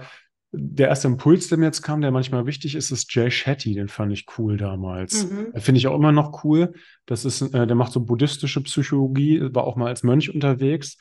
der 0.59 0.89
erste 0.89 1.07
Impuls, 1.07 1.47
der 1.47 1.57
mir 1.57 1.65
jetzt 1.65 1.81
kam, 1.81 2.01
der 2.01 2.11
manchmal 2.11 2.45
wichtig 2.45 2.75
ist, 2.75 2.91
ist 2.91 3.13
Jay 3.13 3.31
Shetty. 3.31 3.75
Den 3.75 3.87
fand 3.87 4.11
ich 4.11 4.25
cool 4.37 4.57
damals. 4.57 5.29
Mhm. 5.29 5.53
Finde 5.55 5.79
ich 5.79 5.87
auch 5.87 5.95
immer 5.95 6.11
noch 6.11 6.43
cool. 6.43 6.73
Das 7.05 7.25
ist, 7.25 7.41
äh, 7.41 7.67
der 7.67 7.75
macht 7.75 7.91
so 7.91 8.01
buddhistische 8.01 8.61
Psychologie, 8.61 9.41
war 9.53 9.63
auch 9.63 9.75
mal 9.75 9.87
als 9.87 10.03
Mönch 10.03 10.33
unterwegs 10.33 10.97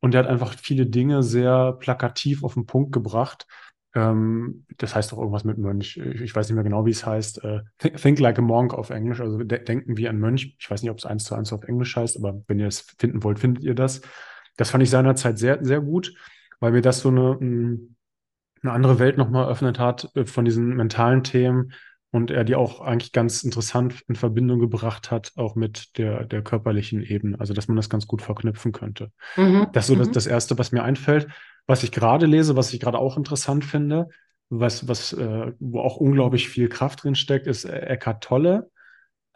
und 0.00 0.14
der 0.14 0.22
hat 0.22 0.30
einfach 0.30 0.54
viele 0.54 0.86
Dinge 0.86 1.22
sehr 1.22 1.72
plakativ 1.72 2.44
auf 2.44 2.54
den 2.54 2.66
Punkt 2.66 2.92
gebracht. 2.92 3.46
Ähm, 3.94 4.64
das 4.78 4.94
heißt 4.94 5.12
auch 5.12 5.18
irgendwas 5.18 5.44
mit 5.44 5.58
Mönch. 5.58 5.96
Ich 5.96 6.34
weiß 6.34 6.48
nicht 6.48 6.54
mehr 6.54 6.64
genau, 6.64 6.86
wie 6.86 6.90
es 6.90 7.04
heißt. 7.04 7.44
Äh, 7.44 7.60
think 7.78 8.18
like 8.20 8.38
a 8.38 8.42
monk 8.42 8.72
auf 8.72 8.90
Englisch, 8.90 9.20
also 9.20 9.38
de 9.38 9.62
denken 9.62 9.96
wie 9.96 10.08
ein 10.08 10.18
Mönch. 10.18 10.56
Ich 10.58 10.70
weiß 10.70 10.82
nicht, 10.82 10.90
ob 10.90 10.98
es 10.98 11.06
eins 11.06 11.24
zu 11.24 11.34
eins 11.34 11.52
auf 11.52 11.64
Englisch 11.64 11.96
heißt, 11.96 12.16
aber 12.16 12.42
wenn 12.46 12.60
ihr 12.60 12.68
es 12.68 12.80
finden 12.98 13.22
wollt, 13.22 13.38
findet 13.38 13.64
ihr 13.64 13.74
das. 13.74 14.00
Das 14.56 14.70
fand 14.70 14.82
ich 14.82 14.90
seinerzeit 14.90 15.38
sehr, 15.38 15.64
sehr 15.64 15.80
gut, 15.80 16.14
weil 16.60 16.72
mir 16.72 16.82
das 16.82 17.00
so 17.00 17.08
eine, 17.08 17.38
eine 18.62 18.72
andere 18.72 18.98
Welt 18.98 19.16
nochmal 19.16 19.44
eröffnet 19.44 19.78
hat 19.78 20.10
äh, 20.14 20.24
von 20.26 20.44
diesen 20.44 20.76
mentalen 20.76 21.24
Themen 21.24 21.72
und 22.12 22.30
er 22.30 22.44
die 22.44 22.56
auch 22.56 22.80
eigentlich 22.80 23.12
ganz 23.12 23.44
interessant 23.44 24.02
in 24.08 24.16
Verbindung 24.16 24.58
gebracht 24.58 25.10
hat, 25.10 25.32
auch 25.36 25.54
mit 25.54 25.96
der, 25.96 26.24
der 26.24 26.42
körperlichen 26.42 27.02
Ebene. 27.02 27.38
Also, 27.38 27.54
dass 27.54 27.68
man 27.68 27.76
das 27.76 27.88
ganz 27.88 28.06
gut 28.06 28.20
verknüpfen 28.20 28.72
könnte. 28.72 29.12
Mhm. 29.36 29.68
Das 29.72 29.84
ist 29.84 29.88
so 29.88 29.94
mhm. 29.94 29.98
das, 30.00 30.10
das 30.10 30.26
Erste, 30.26 30.58
was 30.58 30.72
mir 30.72 30.82
einfällt. 30.82 31.28
Was 31.66 31.84
ich 31.84 31.92
gerade 31.92 32.26
lese, 32.26 32.56
was 32.56 32.72
ich 32.72 32.80
gerade 32.80 32.98
auch 32.98 33.16
interessant 33.16 33.64
finde, 33.64 34.08
was, 34.48 34.88
was, 34.88 35.12
äh, 35.12 35.52
wo 35.60 35.80
auch 35.80 35.98
unglaublich 35.98 36.48
viel 36.48 36.68
Kraft 36.68 37.04
drin 37.04 37.14
steckt, 37.14 37.46
ist 37.46 37.64
Eckhart 37.64 38.24
Tolle. 38.24 38.70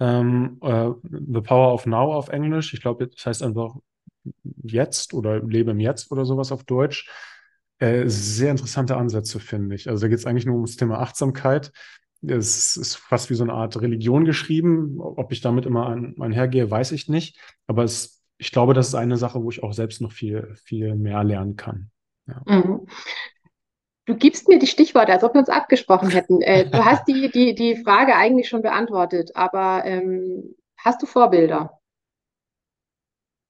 Ähm, 0.00 0.58
äh, 0.60 0.90
The 1.04 1.40
Power 1.40 1.72
of 1.72 1.86
Now 1.86 2.12
auf 2.12 2.28
Englisch. 2.28 2.74
Ich 2.74 2.80
glaube, 2.80 3.06
das 3.06 3.24
heißt 3.24 3.42
einfach 3.44 3.76
jetzt 4.64 5.14
oder 5.14 5.40
Lebe 5.40 5.70
im 5.70 5.80
Jetzt 5.80 6.10
oder 6.10 6.24
sowas 6.24 6.50
auf 6.50 6.64
Deutsch. 6.64 7.08
Äh, 7.78 8.04
sehr 8.08 8.50
interessante 8.50 8.96
Ansätze, 8.96 9.40
finde 9.40 9.74
ich. 9.74 9.88
Also 9.88 10.02
da 10.02 10.08
geht 10.08 10.18
es 10.18 10.26
eigentlich 10.26 10.46
nur 10.46 10.56
ums 10.56 10.76
Thema 10.76 11.00
Achtsamkeit. 11.00 11.72
Es 12.22 12.76
ist 12.76 12.96
fast 12.96 13.30
wie 13.30 13.34
so 13.34 13.44
eine 13.44 13.52
Art 13.52 13.80
Religion 13.80 14.24
geschrieben. 14.24 15.00
Ob 15.00 15.32
ich 15.32 15.40
damit 15.40 15.66
immer 15.66 15.88
ein, 15.88 16.14
einhergehe, 16.20 16.70
weiß 16.70 16.92
ich 16.92 17.08
nicht. 17.08 17.38
Aber 17.66 17.84
es, 17.84 18.22
ich 18.38 18.52
glaube, 18.52 18.74
das 18.74 18.88
ist 18.88 18.94
eine 18.94 19.16
Sache, 19.16 19.42
wo 19.42 19.50
ich 19.50 19.62
auch 19.62 19.72
selbst 19.72 20.00
noch 20.00 20.12
viel, 20.12 20.54
viel 20.64 20.94
mehr 20.94 21.24
lernen 21.24 21.56
kann. 21.56 21.90
Ja. 22.26 22.42
Mhm. 22.46 22.86
Du 24.06 24.16
gibst 24.16 24.48
mir 24.48 24.58
die 24.58 24.66
Stichworte, 24.66 25.12
als 25.12 25.24
ob 25.24 25.34
wir 25.34 25.40
uns 25.40 25.48
abgesprochen 25.48 26.10
hätten. 26.10 26.40
Äh, 26.42 26.70
du 26.70 26.78
hast 26.84 27.06
die, 27.08 27.30
die, 27.30 27.54
die 27.54 27.76
Frage 27.76 28.14
eigentlich 28.14 28.48
schon 28.48 28.62
beantwortet, 28.62 29.32
aber 29.34 29.82
ähm, 29.84 30.54
hast 30.78 31.02
du 31.02 31.06
Vorbilder? 31.06 31.80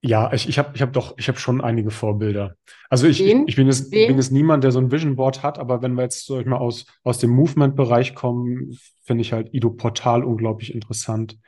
Ja, 0.06 0.30
ich, 0.34 0.46
ich 0.50 0.58
habe 0.58 0.72
ich 0.74 0.82
hab 0.82 0.92
doch, 0.92 1.14
ich 1.16 1.28
habe 1.28 1.38
schon 1.38 1.62
einige 1.62 1.90
Vorbilder. 1.90 2.56
Also 2.90 3.06
ich, 3.06 3.24
ich, 3.24 3.34
ich 3.46 3.56
bin, 3.56 3.66
jetzt, 3.66 3.90
bin 3.90 4.16
jetzt 4.16 4.32
niemand, 4.32 4.62
der 4.62 4.70
so 4.70 4.78
ein 4.78 4.92
Vision 4.92 5.16
Board 5.16 5.42
hat, 5.42 5.58
aber 5.58 5.80
wenn 5.80 5.94
wir 5.94 6.02
jetzt, 6.02 6.26
sag 6.26 6.40
ich 6.40 6.46
mal, 6.46 6.58
aus, 6.58 6.84
aus 7.04 7.18
dem 7.18 7.30
Movement-Bereich 7.30 8.14
kommen, 8.14 8.78
finde 9.02 9.22
ich 9.22 9.32
halt 9.32 9.54
Ido 9.54 9.70
Portal 9.70 10.22
unglaublich 10.22 10.74
interessant. 10.74 11.38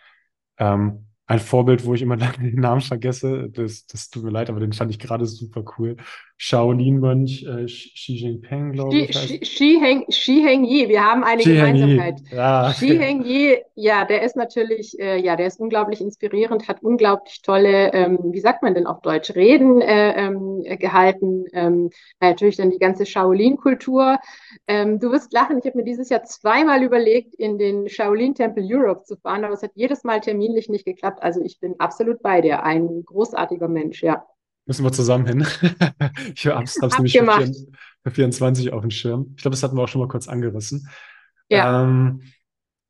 Ähm, 0.56 1.05
ein 1.26 1.40
Vorbild, 1.40 1.84
wo 1.84 1.94
ich 1.94 2.02
immer 2.02 2.16
den 2.40 2.60
Namen 2.60 2.80
vergesse, 2.80 3.48
das, 3.50 3.86
das 3.86 4.10
tut 4.10 4.24
mir 4.24 4.30
leid, 4.30 4.48
aber 4.48 4.60
den 4.60 4.72
fand 4.72 4.90
ich 4.90 4.98
gerade 4.98 5.26
super 5.26 5.64
cool. 5.78 5.96
Shaolin-Mönch 6.38 7.46
äh, 7.46 7.64
Xi 7.64 8.12
Jinping, 8.12 8.72
glaube 8.72 8.94
ich. 8.94 9.10
Xi, 9.10 9.38
Xi, 9.38 9.78
Heng, 9.80 10.04
Xi 10.06 10.42
Heng 10.42 10.64
Yi, 10.64 10.88
wir 10.88 11.02
haben 11.02 11.24
eine 11.24 11.40
Xi 11.40 11.54
Gemeinsamkeit. 11.54 12.20
Ja. 12.30 12.72
Xi 12.72 12.98
Heng 12.98 13.24
Yi, 13.24 13.62
ja, 13.74 14.04
der 14.04 14.22
ist 14.22 14.36
natürlich, 14.36 14.98
äh, 15.00 15.18
ja, 15.18 15.36
der 15.36 15.46
ist 15.46 15.58
unglaublich 15.60 16.02
inspirierend, 16.02 16.68
hat 16.68 16.82
unglaublich 16.82 17.40
tolle, 17.40 17.92
ähm, 17.94 18.18
wie 18.32 18.40
sagt 18.40 18.62
man 18.62 18.74
denn 18.74 18.86
auf 18.86 19.00
Deutsch, 19.00 19.34
Reden 19.34 19.80
äh, 19.80 20.26
ähm, 20.26 20.62
gehalten. 20.78 21.46
Ähm, 21.54 21.90
natürlich 22.20 22.56
dann 22.56 22.70
die 22.70 22.78
ganze 22.78 23.06
Shaolin-Kultur. 23.06 24.18
Ähm, 24.68 25.00
du 25.00 25.10
wirst 25.12 25.32
lachen, 25.32 25.58
ich 25.58 25.64
habe 25.64 25.78
mir 25.78 25.84
dieses 25.84 26.10
Jahr 26.10 26.24
zweimal 26.24 26.82
überlegt, 26.82 27.34
in 27.34 27.56
den 27.56 27.88
Shaolin-Tempel 27.88 28.62
Europe 28.66 29.04
zu 29.04 29.16
fahren, 29.16 29.44
aber 29.44 29.54
es 29.54 29.62
hat 29.62 29.72
jedes 29.74 30.04
Mal 30.04 30.20
terminlich 30.20 30.68
nicht 30.68 30.84
geklappt. 30.84 31.15
Also 31.22 31.42
ich 31.42 31.60
bin 31.60 31.74
absolut 31.78 32.22
bei 32.22 32.40
dir, 32.40 32.62
ein 32.62 33.04
großartiger 33.04 33.68
Mensch, 33.68 34.02
ja. 34.02 34.24
Müssen 34.66 34.84
wir 34.84 34.92
zusammen 34.92 35.26
hin. 35.26 35.46
ich 36.34 36.46
habe 36.46 36.64
es 36.64 36.76
nämlich 36.80 37.18
für, 37.18 38.10
24 38.10 38.72
auf 38.72 38.82
dem 38.82 38.90
Schirm. 38.90 39.34
Ich 39.36 39.42
glaube, 39.42 39.54
das 39.54 39.62
hatten 39.62 39.76
wir 39.76 39.82
auch 39.82 39.88
schon 39.88 40.00
mal 40.00 40.08
kurz 40.08 40.28
angerissen. 40.28 40.88
Ja. 41.48 41.84
Ähm, 41.84 42.22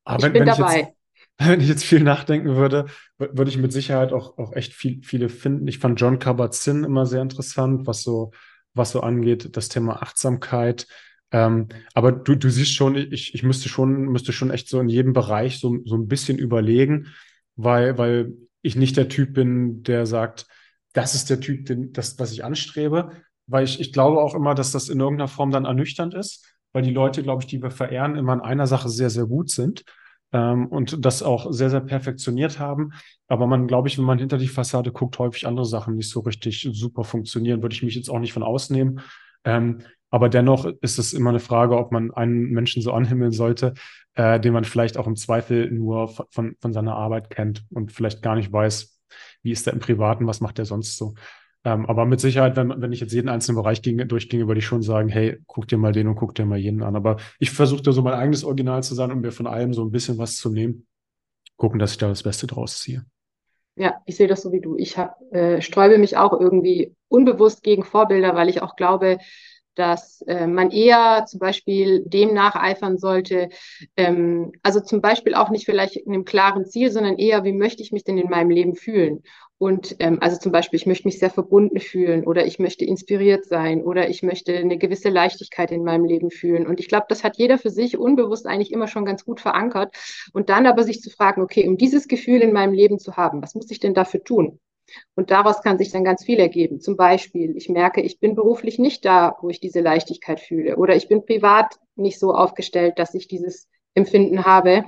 aber 0.05 0.19
ich 0.19 0.25
wenn, 0.25 0.33
bin 0.33 0.41
wenn 0.41 0.57
dabei. 0.57 0.73
Ich 0.73 0.87
jetzt, 0.87 0.95
wenn 1.39 1.61
ich 1.61 1.69
jetzt 1.69 1.85
viel 1.85 2.03
nachdenken 2.03 2.57
würde, 2.57 2.87
würde 3.19 3.51
ich 3.51 3.59
mit 3.59 3.73
Sicherheit 3.73 4.12
auch, 4.12 4.39
auch 4.39 4.53
echt 4.55 4.73
viel, 4.73 5.03
viele 5.03 5.29
finden. 5.29 5.69
Ich 5.69 5.79
fand 5.79 6.01
John 6.01 6.19
Kabat-Zinn 6.19 6.85
immer 6.85 7.07
sehr 7.07 7.23
interessant, 7.23 7.87
was 7.87 8.03
so, 8.03 8.31
was 8.73 8.93
so 8.93 9.01
angeht, 9.01 9.57
das 9.57 9.69
Thema 9.69 10.03
Achtsamkeit. 10.03 10.87
Ähm, 11.33 11.69
aber 11.93 12.12
du, 12.12 12.37
du 12.37 12.49
siehst 12.49 12.75
schon, 12.75 12.97
ich, 12.97 13.35
ich 13.35 13.43
müsste 13.43 13.69
schon, 13.69 14.07
müsste 14.07 14.33
schon 14.33 14.51
echt 14.51 14.69
so 14.69 14.81
in 14.81 14.89
jedem 14.89 15.12
Bereich 15.12 15.59
so, 15.59 15.79
so 15.85 15.97
ein 15.97 16.09
bisschen 16.09 16.39
überlegen, 16.39 17.09
weil, 17.57 17.99
weil 17.99 18.33
ich 18.62 18.77
nicht 18.77 18.97
der 18.97 19.09
Typ 19.09 19.35
bin, 19.35 19.83
der 19.83 20.07
sagt, 20.07 20.47
das 20.92 21.14
ist 21.14 21.31
der 21.31 21.40
Typ, 21.40 21.66
den, 21.66 21.92
das, 21.92 22.19
was 22.19 22.33
ich 22.33 22.45
anstrebe, 22.45 23.11
weil 23.47 23.64
ich, 23.64 23.81
ich 23.81 23.92
glaube 23.92 24.21
auch 24.21 24.35
immer, 24.35 24.55
dass 24.55 24.73
das 24.73 24.88
in 24.88 25.01
irgendeiner 25.01 25.29
Form 25.29 25.51
dann 25.51 25.64
ernüchternd 25.64 26.14
ist, 26.14 26.47
weil 26.73 26.83
die 26.83 26.92
Leute, 26.92 27.23
glaube 27.23 27.42
ich, 27.42 27.47
die 27.47 27.62
wir 27.62 27.71
verehren, 27.71 28.16
immer 28.16 28.35
in 28.35 28.40
einer 28.40 28.66
Sache 28.66 28.88
sehr, 28.88 29.11
sehr 29.11 29.27
gut 29.27 29.51
sind 29.51 29.85
ähm, 30.33 30.66
und 30.66 31.05
das 31.05 31.23
auch 31.23 31.53
sehr, 31.53 31.71
sehr 31.71 31.81
perfektioniert 31.81 32.59
haben. 32.59 32.92
Aber 33.29 33.47
man, 33.47 33.66
glaube 33.66 33.88
ich, 33.88 33.99
wenn 33.99 34.05
man 34.05 34.19
hinter 34.19 34.38
die 34.38 34.49
Fassade 34.49 34.92
guckt, 34.92 35.19
häufig 35.19 35.47
andere 35.47 35.66
Sachen 35.66 35.97
nicht 35.97 36.11
so 36.11 36.21
richtig 36.21 36.69
super 36.73 37.05
funktionieren, 37.05 37.62
würde 37.62 37.75
ich 37.75 37.83
mich 37.83 37.95
jetzt 37.95 38.11
auch 38.11 38.19
nicht 38.19 38.33
von 38.33 38.42
ausnehmen. 38.42 39.01
Ähm, 39.45 39.83
aber 40.11 40.29
dennoch 40.29 40.66
ist 40.81 40.99
es 40.99 41.12
immer 41.12 41.31
eine 41.31 41.41
Frage, 41.41 41.76
ob 41.76 41.93
man 41.93 42.12
einen 42.12 42.51
Menschen 42.51 42.83
so 42.83 42.93
anhimmeln 42.93 43.33
sollte, 43.33 43.74
äh, 44.17 44.41
den 44.41 44.53
man 44.53 44.64
vielleicht 44.64 44.99
auch 44.99 45.07
im 45.07 45.17
Zweifel 45.17 45.71
nur 45.71 46.09
von, 46.31 46.57
von 46.61 46.73
seiner 46.73 46.97
Arbeit 46.97 47.31
kennt 47.31 47.64
und 47.71 47.93
vielleicht 47.93 48.23
gar 48.23 48.35
nicht 48.35 48.53
weiß, 48.53 48.99
wie 49.43 49.53
ist 49.53 49.67
der 49.67 49.75
im 49.75 49.79
Privaten, 49.79 50.27
was 50.27 50.41
macht 50.41 50.59
der 50.59 50.64
sonst 50.64 50.97
so. 50.97 51.14
Ähm, 51.64 51.87
aber 51.87 52.07
mit 52.07 52.21
Sicherheit, 52.21 52.57
wenn, 52.57 52.81
wenn 52.81 52.93
ich 52.93 53.01
jetzt 53.01 53.12
jeden 53.12 53.29
einzelnen 53.29 53.61
Bereich 53.61 53.83
ging, 53.83 53.99
durchginge, 54.09 54.47
würde 54.47 54.59
ich 54.59 54.67
schon 54.67 54.83
sagen, 54.83 55.09
hey, 55.09 55.39
guck 55.47 55.69
dir 55.69 55.79
mal 55.79 55.93
den 55.93 56.09
und 56.09 56.14
guck 56.14 56.35
dir 56.35 56.47
mal 56.47 56.59
jenen 56.59 56.83
an. 56.83 56.97
Aber 56.97 57.17
ich 57.39 57.51
versuche 57.51 57.83
da 57.83 57.93
so 57.93 58.03
mein 58.03 58.14
eigenes 58.14 58.45
Original 58.45 58.83
zu 58.83 58.95
sein, 58.95 59.12
um 59.12 59.21
mir 59.21 59.33
von 59.33 59.47
allem 59.47 59.75
so 59.75 59.85
ein 59.85 59.91
bisschen 59.91 60.17
was 60.17 60.37
zu 60.37 60.51
nehmen. 60.51 60.87
Gucken, 61.57 61.79
dass 61.79 61.93
ich 61.93 61.99
da 61.99 62.09
das 62.09 62.23
Beste 62.23 62.47
draus 62.47 62.81
ziehe. 62.81 63.05
Ja, 63.75 64.01
ich 64.07 64.17
sehe 64.17 64.29
das 64.29 64.43
so 64.43 64.53
wie 64.53 64.61
du. 64.61 64.77
Ich 64.79 64.97
hab, 64.97 65.21
äh, 65.33 65.61
sträube 65.61 65.99
mich 65.99 66.17
auch 66.17 66.39
irgendwie 66.39 66.95
unbewusst 67.09 67.62
gegen 67.62 67.85
Vorbilder, 67.85 68.35
weil 68.35 68.49
ich 68.49 68.62
auch 68.62 68.77
glaube, 68.77 69.19
dass 69.77 70.22
äh, 70.22 70.47
man 70.47 70.70
eher 70.70 71.24
zum 71.27 71.39
Beispiel 71.39 72.03
dem 72.05 72.35
nacheifern 72.35 72.99
sollte, 72.99 73.51
ähm, 73.97 74.53
also 74.62 74.81
zum 74.81 75.01
Beispiel 75.01 75.35
auch 75.35 75.51
nicht 75.51 75.66
vielleicht 75.66 75.97
in 75.97 76.12
einem 76.12 76.24
klaren 76.24 76.66
Ziel, 76.66 76.91
sondern 76.91 77.18
eher, 77.18 77.45
wie 77.45 77.53
möchte 77.53 77.83
ich 77.83 77.93
mich 77.93 78.05
denn 78.05 78.18
in 78.18 78.29
meinem 78.29 78.51
Leben 78.51 78.74
fühlen? 78.74 79.22
Und 79.59 79.97
ähm, 80.01 80.18
also 80.20 80.39
zum 80.39 80.53
Beispiel, 80.53 80.77
ich 80.77 80.87
möchte 80.87 81.09
mich 81.09 81.18
sehr 81.18 81.31
verbunden 81.31 81.81
fühlen 81.81 82.27
oder 82.27 82.45
ich 82.45 82.59
möchte 82.59 82.85
inspiriert 82.85 83.47
sein 83.47 83.83
oder 83.83 84.11
ich 84.11 84.22
möchte 84.22 84.55
eine 84.55 84.77
gewisse 84.77 85.09
Leichtigkeit 85.09 85.70
in 85.70 85.83
meinem 85.83 86.05
Leben 86.05 86.31
fühlen. 86.31 86.66
Und 86.66 86.79
ich 86.79 86.89
glaube, 86.89 87.07
das 87.09 87.24
hat 87.24 87.39
jeder 87.39 87.57
für 87.57 87.70
sich 87.70 87.97
unbewusst 87.97 88.47
eigentlich 88.47 88.72
immer 88.72 88.87
schon 88.87 89.07
ganz 89.07 89.24
gut 89.24 89.41
verankert. 89.41 89.95
Und 90.35 90.51
dann 90.51 90.66
aber 90.66 90.85
sich 90.85 91.01
zu 91.01 91.09
fragen, 91.09 91.41
okay, 91.41 91.66
um 91.68 91.79
dieses 91.79 92.07
Gefühl 92.07 92.43
in 92.43 92.53
meinem 92.53 92.74
Leben 92.74 92.99
zu 92.99 93.16
haben, 93.16 93.43
was 93.43 93.55
muss 93.55 93.70
ich 93.70 93.81
denn 93.81 93.95
dafür 93.95 94.22
tun? 94.22 94.61
Und 95.14 95.30
daraus 95.30 95.62
kann 95.62 95.78
sich 95.78 95.91
dann 95.91 96.05
ganz 96.05 96.24
viel 96.24 96.39
ergeben. 96.39 96.80
Zum 96.80 96.97
Beispiel, 96.97 97.57
ich 97.57 97.68
merke, 97.68 98.01
ich 98.01 98.20
bin 98.20 98.34
beruflich 98.34 98.78
nicht 98.78 99.05
da, 99.05 99.37
wo 99.41 99.49
ich 99.49 99.61
diese 99.61 99.80
Leichtigkeit 99.80 100.41
fühle. 100.41 100.76
Oder 100.76 100.97
ich 100.97 101.09
bin 101.09 101.24
privat 101.24 101.76
nicht 101.97 102.18
so 102.18 102.34
aufgestellt, 102.34 102.99
dass 102.99 103.14
ich 103.14 103.28
dieses 103.28 103.68
Empfinden 103.95 104.45
habe. 104.45 104.84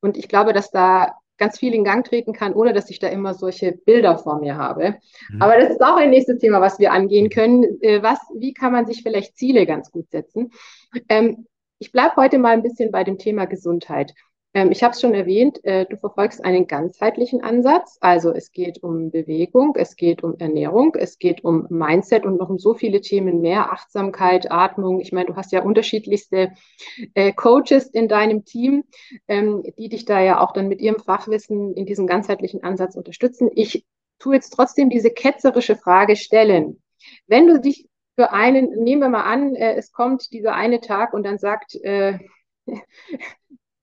Und 0.00 0.16
ich 0.16 0.28
glaube, 0.28 0.52
dass 0.52 0.70
da 0.70 1.14
ganz 1.36 1.58
viel 1.58 1.74
in 1.74 1.84
Gang 1.84 2.06
treten 2.06 2.32
kann, 2.32 2.54
ohne 2.54 2.72
dass 2.72 2.90
ich 2.90 2.98
da 2.98 3.08
immer 3.08 3.34
solche 3.34 3.72
Bilder 3.72 4.18
vor 4.18 4.38
mir 4.38 4.56
habe. 4.56 4.96
Mhm. 5.30 5.42
Aber 5.42 5.58
das 5.58 5.70
ist 5.70 5.82
auch 5.82 5.96
ein 5.96 6.10
nächstes 6.10 6.38
Thema, 6.38 6.60
was 6.60 6.78
wir 6.78 6.92
angehen 6.92 7.28
können. 7.28 7.64
Äh, 7.80 8.02
was, 8.02 8.18
wie 8.36 8.54
kann 8.54 8.72
man 8.72 8.86
sich 8.86 9.02
vielleicht 9.02 9.36
Ziele 9.36 9.66
ganz 9.66 9.90
gut 9.90 10.10
setzen? 10.10 10.52
Ähm, 11.08 11.46
ich 11.78 11.90
bleibe 11.90 12.16
heute 12.16 12.38
mal 12.38 12.52
ein 12.52 12.62
bisschen 12.62 12.92
bei 12.92 13.02
dem 13.04 13.18
Thema 13.18 13.46
Gesundheit. 13.46 14.14
Ähm, 14.54 14.70
ich 14.70 14.82
habe 14.84 14.92
es 14.92 15.00
schon 15.00 15.14
erwähnt, 15.14 15.62
äh, 15.64 15.84
du 15.84 15.96
verfolgst 15.96 16.44
einen 16.44 16.66
ganzheitlichen 16.66 17.42
Ansatz. 17.42 17.98
Also 18.00 18.32
es 18.32 18.52
geht 18.52 18.82
um 18.82 19.10
Bewegung, 19.10 19.74
es 19.76 19.96
geht 19.96 20.22
um 20.22 20.36
Ernährung, 20.38 20.94
es 20.94 21.18
geht 21.18 21.44
um 21.44 21.66
Mindset 21.68 22.24
und 22.24 22.38
noch 22.38 22.48
um 22.48 22.58
so 22.58 22.74
viele 22.74 23.00
Themen 23.00 23.40
mehr, 23.40 23.72
Achtsamkeit, 23.72 24.50
Atmung. 24.50 25.00
Ich 25.00 25.12
meine, 25.12 25.26
du 25.26 25.36
hast 25.36 25.52
ja 25.52 25.62
unterschiedlichste 25.62 26.52
äh, 27.14 27.32
Coaches 27.32 27.88
in 27.88 28.08
deinem 28.08 28.44
Team, 28.44 28.84
ähm, 29.26 29.64
die 29.76 29.88
dich 29.88 30.04
da 30.04 30.20
ja 30.20 30.40
auch 30.40 30.52
dann 30.52 30.68
mit 30.68 30.80
ihrem 30.80 31.00
Fachwissen 31.00 31.74
in 31.74 31.84
diesem 31.84 32.06
ganzheitlichen 32.06 32.62
Ansatz 32.62 32.94
unterstützen. 32.94 33.50
Ich 33.54 33.84
tue 34.20 34.36
jetzt 34.36 34.50
trotzdem 34.50 34.88
diese 34.88 35.10
ketzerische 35.10 35.74
Frage 35.74 36.14
stellen. 36.14 36.80
Wenn 37.26 37.48
du 37.48 37.60
dich 37.60 37.88
für 38.14 38.32
einen, 38.32 38.70
nehmen 38.84 39.02
wir 39.02 39.08
mal 39.08 39.24
an, 39.24 39.56
äh, 39.56 39.74
es 39.74 39.90
kommt 39.90 40.32
dieser 40.32 40.54
eine 40.54 40.80
Tag 40.80 41.12
und 41.12 41.24
dann 41.24 41.38
sagt, 41.38 41.74
äh, 41.82 42.18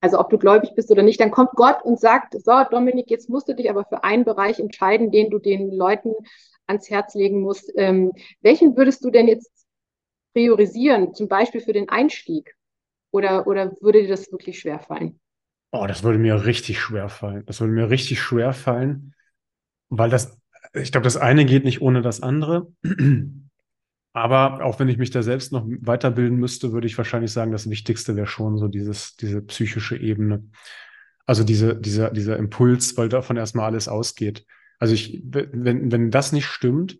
also 0.02 0.20
ob 0.20 0.30
du 0.30 0.38
gläubig 0.38 0.72
bist 0.76 0.91
oder 0.91 1.04
nicht, 1.04 1.20
dann 1.20 1.32
kommt 1.32 1.52
Gott 1.52 1.84
und 1.84 1.99
sagt, 1.99 2.34
so 2.34 2.52
Dominik, 2.70 3.10
jetzt 3.10 3.30
musst 3.30 3.47
du 3.47 3.56
dich 3.56 3.70
aber 3.70 3.86
für 3.86 4.04
einen 4.04 4.26
Bereich 4.26 4.60
entscheiden, 4.60 5.12
den 5.12 5.30
du 5.30 5.38
den 5.39 5.72
Leuten 5.72 6.14
ans 6.68 6.89
Herz 6.89 7.14
legen 7.14 7.41
musst. 7.41 7.72
Ähm, 7.76 8.12
welchen 8.41 8.76
würdest 8.76 9.04
du 9.06 9.12
denn 9.12 9.28
jetzt 9.28 9.52
priorisieren, 10.34 11.14
zum 11.14 11.28
Beispiel 11.28 11.62
für 11.62 11.74
den 11.74 11.89
Einstieg? 11.89 12.56
Oder, 13.12 13.45
oder 13.45 13.74
würde 13.82 14.02
dir 14.02 14.08
das 14.08 14.32
wirklich 14.32 14.60
schwer 14.60 14.80
fallen? 14.80 15.20
Oh, 15.72 15.86
das 15.88 16.04
würde 16.04 16.18
mir 16.18 16.45
richtig 16.45 16.80
schwer 16.80 17.08
fallen. 17.10 17.45
Das 17.45 17.60
würde 17.60 17.74
mir 17.74 17.89
richtig 17.89 18.20
schwer 18.20 18.54
fallen, 18.54 19.14
weil 19.89 20.10
das, 20.10 20.38
ich 20.74 20.91
glaube, 20.91 21.04
das 21.04 21.18
eine 21.18 21.45
geht 21.45 21.64
nicht 21.64 21.82
ohne 21.82 22.02
das 22.02 22.22
andere. 22.22 22.74
Aber 24.14 24.64
auch 24.64 24.80
wenn 24.80 24.89
ich 24.89 24.97
mich 24.97 25.12
da 25.12 25.24
selbst 25.24 25.51
noch 25.53 25.66
weiterbilden 25.66 26.38
müsste, 26.38 26.74
würde 26.74 26.88
ich 26.88 26.97
wahrscheinlich 26.97 27.32
sagen, 27.32 27.51
das 27.51 27.70
Wichtigste 27.70 28.16
wäre 28.16 28.28
schon 28.28 28.57
so 28.57 28.68
dieses, 28.68 29.16
diese 29.16 29.41
psychische 29.41 29.95
Ebene. 29.95 30.49
Also 31.26 31.43
diese, 31.43 31.76
dieser, 31.76 32.09
dieser 32.12 32.38
Impuls, 32.38 32.97
weil 32.97 33.07
davon 33.07 33.38
erstmal 33.38 33.68
alles 33.68 33.88
ausgeht. 33.88 34.45
Also 34.80 34.93
ich, 34.93 35.22
wenn, 35.24 35.91
wenn 35.91 36.12
das 36.12 36.34
nicht 36.34 36.45
stimmt, 36.45 36.99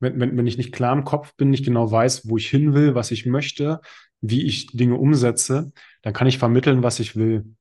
wenn, 0.00 0.18
wenn, 0.18 0.36
wenn 0.36 0.46
ich 0.46 0.56
nicht 0.56 0.72
klar 0.72 0.96
im 0.96 1.04
Kopf 1.04 1.34
bin, 1.36 1.50
nicht 1.50 1.64
genau 1.64 1.90
weiß, 1.90 2.28
wo 2.28 2.36
ich 2.36 2.48
hin 2.48 2.74
will, 2.74 2.94
was 2.94 3.10
ich 3.10 3.26
möchte, 3.26 3.80
wie 4.20 4.44
ich 4.44 4.68
Dinge 4.68 4.96
umsetze, 4.96 5.72
dann 6.02 6.12
kann 6.12 6.26
ich 6.26 6.38
vermitteln, 6.38 6.82
was 6.82 6.98
ich 6.98 7.14
will. 7.14 7.54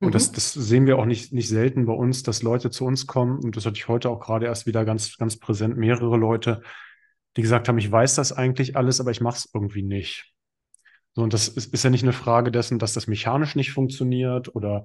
Und 0.00 0.08
mhm. 0.08 0.12
das, 0.12 0.32
das 0.32 0.52
sehen 0.52 0.86
wir 0.86 0.98
auch 0.98 1.06
nicht, 1.06 1.32
nicht 1.32 1.48
selten 1.48 1.86
bei 1.86 1.92
uns, 1.92 2.22
dass 2.22 2.42
Leute 2.42 2.70
zu 2.70 2.84
uns 2.84 3.06
kommen, 3.06 3.38
und 3.42 3.56
das 3.56 3.66
hatte 3.66 3.76
ich 3.76 3.88
heute 3.88 4.08
auch 4.10 4.20
gerade 4.20 4.46
erst 4.46 4.66
wieder 4.66 4.84
ganz, 4.84 5.16
ganz 5.18 5.38
präsent, 5.38 5.76
mehrere 5.76 6.16
Leute, 6.16 6.62
die 7.36 7.42
gesagt 7.42 7.68
haben, 7.68 7.78
ich 7.78 7.90
weiß 7.90 8.14
das 8.14 8.32
eigentlich 8.32 8.76
alles, 8.76 9.00
aber 9.00 9.10
ich 9.10 9.20
mache 9.20 9.38
es 9.38 9.50
irgendwie 9.52 9.82
nicht. 9.82 10.32
So, 11.14 11.22
und 11.22 11.32
das 11.32 11.48
ist, 11.48 11.72
ist 11.72 11.84
ja 11.84 11.90
nicht 11.90 12.02
eine 12.02 12.12
Frage 12.12 12.50
dessen, 12.50 12.78
dass 12.78 12.92
das 12.92 13.06
mechanisch 13.06 13.54
nicht 13.54 13.72
funktioniert 13.72 14.54
oder 14.54 14.84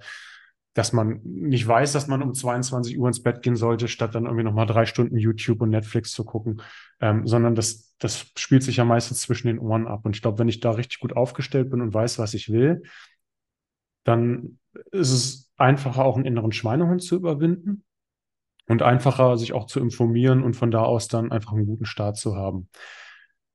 dass 0.75 0.93
man 0.93 1.19
nicht 1.23 1.67
weiß, 1.67 1.93
dass 1.93 2.07
man 2.07 2.21
um 2.21 2.33
22 2.33 2.97
Uhr 2.99 3.07
ins 3.07 3.23
Bett 3.23 3.41
gehen 3.41 3.55
sollte, 3.55 3.87
statt 3.87 4.13
dann 4.13 4.25
irgendwie 4.25 4.43
nochmal 4.43 4.67
drei 4.67 4.85
Stunden 4.85 5.17
YouTube 5.17 5.61
und 5.61 5.71
Netflix 5.71 6.11
zu 6.11 6.23
gucken, 6.23 6.61
ähm, 7.01 7.25
sondern 7.25 7.55
das, 7.55 7.95
das 7.97 8.27
spielt 8.37 8.63
sich 8.63 8.77
ja 8.77 8.85
meistens 8.85 9.21
zwischen 9.21 9.47
den 9.47 9.59
Ohren 9.59 9.87
ab. 9.87 10.01
Und 10.05 10.15
ich 10.15 10.21
glaube, 10.21 10.37
wenn 10.37 10.47
ich 10.47 10.59
da 10.59 10.71
richtig 10.71 10.99
gut 10.99 11.15
aufgestellt 11.15 11.71
bin 11.71 11.81
und 11.81 11.93
weiß, 11.93 12.19
was 12.19 12.35
ich 12.35 12.51
will, 12.51 12.83
dann 14.03 14.59
ist 14.91 15.11
es 15.11 15.51
einfacher, 15.57 16.05
auch 16.05 16.15
einen 16.15 16.25
inneren 16.25 16.51
Schweinehund 16.51 17.01
zu 17.01 17.15
überwinden 17.15 17.83
und 18.69 18.83
einfacher, 18.83 19.35
sich 19.37 19.51
auch 19.51 19.65
zu 19.65 19.79
informieren 19.79 20.43
und 20.43 20.55
von 20.55 20.71
da 20.71 20.83
aus 20.83 21.07
dann 21.07 21.31
einfach 21.31 21.51
einen 21.53 21.65
guten 21.65 21.85
Start 21.85 22.17
zu 22.17 22.35
haben. 22.35 22.69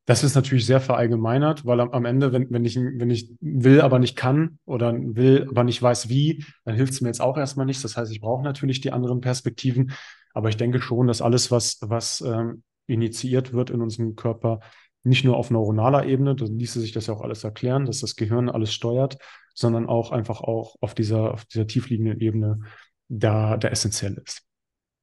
Das 0.06 0.22
ist 0.22 0.34
natürlich 0.34 0.66
sehr 0.66 0.80
verallgemeinert, 0.80 1.64
weil 1.64 1.80
am, 1.80 2.04
Ende, 2.04 2.32
wenn, 2.32 2.50
wenn, 2.50 2.64
ich, 2.64 2.76
wenn 2.76 3.08
ich 3.08 3.32
will, 3.40 3.80
aber 3.80 3.98
nicht 3.98 4.16
kann 4.16 4.58
oder 4.66 4.92
will, 4.92 5.46
aber 5.48 5.64
nicht 5.64 5.80
weiß 5.80 6.10
wie, 6.10 6.44
dann 6.64 6.74
hilft 6.74 6.92
es 6.92 7.00
mir 7.00 7.08
jetzt 7.08 7.22
auch 7.22 7.38
erstmal 7.38 7.64
nichts. 7.64 7.82
Das 7.82 7.96
heißt, 7.96 8.12
ich 8.12 8.20
brauche 8.20 8.42
natürlich 8.42 8.82
die 8.82 8.92
anderen 8.92 9.22
Perspektiven. 9.22 9.92
Aber 10.34 10.50
ich 10.50 10.58
denke 10.58 10.82
schon, 10.82 11.06
dass 11.06 11.22
alles, 11.22 11.50
was, 11.50 11.78
was 11.80 12.20
ähm, 12.20 12.64
initiiert 12.86 13.54
wird 13.54 13.70
in 13.70 13.80
unserem 13.80 14.14
Körper, 14.14 14.60
nicht 15.04 15.24
nur 15.24 15.36
auf 15.36 15.50
neuronaler 15.50 16.04
Ebene, 16.04 16.34
da 16.34 16.44
ließe 16.44 16.80
sich 16.80 16.92
das 16.92 17.06
ja 17.06 17.14
auch 17.14 17.22
alles 17.22 17.44
erklären, 17.44 17.86
dass 17.86 18.00
das 18.00 18.16
Gehirn 18.16 18.50
alles 18.50 18.74
steuert, 18.74 19.16
sondern 19.54 19.86
auch 19.86 20.10
einfach 20.10 20.40
auch 20.40 20.76
auf 20.80 20.94
dieser, 20.94 21.32
auf 21.32 21.44
dieser 21.46 21.66
tiefliegenden 21.66 22.20
Ebene 22.20 22.60
da, 23.08 23.56
da 23.56 23.68
essentiell 23.68 24.20
ist. 24.24 24.44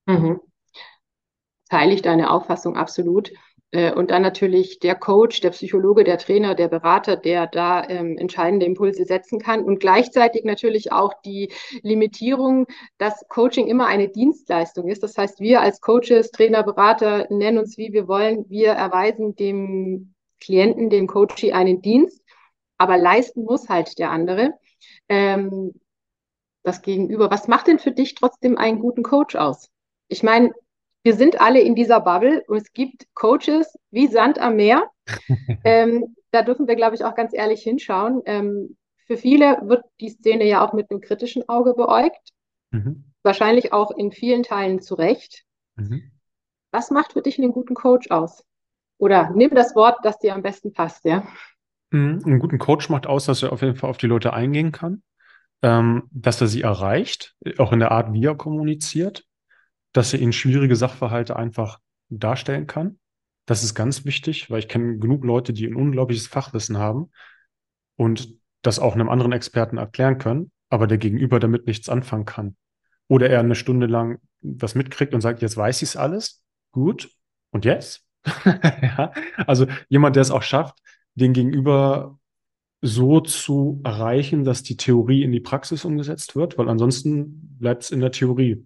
Mhm. 0.05 0.39
Teile 1.69 1.93
ich 1.93 2.01
deine 2.01 2.31
Auffassung 2.31 2.75
absolut. 2.75 3.31
Äh, 3.71 3.93
und 3.93 4.11
dann 4.11 4.21
natürlich 4.21 4.79
der 4.79 4.95
Coach, 4.95 5.39
der 5.39 5.51
Psychologe, 5.51 6.03
der 6.03 6.17
Trainer, 6.17 6.55
der 6.55 6.67
Berater, 6.67 7.15
der 7.15 7.47
da 7.47 7.87
ähm, 7.87 8.17
entscheidende 8.17 8.65
Impulse 8.65 9.05
setzen 9.05 9.39
kann. 9.39 9.63
Und 9.63 9.79
gleichzeitig 9.79 10.43
natürlich 10.43 10.91
auch 10.91 11.13
die 11.25 11.53
Limitierung, 11.81 12.67
dass 12.97 13.25
Coaching 13.29 13.67
immer 13.67 13.87
eine 13.87 14.09
Dienstleistung 14.09 14.89
ist. 14.89 15.03
Das 15.03 15.17
heißt, 15.17 15.39
wir 15.39 15.61
als 15.61 15.79
Coaches, 15.79 16.31
Trainer, 16.31 16.63
Berater 16.63 17.27
nennen 17.29 17.59
uns, 17.59 17.77
wie 17.77 17.93
wir 17.93 18.07
wollen. 18.07 18.45
Wir 18.49 18.71
erweisen 18.71 19.35
dem 19.35 20.13
Klienten, 20.41 20.89
dem 20.89 21.07
Coachie 21.07 21.53
einen 21.53 21.81
Dienst, 21.81 22.21
aber 22.77 22.97
leisten 22.97 23.43
muss 23.43 23.69
halt 23.69 23.97
der 23.99 24.11
andere. 24.11 24.53
Ähm, 25.07 25.73
das 26.63 26.81
Gegenüber. 26.81 27.31
Was 27.31 27.47
macht 27.47 27.67
denn 27.67 27.79
für 27.79 27.91
dich 27.91 28.15
trotzdem 28.15 28.57
einen 28.57 28.79
guten 28.79 29.03
Coach 29.03 29.35
aus? 29.35 29.70
Ich 30.11 30.23
meine, 30.23 30.51
wir 31.03 31.15
sind 31.15 31.39
alle 31.39 31.61
in 31.61 31.73
dieser 31.73 32.01
Bubble 32.01 32.43
und 32.47 32.57
es 32.57 32.73
gibt 32.73 33.07
Coaches 33.13 33.77
wie 33.91 34.07
Sand 34.07 34.39
am 34.39 34.57
Meer. 34.57 34.89
ähm, 35.63 36.15
da 36.31 36.43
dürfen 36.43 36.67
wir, 36.67 36.75
glaube 36.75 36.95
ich, 36.95 37.05
auch 37.05 37.15
ganz 37.15 37.33
ehrlich 37.33 37.63
hinschauen. 37.63 38.21
Ähm, 38.25 38.77
für 39.07 39.15
viele 39.15 39.57
wird 39.63 39.85
die 40.01 40.09
Szene 40.09 40.45
ja 40.45 40.65
auch 40.65 40.73
mit 40.73 40.91
einem 40.91 40.99
kritischen 40.99 41.47
Auge 41.47 41.73
beäugt. 41.73 42.31
Mhm. 42.71 43.05
Wahrscheinlich 43.23 43.71
auch 43.71 43.91
in 43.91 44.11
vielen 44.11 44.43
Teilen 44.43 44.81
zu 44.81 44.95
Recht. 44.95 45.45
Mhm. 45.75 46.11
Was 46.71 46.91
macht 46.91 47.13
für 47.13 47.21
dich 47.21 47.39
einen 47.39 47.53
guten 47.53 47.73
Coach 47.73 48.11
aus? 48.11 48.43
Oder 48.97 49.31
nimm 49.31 49.51
das 49.55 49.75
Wort, 49.75 49.99
das 50.03 50.19
dir 50.19 50.35
am 50.35 50.41
besten 50.41 50.73
passt, 50.73 51.05
ja. 51.05 51.25
Mhm. 51.91 52.21
Einen 52.25 52.39
guten 52.39 52.59
Coach 52.59 52.89
macht 52.89 53.07
aus, 53.07 53.25
dass 53.25 53.43
er 53.43 53.53
auf 53.53 53.61
jeden 53.61 53.77
Fall 53.77 53.89
auf 53.89 53.97
die 53.97 54.07
Leute 54.07 54.33
eingehen 54.33 54.73
kann, 54.73 55.03
ähm, 55.61 56.09
dass 56.11 56.41
er 56.41 56.47
sie 56.47 56.63
erreicht, 56.63 57.35
auch 57.57 57.71
in 57.71 57.79
der 57.79 57.91
Art, 57.91 58.11
wie 58.11 58.25
er 58.25 58.35
kommuniziert, 58.35 59.25
dass 59.93 60.13
er 60.13 60.19
ihnen 60.19 60.33
schwierige 60.33 60.75
Sachverhalte 60.75 61.35
einfach 61.35 61.79
darstellen 62.09 62.67
kann. 62.67 62.99
Das 63.45 63.63
ist 63.63 63.73
ganz 63.73 64.05
wichtig, 64.05 64.49
weil 64.49 64.59
ich 64.59 64.67
kenne 64.67 64.97
genug 64.97 65.25
Leute, 65.25 65.53
die 65.53 65.65
ein 65.65 65.75
unglaubliches 65.75 66.27
Fachwissen 66.27 66.77
haben 66.77 67.11
und 67.95 68.33
das 68.61 68.79
auch 68.79 68.93
einem 68.93 69.09
anderen 69.09 69.31
Experten 69.31 69.77
erklären 69.77 70.17
können, 70.17 70.51
aber 70.69 70.87
der 70.87 70.97
Gegenüber 70.97 71.39
damit 71.39 71.65
nichts 71.65 71.89
anfangen 71.89 72.25
kann. 72.25 72.55
Oder 73.07 73.29
er 73.29 73.39
eine 73.39 73.55
Stunde 73.55 73.87
lang 73.87 74.19
was 74.41 74.75
mitkriegt 74.75 75.13
und 75.13 75.21
sagt, 75.21 75.41
jetzt 75.41 75.57
weiß 75.57 75.81
ich 75.81 75.89
es 75.89 75.95
alles. 75.95 76.43
Gut. 76.71 77.09
Und 77.51 77.65
jetzt? 77.65 78.05
ja. 78.45 79.11
Also 79.45 79.67
jemand, 79.89 80.15
der 80.15 80.21
es 80.21 80.31
auch 80.31 80.43
schafft, 80.43 80.77
den 81.15 81.33
Gegenüber 81.33 82.19
so 82.81 83.19
zu 83.19 83.81
erreichen, 83.83 84.43
dass 84.43 84.63
die 84.63 84.77
Theorie 84.77 85.23
in 85.23 85.31
die 85.31 85.39
Praxis 85.39 85.85
umgesetzt 85.85 86.35
wird, 86.35 86.57
weil 86.57 86.69
ansonsten 86.69 87.57
bleibt 87.59 87.83
es 87.83 87.91
in 87.91 87.99
der 87.99 88.11
Theorie. 88.11 88.65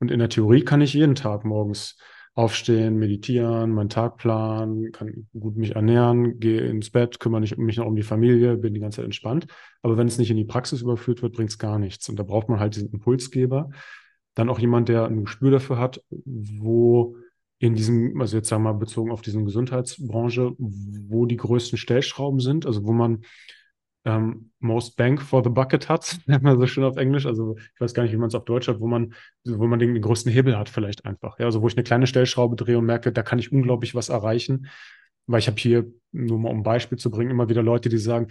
Und 0.00 0.10
in 0.10 0.18
der 0.18 0.28
Theorie 0.28 0.62
kann 0.62 0.80
ich 0.80 0.94
jeden 0.94 1.14
Tag 1.14 1.44
morgens 1.44 1.96
aufstehen, 2.34 2.98
meditieren, 2.98 3.72
meinen 3.72 3.88
Tag 3.88 4.16
planen, 4.16 4.92
kann 4.92 5.28
gut 5.38 5.56
mich 5.56 5.74
ernähren, 5.74 6.38
gehe 6.38 6.60
ins 6.60 6.90
Bett, 6.90 7.20
kümmere 7.20 7.40
mich 7.40 7.76
noch 7.76 7.86
um 7.86 7.96
die 7.96 8.02
Familie, 8.02 8.56
bin 8.56 8.72
die 8.72 8.80
ganze 8.80 8.96
Zeit 8.96 9.04
entspannt. 9.04 9.46
Aber 9.82 9.96
wenn 9.96 10.06
es 10.06 10.18
nicht 10.18 10.30
in 10.30 10.36
die 10.36 10.44
Praxis 10.44 10.82
überführt 10.82 11.22
wird, 11.22 11.34
bringt 11.34 11.50
es 11.50 11.58
gar 11.58 11.78
nichts. 11.78 12.08
Und 12.08 12.18
da 12.18 12.22
braucht 12.22 12.48
man 12.48 12.60
halt 12.60 12.76
diesen 12.76 12.92
Impulsgeber. 12.92 13.70
Dann 14.34 14.48
auch 14.48 14.58
jemand, 14.58 14.88
der 14.88 15.06
ein 15.06 15.24
Gespür 15.24 15.50
dafür 15.50 15.78
hat, 15.78 16.02
wo 16.10 17.16
in 17.58 17.74
diesem, 17.74 18.18
also 18.20 18.38
jetzt 18.38 18.48
sagen 18.48 18.62
wir 18.62 18.72
mal 18.72 18.78
bezogen 18.78 19.10
auf 19.10 19.20
diesen 19.20 19.44
Gesundheitsbranche, 19.44 20.52
wo 20.56 21.26
die 21.26 21.36
größten 21.36 21.76
Stellschrauben 21.76 22.40
sind, 22.40 22.64
also 22.64 22.86
wo 22.86 22.92
man 22.92 23.22
ähm, 24.04 24.50
most 24.60 24.96
bang 24.96 25.20
for 25.20 25.42
the 25.44 25.50
bucket 25.50 25.88
hat, 25.88 26.18
nennt 26.26 26.42
man 26.42 26.58
so 26.58 26.66
schön 26.66 26.84
auf 26.84 26.96
Englisch. 26.96 27.26
Also 27.26 27.56
ich 27.58 27.80
weiß 27.80 27.94
gar 27.94 28.02
nicht, 28.02 28.12
wie 28.12 28.16
man 28.16 28.28
es 28.28 28.34
auf 28.34 28.44
Deutsch 28.44 28.68
hat, 28.68 28.80
wo 28.80 28.86
man, 28.86 29.14
wo 29.44 29.66
man 29.66 29.78
den, 29.78 29.94
den 29.94 30.02
größten 30.02 30.32
Hebel 30.32 30.56
hat 30.56 30.68
vielleicht 30.68 31.04
einfach. 31.04 31.38
Ja, 31.38 31.46
also 31.46 31.62
wo 31.62 31.68
ich 31.68 31.76
eine 31.76 31.84
kleine 31.84 32.06
Stellschraube 32.06 32.56
drehe 32.56 32.78
und 32.78 32.86
merke, 32.86 33.12
da 33.12 33.22
kann 33.22 33.38
ich 33.38 33.52
unglaublich 33.52 33.94
was 33.94 34.08
erreichen. 34.08 34.68
Weil 35.26 35.40
ich 35.40 35.46
habe 35.46 35.58
hier, 35.58 35.86
nur 36.12 36.38
mal 36.38 36.50
um 36.50 36.58
ein 36.58 36.62
Beispiel 36.62 36.98
zu 36.98 37.10
bringen, 37.10 37.30
immer 37.30 37.48
wieder 37.48 37.62
Leute, 37.62 37.88
die 37.88 37.98
sagen, 37.98 38.28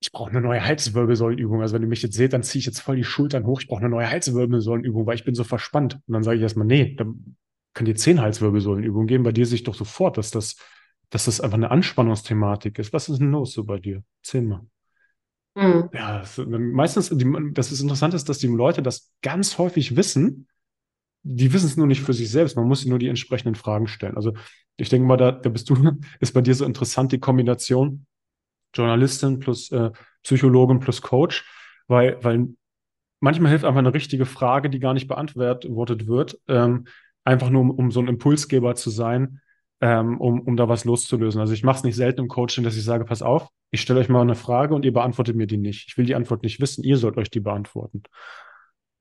ich 0.00 0.12
brauche 0.12 0.30
eine 0.30 0.42
neue 0.42 0.64
Halswirbelsäulenübung. 0.64 1.62
Also 1.62 1.74
wenn 1.74 1.82
ihr 1.82 1.88
mich 1.88 2.02
jetzt 2.02 2.14
seht, 2.14 2.34
dann 2.34 2.42
ziehe 2.42 2.60
ich 2.60 2.66
jetzt 2.66 2.80
voll 2.80 2.96
die 2.96 3.04
Schultern 3.04 3.46
hoch. 3.46 3.62
Ich 3.62 3.68
brauche 3.68 3.80
eine 3.80 3.88
neue 3.88 4.08
Halswirbelsäulenübung, 4.08 5.06
weil 5.06 5.14
ich 5.14 5.24
bin 5.24 5.34
so 5.34 5.44
verspannt. 5.44 5.94
Und 5.94 6.12
dann 6.12 6.22
sage 6.22 6.36
ich 6.36 6.42
erstmal, 6.42 6.66
nee, 6.66 6.94
dann 6.94 7.36
kann 7.72 7.86
dir 7.86 7.94
zehn 7.94 8.20
Halswirbelsäulenübungen 8.20 9.06
geben. 9.06 9.24
Bei 9.24 9.32
dir 9.32 9.46
sehe 9.46 9.56
ich 9.56 9.64
doch 9.64 9.74
sofort, 9.74 10.18
dass 10.18 10.30
das, 10.30 10.56
dass 11.08 11.24
das 11.24 11.40
einfach 11.40 11.56
eine 11.56 11.70
Anspannungsthematik 11.70 12.78
ist. 12.78 12.92
Was 12.92 13.08
ist 13.08 13.18
denn 13.18 13.30
los 13.30 13.54
so 13.54 13.64
bei 13.64 13.78
dir? 13.78 14.04
Zehn 14.22 14.46
Mal. 14.46 14.66
Mhm. 15.54 15.88
Ja, 15.92 16.18
das, 16.18 16.38
meistens, 16.38 17.10
die, 17.10 17.32
das 17.52 17.70
ist 17.70 17.80
interessant 17.80 18.14
ist, 18.14 18.28
dass 18.28 18.38
die 18.38 18.48
Leute 18.48 18.82
das 18.82 19.12
ganz 19.22 19.58
häufig 19.58 19.96
wissen. 19.96 20.48
Die 21.22 21.52
wissen 21.52 21.66
es 21.66 21.76
nur 21.76 21.86
nicht 21.86 22.02
für 22.02 22.12
sich 22.12 22.30
selbst. 22.30 22.56
Man 22.56 22.68
muss 22.68 22.84
nur 22.86 22.98
die 22.98 23.08
entsprechenden 23.08 23.54
Fragen 23.54 23.86
stellen. 23.86 24.16
Also 24.16 24.34
ich 24.76 24.88
denke 24.88 25.06
mal, 25.06 25.16
da, 25.16 25.32
da 25.32 25.48
bist 25.48 25.70
du, 25.70 25.76
ist 26.20 26.34
bei 26.34 26.40
dir 26.40 26.54
so 26.54 26.64
interessant 26.64 27.12
die 27.12 27.20
Kombination 27.20 28.06
Journalistin 28.74 29.38
plus 29.38 29.70
äh, 29.72 29.90
Psychologin 30.22 30.80
plus 30.80 31.02
Coach, 31.02 31.44
weil, 31.88 32.18
weil 32.24 32.48
manchmal 33.20 33.50
hilft 33.50 33.64
einfach 33.64 33.78
eine 33.78 33.94
richtige 33.94 34.26
Frage, 34.26 34.70
die 34.70 34.80
gar 34.80 34.94
nicht 34.94 35.08
beantwortet 35.08 36.06
wird, 36.06 36.38
ähm, 36.48 36.86
einfach 37.24 37.50
nur 37.50 37.62
um, 37.62 37.70
um 37.70 37.90
so 37.90 38.00
ein 38.00 38.08
Impulsgeber 38.08 38.74
zu 38.74 38.90
sein, 38.90 39.40
ähm, 39.80 40.20
um, 40.20 40.40
um 40.40 40.56
da 40.56 40.68
was 40.68 40.84
loszulösen. 40.84 41.40
Also 41.40 41.52
ich 41.52 41.62
mache 41.62 41.78
es 41.78 41.84
nicht 41.84 41.96
selten 41.96 42.20
im 42.22 42.28
Coaching, 42.28 42.64
dass 42.64 42.76
ich 42.76 42.84
sage, 42.84 43.04
pass 43.04 43.22
auf, 43.22 43.48
ich 43.70 43.80
stelle 43.80 44.00
euch 44.00 44.08
mal 44.08 44.22
eine 44.22 44.34
Frage 44.34 44.74
und 44.74 44.84
ihr 44.84 44.92
beantwortet 44.92 45.36
mir 45.36 45.46
die 45.46 45.56
nicht. 45.58 45.88
Ich 45.88 45.98
will 45.98 46.06
die 46.06 46.14
Antwort 46.14 46.42
nicht 46.42 46.60
wissen, 46.60 46.84
ihr 46.84 46.96
sollt 46.96 47.16
euch 47.16 47.30
die 47.30 47.40
beantworten. 47.40 48.02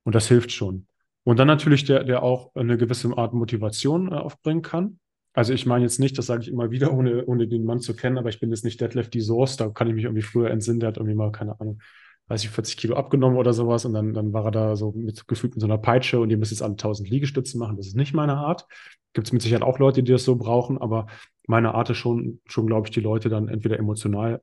Und 0.04 0.16
das 0.16 0.28
hilft 0.28 0.52
schon. 0.52 0.88
Und 1.24 1.40
dann 1.40 1.48
natürlich 1.48 1.86
der, 1.86 2.04
der 2.04 2.24
auch 2.24 2.54
eine 2.56 2.78
gewisse 2.78 3.18
Art 3.18 3.34
Motivation 3.34 4.12
äh, 4.12 4.16
aufbringen 4.16 4.62
kann. 4.62 5.00
Also 5.34 5.54
ich 5.54 5.66
meine 5.66 5.84
jetzt 5.86 6.00
nicht, 6.00 6.18
das 6.18 6.28
sage 6.28 6.44
ich 6.44 6.50
immer 6.50 6.70
wieder, 6.70 6.94
ohne, 6.94 7.26
ohne 7.26 7.48
den 7.48 7.66
Mann 7.66 7.80
zu 7.80 7.96
kennen, 7.96 8.18
aber 8.18 8.30
ich 8.30 8.40
bin 8.40 8.52
jetzt 8.52 8.66
nicht 8.66 8.80
Deadlift 8.82 9.14
die 9.14 9.22
Source, 9.22 9.58
da 9.58 9.70
kann 9.70 9.88
ich 9.88 9.96
mich 9.96 10.04
irgendwie 10.04 10.22
früher 10.22 10.52
entsinnen, 10.52 10.80
der 10.80 10.90
hat 10.90 10.98
irgendwie 10.98 11.16
mal, 11.16 11.32
keine 11.32 11.60
Ahnung, 11.60 11.80
30, 12.28 12.50
40 12.50 12.78
Kilo 12.78 12.96
abgenommen 12.96 13.38
oder 13.38 13.54
sowas 13.54 13.86
und 13.86 13.94
dann, 13.94 14.14
dann 14.14 14.34
war 14.34 14.46
er 14.46 14.52
da 14.52 14.76
so 14.76 14.92
mit, 14.94 15.28
gefühlt 15.28 15.56
mit 15.56 15.62
so 15.62 15.68
einer 15.68 15.78
Peitsche 15.78 16.20
und 16.20 16.30
ihr 16.30 16.38
müsst 16.38 16.52
jetzt 16.52 16.62
alle 16.62 16.74
1000 16.74 17.10
Liegestützen 17.10 17.60
machen. 17.60 17.78
Das 17.78 17.88
ist 17.88 17.96
nicht 17.96 18.14
meine 18.14 18.38
Art. 18.38 18.66
Gibt 19.14 19.28
es 19.28 19.34
mit 19.34 19.42
Sicherheit 19.42 19.64
auch 19.64 19.80
Leute, 19.80 20.04
die 20.04 20.12
das 20.12 20.24
so 20.24 20.36
brauchen, 20.36 20.78
aber 20.78 21.08
meine 21.48 21.76
Art 21.76 21.90
ist 21.90 21.98
schon, 21.98 22.40
schon 22.46 22.68
glaube 22.68 22.88
ich, 22.88 22.92
die 22.92 23.02
Leute 23.02 23.30
dann 23.30 23.50
entweder 23.50 23.78
emotional 23.78 24.42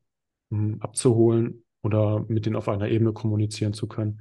mh, 0.51 0.59
hm, 0.59 0.83
abzuholen 0.83 1.65
oder 1.83 2.25
mit 2.29 2.47
denen 2.47 2.57
auf 2.57 2.69
einer 2.69 2.89
Ebene 2.89 3.13
kommunizieren 3.13 3.73
zu 3.73 3.89
können. 3.89 4.21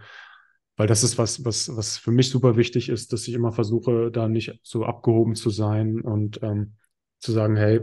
Weil 0.78 0.88
das 0.88 1.03
ist 1.03 1.18
was, 1.18 1.43
was, 1.43 1.76
was 1.76 1.97
für 1.97 2.12
mich 2.12 2.30
super 2.30 2.55
wichtig 2.55 2.88
ist, 2.88 3.12
dass 3.12 3.28
ich 3.28 3.34
immer 3.34 3.51
versuche, 3.51 4.12
da 4.12 4.30
nicht 4.30 4.57
so 4.64 4.86
abgehoben 4.86 5.36
zu 5.36 5.49
sein 5.49 5.99
und 5.99 6.41
ähm, 6.41 6.76
zu 7.20 7.34
sagen, 7.34 7.57
hey, 7.57 7.82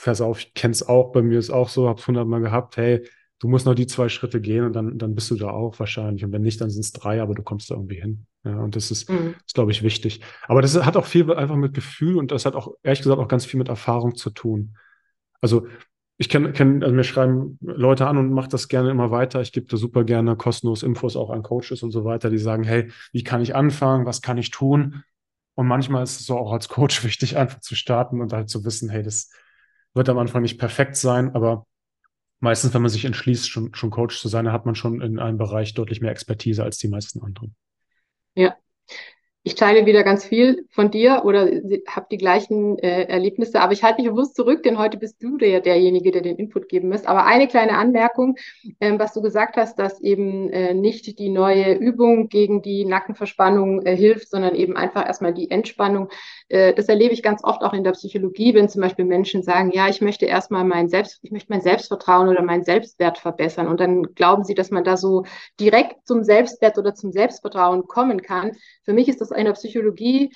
pass 0.00 0.20
auf, 0.20 0.38
ich 0.38 0.54
kenn's 0.54 0.84
auch, 0.84 1.10
bei 1.10 1.22
mir 1.22 1.40
ist 1.40 1.50
auch 1.50 1.68
so, 1.68 1.88
hab's 1.88 2.06
hundertmal 2.06 2.40
gehabt, 2.40 2.76
hey, 2.76 3.04
du 3.44 3.50
musst 3.50 3.66
noch 3.66 3.74
die 3.74 3.86
zwei 3.86 4.08
Schritte 4.08 4.40
gehen 4.40 4.64
und 4.64 4.72
dann, 4.72 4.96
dann 4.96 5.14
bist 5.14 5.30
du 5.30 5.36
da 5.36 5.50
auch 5.50 5.78
wahrscheinlich. 5.78 6.24
Und 6.24 6.32
wenn 6.32 6.40
nicht, 6.40 6.62
dann 6.62 6.70
sind 6.70 6.82
es 6.82 6.92
drei, 6.92 7.20
aber 7.20 7.34
du 7.34 7.42
kommst 7.42 7.70
da 7.70 7.74
irgendwie 7.74 8.00
hin. 8.00 8.24
Ja, 8.42 8.56
und 8.56 8.74
das 8.74 8.90
ist, 8.90 9.10
mhm. 9.10 9.34
ist 9.44 9.54
glaube 9.54 9.70
ich, 9.70 9.82
wichtig. 9.82 10.22
Aber 10.48 10.62
das 10.62 10.82
hat 10.82 10.96
auch 10.96 11.04
viel 11.04 11.30
einfach 11.30 11.56
mit 11.56 11.74
Gefühl 11.74 12.16
und 12.16 12.30
das 12.30 12.46
hat 12.46 12.54
auch, 12.54 12.72
ehrlich 12.82 13.02
gesagt, 13.02 13.20
auch 13.20 13.28
ganz 13.28 13.44
viel 13.44 13.58
mit 13.58 13.68
Erfahrung 13.68 14.14
zu 14.14 14.30
tun. 14.30 14.78
Also 15.42 15.66
ich 16.16 16.30
kenne, 16.30 16.52
kenn, 16.52 16.82
also 16.82 16.94
mir 16.94 17.04
schreiben 17.04 17.58
Leute 17.60 18.06
an 18.06 18.16
und 18.16 18.32
mache 18.32 18.48
das 18.48 18.68
gerne 18.68 18.90
immer 18.90 19.10
weiter. 19.10 19.42
Ich 19.42 19.52
gebe 19.52 19.66
da 19.66 19.76
super 19.76 20.04
gerne 20.04 20.36
kostenlos 20.36 20.82
Infos 20.82 21.14
auch 21.14 21.28
an 21.28 21.42
Coaches 21.42 21.82
und 21.82 21.90
so 21.90 22.06
weiter, 22.06 22.30
die 22.30 22.38
sagen, 22.38 22.64
hey, 22.64 22.90
wie 23.12 23.24
kann 23.24 23.42
ich 23.42 23.54
anfangen? 23.54 24.06
Was 24.06 24.22
kann 24.22 24.38
ich 24.38 24.52
tun? 24.52 25.04
Und 25.54 25.66
manchmal 25.66 26.02
ist 26.02 26.18
es 26.18 26.24
so 26.24 26.38
auch 26.38 26.50
als 26.50 26.70
Coach 26.70 27.04
wichtig, 27.04 27.36
einfach 27.36 27.60
zu 27.60 27.74
starten 27.74 28.22
und 28.22 28.32
halt 28.32 28.48
zu 28.48 28.64
wissen, 28.64 28.88
hey, 28.88 29.02
das 29.02 29.28
wird 29.92 30.08
am 30.08 30.16
Anfang 30.16 30.40
nicht 30.40 30.58
perfekt 30.58 30.96
sein, 30.96 31.34
aber 31.34 31.66
meistens, 32.44 32.72
wenn 32.74 32.82
man 32.82 32.90
sich 32.90 33.04
entschließt, 33.04 33.50
schon, 33.50 33.74
schon 33.74 33.90
Coach 33.90 34.20
zu 34.20 34.28
sein, 34.28 34.44
dann 34.44 34.54
hat 34.54 34.66
man 34.66 34.76
schon 34.76 35.00
in 35.00 35.18
einem 35.18 35.38
Bereich 35.38 35.74
deutlich 35.74 36.00
mehr 36.00 36.12
Expertise 36.12 36.62
als 36.62 36.78
die 36.78 36.88
meisten 36.88 37.20
anderen. 37.22 37.56
Ja, 38.36 38.56
ich 39.46 39.56
teile 39.56 39.84
wieder 39.84 40.04
ganz 40.04 40.24
viel 40.24 40.66
von 40.70 40.90
dir 40.90 41.22
oder 41.26 41.46
habe 41.86 42.06
die 42.10 42.16
gleichen 42.16 42.78
äh, 42.78 43.02
Erlebnisse, 43.04 43.60
aber 43.60 43.74
ich 43.74 43.84
halte 43.84 44.00
mich 44.00 44.10
bewusst 44.10 44.36
zurück, 44.36 44.62
denn 44.62 44.78
heute 44.78 44.96
bist 44.96 45.22
du 45.22 45.36
der, 45.36 45.60
derjenige, 45.60 46.10
der 46.12 46.22
den 46.22 46.36
Input 46.36 46.70
geben 46.70 46.88
muss. 46.88 47.04
Aber 47.04 47.26
eine 47.26 47.46
kleine 47.46 47.76
Anmerkung, 47.76 48.36
ähm, 48.80 48.98
was 48.98 49.12
du 49.12 49.20
gesagt 49.20 49.58
hast, 49.58 49.78
dass 49.78 50.00
eben 50.00 50.48
äh, 50.48 50.72
nicht 50.72 51.18
die 51.18 51.28
neue 51.28 51.74
Übung 51.74 52.30
gegen 52.30 52.62
die 52.62 52.86
Nackenverspannung 52.86 53.82
äh, 53.82 53.94
hilft, 53.94 54.30
sondern 54.30 54.54
eben 54.54 54.78
einfach 54.78 55.06
erstmal 55.06 55.34
die 55.34 55.50
Entspannung. 55.50 56.08
Äh, 56.48 56.72
das 56.72 56.88
erlebe 56.88 57.12
ich 57.12 57.22
ganz 57.22 57.44
oft 57.44 57.60
auch 57.60 57.74
in 57.74 57.84
der 57.84 57.92
Psychologie, 57.92 58.54
wenn 58.54 58.70
zum 58.70 58.80
Beispiel 58.80 59.04
Menschen 59.04 59.42
sagen, 59.42 59.72
ja, 59.74 59.88
ich 59.88 60.00
möchte 60.00 60.24
erstmal 60.24 60.64
mein 60.64 60.88
Selbst, 60.88 61.18
ich 61.20 61.32
möchte 61.32 61.52
mein 61.52 61.60
Selbstvertrauen 61.60 62.28
oder 62.28 62.40
mein 62.40 62.64
Selbstwert 62.64 63.18
verbessern. 63.18 63.68
Und 63.68 63.78
dann 63.78 64.14
glauben 64.14 64.44
sie, 64.44 64.54
dass 64.54 64.70
man 64.70 64.84
da 64.84 64.96
so 64.96 65.24
direkt 65.60 66.06
zum 66.06 66.24
Selbstwert 66.24 66.78
oder 66.78 66.94
zum 66.94 67.12
Selbstvertrauen 67.12 67.86
kommen 67.86 68.22
kann. 68.22 68.52
Für 68.84 68.94
mich 68.94 69.06
ist 69.08 69.20
das 69.20 69.33
in 69.34 69.44
der 69.44 69.52
Psychologie 69.52 70.30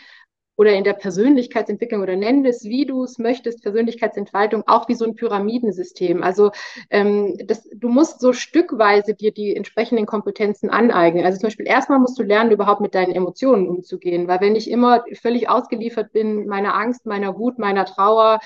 oder 0.59 0.72
in 0.72 0.82
der 0.82 0.94
Persönlichkeitsentwicklung 0.94 2.03
oder 2.03 2.16
nennen 2.16 2.44
es, 2.44 2.64
wie 2.64 2.84
du 2.84 3.05
es 3.05 3.18
möchtest, 3.18 3.62
Persönlichkeitsentfaltung, 3.62 4.64
auch 4.66 4.88
wie 4.88 4.96
so 4.96 5.05
ein 5.05 5.14
Pyramidensystem. 5.14 6.24
Also 6.24 6.51
ähm, 6.90 7.36
das, 7.46 7.68
du 7.72 7.88
musst 7.88 8.20
so 8.20 8.32
stückweise 8.32 9.14
dir 9.14 9.32
die 9.32 9.55
entsprechenden 9.55 10.05
Kompetenzen 10.05 10.68
aneignen. 10.68 11.24
Also 11.24 11.38
zum 11.38 11.46
Beispiel 11.46 11.68
erstmal 11.68 12.01
musst 12.01 12.18
du 12.18 12.24
lernen, 12.24 12.51
überhaupt 12.51 12.80
mit 12.80 12.96
deinen 12.96 13.12
Emotionen 13.12 13.68
umzugehen, 13.68 14.26
weil 14.26 14.40
wenn 14.40 14.57
ich 14.57 14.68
immer 14.68 15.05
völlig 15.14 15.49
ausgeliefert 15.49 16.12
bin 16.12 16.49
meiner 16.49 16.74
Angst, 16.74 17.07
meiner 17.07 17.38
Wut, 17.38 17.61
meiner 17.61 17.84
Trauer, 17.84 18.40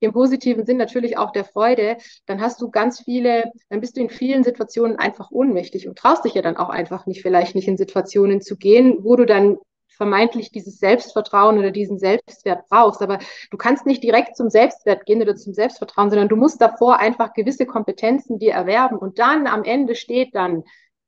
im 0.00 0.12
positiven 0.12 0.66
Sinn 0.66 0.78
natürlich 0.78 1.16
auch 1.16 1.30
der 1.30 1.44
Freude, 1.44 1.96
dann 2.26 2.40
hast 2.40 2.60
du 2.60 2.70
ganz 2.70 3.00
viele, 3.00 3.44
dann 3.68 3.80
bist 3.80 3.96
du 3.96 4.00
in 4.00 4.10
vielen 4.10 4.42
Situationen 4.42 4.98
einfach 4.98 5.30
ohnmächtig 5.30 5.86
und 5.86 5.96
traust 5.96 6.24
dich 6.24 6.34
ja 6.34 6.42
dann 6.42 6.56
auch 6.56 6.70
einfach 6.70 7.06
nicht, 7.06 7.22
vielleicht 7.22 7.54
nicht 7.54 7.68
in 7.68 7.76
Situationen 7.76 8.40
zu 8.40 8.56
gehen, 8.56 8.98
wo 9.02 9.14
du 9.14 9.26
dann 9.26 9.58
vermeintlich 9.96 10.50
dieses 10.50 10.78
Selbstvertrauen 10.78 11.58
oder 11.58 11.70
diesen 11.70 11.98
Selbstwert 11.98 12.68
brauchst. 12.68 13.02
Aber 13.02 13.18
du 13.50 13.56
kannst 13.56 13.86
nicht 13.86 14.02
direkt 14.02 14.36
zum 14.36 14.50
Selbstwert 14.50 15.06
gehen 15.06 15.22
oder 15.22 15.36
zum 15.36 15.54
Selbstvertrauen, 15.54 16.10
sondern 16.10 16.28
du 16.28 16.36
musst 16.36 16.60
davor 16.60 16.98
einfach 16.98 17.32
gewisse 17.34 17.66
Kompetenzen 17.66 18.38
dir 18.38 18.52
erwerben 18.52 18.98
und 18.98 19.18
dann 19.18 19.46
am 19.46 19.64
Ende 19.64 19.94
steht 19.94 20.34
dann, 20.34 20.64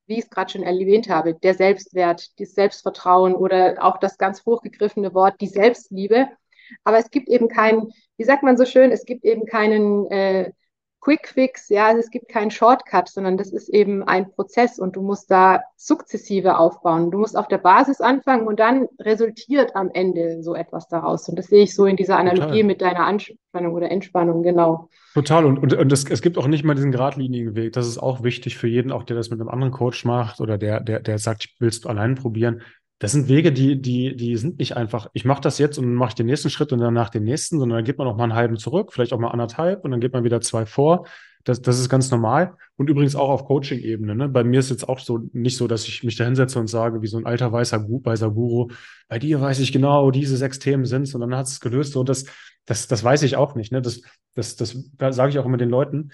wie 0.06 0.14
ich 0.14 0.24
es 0.24 0.30
gerade 0.30 0.52
schon 0.52 0.62
erwähnt 0.62 1.08
habe, 1.08 1.34
der 1.34 1.54
Selbstwert, 1.54 2.38
das 2.38 2.54
Selbstvertrauen 2.54 3.34
oder 3.34 3.76
auch 3.80 3.98
das 3.98 4.18
ganz 4.18 4.44
hochgegriffene 4.44 5.14
Wort, 5.14 5.40
die 5.40 5.46
Selbstliebe. 5.46 6.28
Aber 6.84 6.98
es 6.98 7.10
gibt 7.10 7.28
eben 7.28 7.48
keinen, 7.48 7.92
wie 8.16 8.24
sagt 8.24 8.42
man 8.42 8.56
so 8.56 8.64
schön, 8.64 8.90
es 8.90 9.04
gibt 9.04 9.24
eben 9.24 9.46
keinen 9.46 10.06
äh, 10.10 10.52
Quick 11.04 11.28
Fix, 11.28 11.68
ja, 11.68 11.88
also 11.88 12.00
es 12.00 12.10
gibt 12.10 12.30
keinen 12.30 12.50
Shortcut, 12.50 13.10
sondern 13.10 13.36
das 13.36 13.52
ist 13.52 13.68
eben 13.68 14.02
ein 14.04 14.30
Prozess 14.30 14.78
und 14.78 14.96
du 14.96 15.02
musst 15.02 15.30
da 15.30 15.60
sukzessive 15.76 16.56
aufbauen. 16.56 17.10
Du 17.10 17.18
musst 17.18 17.36
auf 17.36 17.46
der 17.46 17.58
Basis 17.58 18.00
anfangen 18.00 18.46
und 18.46 18.58
dann 18.58 18.88
resultiert 18.98 19.76
am 19.76 19.90
Ende 19.92 20.42
so 20.42 20.54
etwas 20.54 20.88
daraus. 20.88 21.28
Und 21.28 21.38
das 21.38 21.48
sehe 21.48 21.64
ich 21.64 21.74
so 21.74 21.84
in 21.84 21.96
dieser 21.96 22.16
Analogie 22.16 22.62
Total. 22.62 22.64
mit 22.64 22.80
deiner 22.80 23.04
Anspannung 23.04 23.74
oder 23.74 23.90
Entspannung, 23.90 24.42
genau. 24.42 24.88
Total. 25.12 25.44
Und, 25.44 25.58
und, 25.58 25.74
und 25.74 25.92
es, 25.92 26.08
es 26.08 26.22
gibt 26.22 26.38
auch 26.38 26.46
nicht 26.46 26.64
mal 26.64 26.74
diesen 26.74 26.90
geradlinigen 26.90 27.54
Weg. 27.54 27.74
Das 27.74 27.86
ist 27.86 27.98
auch 27.98 28.22
wichtig 28.22 28.56
für 28.56 28.68
jeden, 28.68 28.90
auch 28.90 29.02
der 29.02 29.14
das 29.14 29.28
mit 29.28 29.38
einem 29.38 29.50
anderen 29.50 29.74
Coach 29.74 30.06
macht 30.06 30.40
oder 30.40 30.56
der, 30.56 30.80
der, 30.80 31.00
der 31.00 31.18
sagt, 31.18 31.44
ich 31.44 31.60
will 31.60 31.68
es 31.68 31.84
allein 31.84 32.14
probieren 32.14 32.62
das 32.98 33.12
sind 33.12 33.28
Wege, 33.28 33.52
die, 33.52 33.80
die, 33.80 34.16
die 34.16 34.36
sind 34.36 34.58
nicht 34.58 34.76
einfach, 34.76 35.08
ich 35.12 35.24
mache 35.24 35.40
das 35.40 35.58
jetzt 35.58 35.78
und 35.78 35.84
dann 35.84 35.94
mache 35.94 36.10
ich 36.10 36.14
den 36.14 36.26
nächsten 36.26 36.50
Schritt 36.50 36.72
und 36.72 36.78
danach 36.78 37.10
den 37.10 37.24
nächsten, 37.24 37.58
sondern 37.58 37.78
dann 37.78 37.84
geht 37.84 37.98
man 37.98 38.06
auch 38.06 38.16
mal 38.16 38.24
einen 38.24 38.34
halben 38.34 38.56
zurück, 38.56 38.92
vielleicht 38.92 39.12
auch 39.12 39.18
mal 39.18 39.30
anderthalb 39.30 39.84
und 39.84 39.90
dann 39.90 40.00
geht 40.00 40.12
man 40.12 40.24
wieder 40.24 40.40
zwei 40.40 40.64
vor. 40.64 41.06
Das, 41.42 41.60
das 41.60 41.78
ist 41.78 41.90
ganz 41.90 42.10
normal. 42.10 42.56
Und 42.76 42.88
übrigens 42.88 43.14
auch 43.16 43.28
auf 43.28 43.44
Coaching-Ebene. 43.44 44.14
Ne? 44.14 44.28
Bei 44.30 44.44
mir 44.44 44.60
ist 44.60 44.70
jetzt 44.70 44.88
auch 44.88 44.98
so 44.98 45.28
nicht 45.32 45.58
so, 45.58 45.68
dass 45.68 45.86
ich 45.86 46.02
mich 46.02 46.16
da 46.16 46.24
hinsetze 46.24 46.58
und 46.58 46.68
sage, 46.68 47.02
wie 47.02 47.06
so 47.06 47.18
ein 47.18 47.26
alter 47.26 47.52
weißer, 47.52 47.84
weißer 47.86 48.30
Guru, 48.30 48.68
bei 49.08 49.18
dir 49.18 49.40
weiß 49.40 49.60
ich 49.60 49.70
genau, 49.70 50.10
diese 50.10 50.38
sechs 50.38 50.58
Themen 50.58 50.86
sind 50.86 51.14
und 51.14 51.20
dann 51.20 51.36
hat 51.36 51.46
es 51.46 51.60
gelöst. 51.60 51.92
So, 51.92 52.02
das, 52.02 52.24
das, 52.64 52.88
das 52.88 53.04
weiß 53.04 53.22
ich 53.24 53.36
auch 53.36 53.54
nicht. 53.56 53.72
Ne? 53.72 53.82
Das, 53.82 54.00
das, 54.34 54.56
das, 54.56 54.90
da 54.96 55.12
sage 55.12 55.30
ich 55.30 55.38
auch 55.38 55.44
immer 55.44 55.58
den 55.58 55.68
Leuten, 55.68 56.12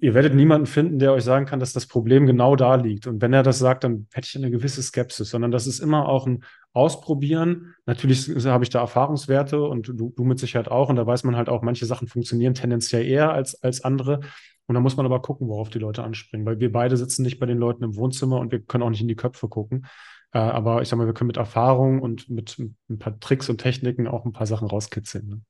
ihr 0.00 0.14
werdet 0.14 0.34
niemanden 0.34 0.66
finden, 0.66 0.98
der 0.98 1.12
euch 1.12 1.24
sagen 1.24 1.46
kann, 1.46 1.60
dass 1.60 1.72
das 1.72 1.86
Problem 1.86 2.26
genau 2.26 2.56
da 2.56 2.74
liegt. 2.74 3.06
Und 3.06 3.22
wenn 3.22 3.32
er 3.32 3.42
das 3.42 3.58
sagt, 3.58 3.84
dann 3.84 4.06
hätte 4.12 4.28
ich 4.28 4.36
eine 4.36 4.50
gewisse 4.50 4.82
Skepsis, 4.82 5.30
sondern 5.30 5.50
das 5.50 5.66
ist 5.66 5.80
immer 5.80 6.08
auch 6.08 6.26
ein 6.26 6.44
Ausprobieren. 6.74 7.74
Natürlich 7.86 8.28
habe 8.46 8.62
ich 8.62 8.70
da 8.70 8.80
Erfahrungswerte 8.80 9.60
und 9.62 9.88
du, 9.88 10.12
du 10.14 10.24
mit 10.24 10.38
Sicherheit 10.38 10.68
auch. 10.68 10.90
Und 10.90 10.96
da 10.96 11.06
weiß 11.06 11.24
man 11.24 11.36
halt 11.36 11.48
auch, 11.48 11.62
manche 11.62 11.86
Sachen 11.86 12.06
funktionieren 12.06 12.54
tendenziell 12.54 13.04
eher 13.04 13.32
als, 13.32 13.60
als 13.62 13.82
andere. 13.82 14.20
Und 14.66 14.74
da 14.74 14.80
muss 14.80 14.96
man 14.96 15.06
aber 15.06 15.22
gucken, 15.22 15.48
worauf 15.48 15.70
die 15.70 15.78
Leute 15.78 16.04
anspringen, 16.04 16.46
weil 16.46 16.60
wir 16.60 16.70
beide 16.70 16.96
sitzen 16.96 17.22
nicht 17.22 17.38
bei 17.38 17.46
den 17.46 17.58
Leuten 17.58 17.82
im 17.84 17.96
Wohnzimmer 17.96 18.38
und 18.38 18.52
wir 18.52 18.60
können 18.60 18.84
auch 18.84 18.90
nicht 18.90 19.00
in 19.00 19.08
die 19.08 19.16
Köpfe 19.16 19.48
gucken. 19.48 19.86
Äh, 20.32 20.38
aber 20.38 20.82
ich 20.82 20.88
sag 20.88 20.98
mal, 20.98 21.06
wir 21.06 21.14
können 21.14 21.28
mit 21.28 21.38
Erfahrung 21.38 22.00
und 22.02 22.28
mit 22.28 22.58
ein 22.58 22.98
paar 22.98 23.18
Tricks 23.18 23.48
und 23.48 23.58
Techniken 23.58 24.06
auch 24.06 24.26
ein 24.26 24.32
paar 24.32 24.46
Sachen 24.46 24.68
rauskitzeln. 24.68 25.26
Ne? 25.26 25.40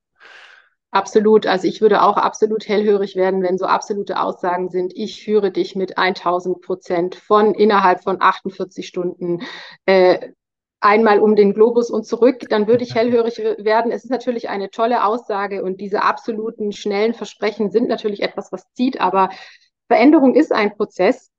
Absolut. 0.90 1.46
Also 1.46 1.68
ich 1.68 1.80
würde 1.82 2.02
auch 2.02 2.16
absolut 2.16 2.66
hellhörig 2.66 3.14
werden, 3.14 3.42
wenn 3.42 3.58
so 3.58 3.66
absolute 3.66 4.18
Aussagen 4.20 4.70
sind, 4.70 4.92
ich 4.96 5.22
führe 5.22 5.50
dich 5.50 5.76
mit 5.76 5.98
1000 5.98 6.62
Prozent 6.62 7.14
von 7.14 7.54
innerhalb 7.54 8.02
von 8.02 8.16
48 8.22 8.86
Stunden 8.86 9.42
äh, 9.84 10.30
einmal 10.80 11.18
um 11.20 11.36
den 11.36 11.52
Globus 11.52 11.90
und 11.90 12.06
zurück, 12.06 12.44
dann 12.48 12.68
würde 12.68 12.84
ich 12.84 12.94
hellhörig 12.94 13.38
werden. 13.38 13.92
Es 13.92 14.04
ist 14.04 14.10
natürlich 14.10 14.48
eine 14.48 14.70
tolle 14.70 15.04
Aussage 15.04 15.62
und 15.62 15.80
diese 15.80 16.02
absoluten 16.02 16.72
schnellen 16.72 17.12
Versprechen 17.14 17.70
sind 17.70 17.88
natürlich 17.88 18.22
etwas, 18.22 18.50
was 18.52 18.64
zieht, 18.72 19.00
aber 19.00 19.28
Veränderung 19.88 20.34
ist 20.34 20.52
ein 20.52 20.74
Prozess. 20.74 21.32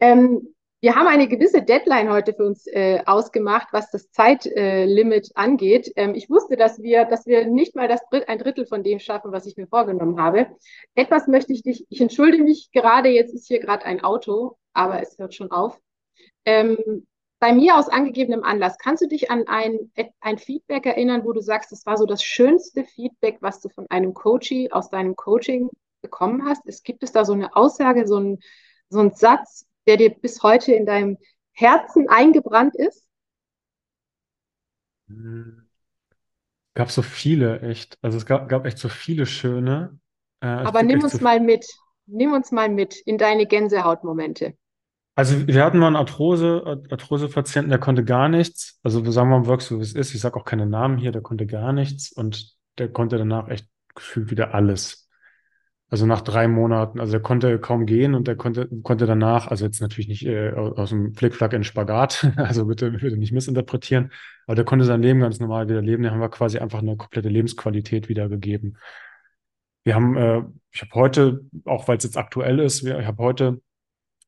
Ähm, 0.00 0.53
wir 0.84 0.96
haben 0.96 1.06
eine 1.06 1.28
gewisse 1.28 1.62
Deadline 1.62 2.10
heute 2.10 2.34
für 2.34 2.44
uns 2.44 2.66
äh, 2.66 3.00
ausgemacht, 3.06 3.68
was 3.72 3.90
das 3.90 4.10
Zeitlimit 4.10 5.28
äh, 5.28 5.32
angeht. 5.34 5.90
Ähm, 5.96 6.14
ich 6.14 6.28
wusste, 6.28 6.58
dass 6.58 6.82
wir, 6.82 7.06
dass 7.06 7.24
wir 7.24 7.46
nicht 7.46 7.74
mal 7.74 7.88
das 7.88 8.02
Dritt, 8.10 8.28
ein 8.28 8.38
Drittel 8.38 8.66
von 8.66 8.82
dem 8.82 8.98
schaffen, 8.98 9.32
was 9.32 9.46
ich 9.46 9.56
mir 9.56 9.66
vorgenommen 9.66 10.20
habe. 10.20 10.46
Etwas 10.94 11.26
möchte 11.26 11.54
ich 11.54 11.62
dich, 11.62 11.86
ich 11.88 12.02
entschuldige 12.02 12.44
mich 12.44 12.70
gerade, 12.70 13.08
jetzt 13.08 13.32
ist 13.32 13.46
hier 13.46 13.60
gerade 13.60 13.86
ein 13.86 14.04
Auto, 14.04 14.58
aber 14.74 15.00
es 15.00 15.16
hört 15.16 15.34
schon 15.34 15.50
auf. 15.50 15.80
Ähm, 16.44 16.76
bei 17.38 17.54
mir 17.54 17.78
aus 17.78 17.88
angegebenem 17.88 18.44
Anlass, 18.44 18.76
kannst 18.76 19.02
du 19.02 19.08
dich 19.08 19.30
an 19.30 19.44
ein, 19.46 19.90
ein 20.20 20.36
Feedback 20.36 20.84
erinnern, 20.84 21.24
wo 21.24 21.32
du 21.32 21.40
sagst, 21.40 21.72
das 21.72 21.86
war 21.86 21.96
so 21.96 22.04
das 22.04 22.22
schönste 22.22 22.84
Feedback, 22.84 23.38
was 23.40 23.62
du 23.62 23.70
von 23.70 23.86
einem 23.88 24.12
Coachie 24.12 24.70
aus 24.70 24.90
deinem 24.90 25.16
Coaching 25.16 25.70
bekommen 26.02 26.44
hast? 26.44 26.66
Es 26.66 26.82
gibt 26.82 27.02
es 27.02 27.12
da 27.12 27.24
so 27.24 27.32
eine 27.32 27.56
Aussage, 27.56 28.06
so 28.06 28.18
ein, 28.18 28.38
so 28.90 29.00
ein 29.00 29.14
Satz, 29.14 29.64
der 29.86 29.96
dir 29.96 30.10
bis 30.10 30.42
heute 30.42 30.72
in 30.72 30.86
deinem 30.86 31.18
Herzen 31.52 32.08
eingebrannt 32.08 32.74
ist? 32.76 33.04
Gab 36.74 36.90
so 36.90 37.02
viele, 37.02 37.60
echt. 37.60 37.98
Also 38.02 38.18
es 38.18 38.26
gab, 38.26 38.48
gab 38.48 38.66
echt 38.66 38.78
so 38.78 38.88
viele 38.88 39.26
schöne. 39.26 39.98
Äh, 40.40 40.46
Aber 40.46 40.82
nimm 40.82 41.02
uns 41.02 41.12
so 41.12 41.24
mal 41.24 41.40
mit. 41.40 41.66
Nimm 42.06 42.32
uns 42.32 42.50
mal 42.50 42.68
mit 42.68 42.96
in 42.96 43.16
deine 43.16 43.46
Gänsehautmomente. 43.46 44.54
Also 45.16 45.46
wir 45.46 45.64
hatten 45.64 45.78
mal 45.78 45.86
einen 45.86 45.96
Arthrose, 45.96 46.82
Arthrose-Patienten, 46.90 47.70
der 47.70 47.78
konnte 47.78 48.04
gar 48.04 48.28
nichts. 48.28 48.80
Also 48.82 49.04
wir 49.04 49.12
sagen 49.12 49.30
mal 49.30 49.36
im 49.36 49.60
so 49.60 49.78
wie 49.78 49.82
es 49.82 49.94
ist. 49.94 50.12
Ich 50.12 50.20
sage 50.20 50.36
auch 50.36 50.44
keine 50.44 50.66
Namen 50.66 50.98
hier, 50.98 51.12
der 51.12 51.22
konnte 51.22 51.46
gar 51.46 51.72
nichts 51.72 52.10
und 52.10 52.56
der 52.78 52.88
konnte 52.92 53.16
danach 53.16 53.48
echt 53.48 53.68
gefühlt 53.94 54.30
wieder 54.30 54.54
alles. 54.54 55.03
Also 55.90 56.06
nach 56.06 56.22
drei 56.22 56.48
Monaten, 56.48 56.98
also 56.98 57.12
er 57.12 57.20
konnte 57.20 57.58
kaum 57.58 57.86
gehen 57.86 58.14
und 58.14 58.26
er 58.26 58.36
konnte, 58.36 58.68
konnte 58.82 59.06
danach, 59.06 59.48
also 59.48 59.64
jetzt 59.64 59.80
natürlich 59.80 60.08
nicht 60.08 60.26
äh, 60.26 60.50
aus 60.52 60.88
dem 60.88 61.14
Flickflack 61.14 61.52
in 61.52 61.62
Spagat, 61.62 62.32
also 62.36 62.66
bitte, 62.66 62.90
bitte 62.90 63.16
nicht 63.16 63.32
missinterpretieren, 63.32 64.10
aber 64.46 64.56
der 64.56 64.64
konnte 64.64 64.86
sein 64.86 65.02
Leben 65.02 65.20
ganz 65.20 65.40
normal 65.40 65.68
wieder 65.68 65.82
leben. 65.82 66.02
Da 66.02 66.10
haben 66.10 66.20
wir 66.20 66.30
quasi 66.30 66.58
einfach 66.58 66.80
eine 66.80 66.96
komplette 66.96 67.28
Lebensqualität 67.28 68.08
wiedergegeben. 68.08 68.78
Wir 69.84 69.94
haben, 69.94 70.16
äh, 70.16 70.42
ich 70.72 70.80
habe 70.80 70.94
heute, 70.94 71.44
auch 71.66 71.86
weil 71.86 71.98
es 71.98 72.04
jetzt 72.04 72.16
aktuell 72.16 72.58
ist, 72.58 72.84
wir, 72.84 72.98
ich 72.98 73.06
habe 73.06 73.22
heute 73.22 73.60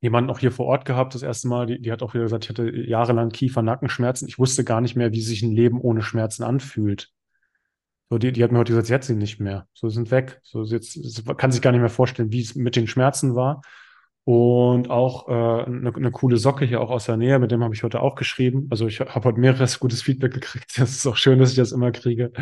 jemanden 0.01 0.31
auch 0.31 0.39
hier 0.39 0.53
vor 0.53 0.67
Ort 0.67 0.85
gehabt, 0.85 1.15
das 1.15 1.23
erste 1.23 1.49
Mal, 1.49 1.67
die, 1.67 1.81
die 1.81 1.91
hat 1.91 2.03
auch 2.03 2.15
wieder 2.15 2.25
gesagt, 2.25 2.45
ich 2.45 2.51
hatte 2.51 2.71
jahrelang 2.71 3.31
Kiefer-Nackenschmerzen. 3.31 4.29
Ich 4.29 4.39
wusste 4.39 4.63
gar 4.63 4.81
nicht 4.81 4.95
mehr, 4.95 5.13
wie 5.13 5.23
sich 5.23 5.43
ein 5.43 5.53
Leben 5.53 5.81
ohne 5.81 6.03
Schmerzen 6.03 6.43
anfühlt. 6.43 7.13
So, 8.09 8.19
die, 8.19 8.33
die 8.33 8.45
hat 8.45 8.53
mir 8.53 8.59
heute 8.59 8.73
gesagt, 8.73 8.87
sie 8.87 8.95
hat 8.95 9.05
sie 9.05 9.17
nicht 9.17 9.41
mehr. 9.41 9.67
So, 9.73 9.89
sind 9.89 10.11
weg. 10.11 10.41
So, 10.45 10.63
jetzt, 10.63 11.27
kann 11.37 11.51
sich 11.51 11.63
gar 11.63 11.73
nicht 11.73 11.81
mehr 11.81 11.91
vorstellen, 11.91 12.31
wie 12.31 12.41
es 12.41 12.55
mit 12.55 12.77
den 12.77 12.87
Schmerzen 12.87 13.35
war. 13.35 13.63
Und 14.25 14.91
auch 14.91 15.29
äh, 15.29 15.65
eine, 15.67 15.95
eine 15.95 16.11
coole 16.11 16.37
Socke 16.37 16.65
hier 16.65 16.81
auch 16.81 16.91
aus 16.91 17.07
der 17.07 17.17
Nähe, 17.17 17.39
mit 17.39 17.53
dem 17.53 17.63
habe 17.63 17.75
ich 17.75 17.85
heute 17.85 18.01
auch 18.01 18.17
geschrieben. 18.17 18.67
Also 18.71 18.87
ich 18.87 19.01
habe 19.01 19.23
heute 19.23 19.39
mehreres 19.39 19.79
gutes 19.79 20.03
Feedback 20.03 20.35
gekriegt. 20.35 20.73
Das 20.79 20.91
ist 20.91 21.07
auch 21.07 21.17
schön, 21.17 21.39
dass 21.39 21.51
ich 21.51 21.57
das 21.57 21.73
immer 21.73 21.93
kriege. 21.93 22.33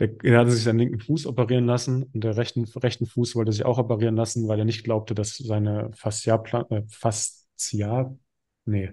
Der, 0.00 0.08
der 0.08 0.38
hatte 0.38 0.50
sich 0.50 0.64
seinen 0.64 0.78
linken 0.78 0.98
Fuß 0.98 1.26
operieren 1.26 1.66
lassen 1.66 2.04
und 2.04 2.24
der 2.24 2.36
rechten, 2.36 2.64
rechten 2.64 3.06
Fuß 3.06 3.36
wollte 3.36 3.52
sich 3.52 3.64
auch 3.64 3.78
operieren 3.78 4.16
lassen, 4.16 4.48
weil 4.48 4.58
er 4.58 4.64
nicht 4.64 4.82
glaubte, 4.82 5.14
dass 5.14 5.36
seine 5.36 5.90
Fascia, 5.94 6.42
äh, 6.70 6.82
Fascia, 6.88 8.16
nee, 8.64 8.92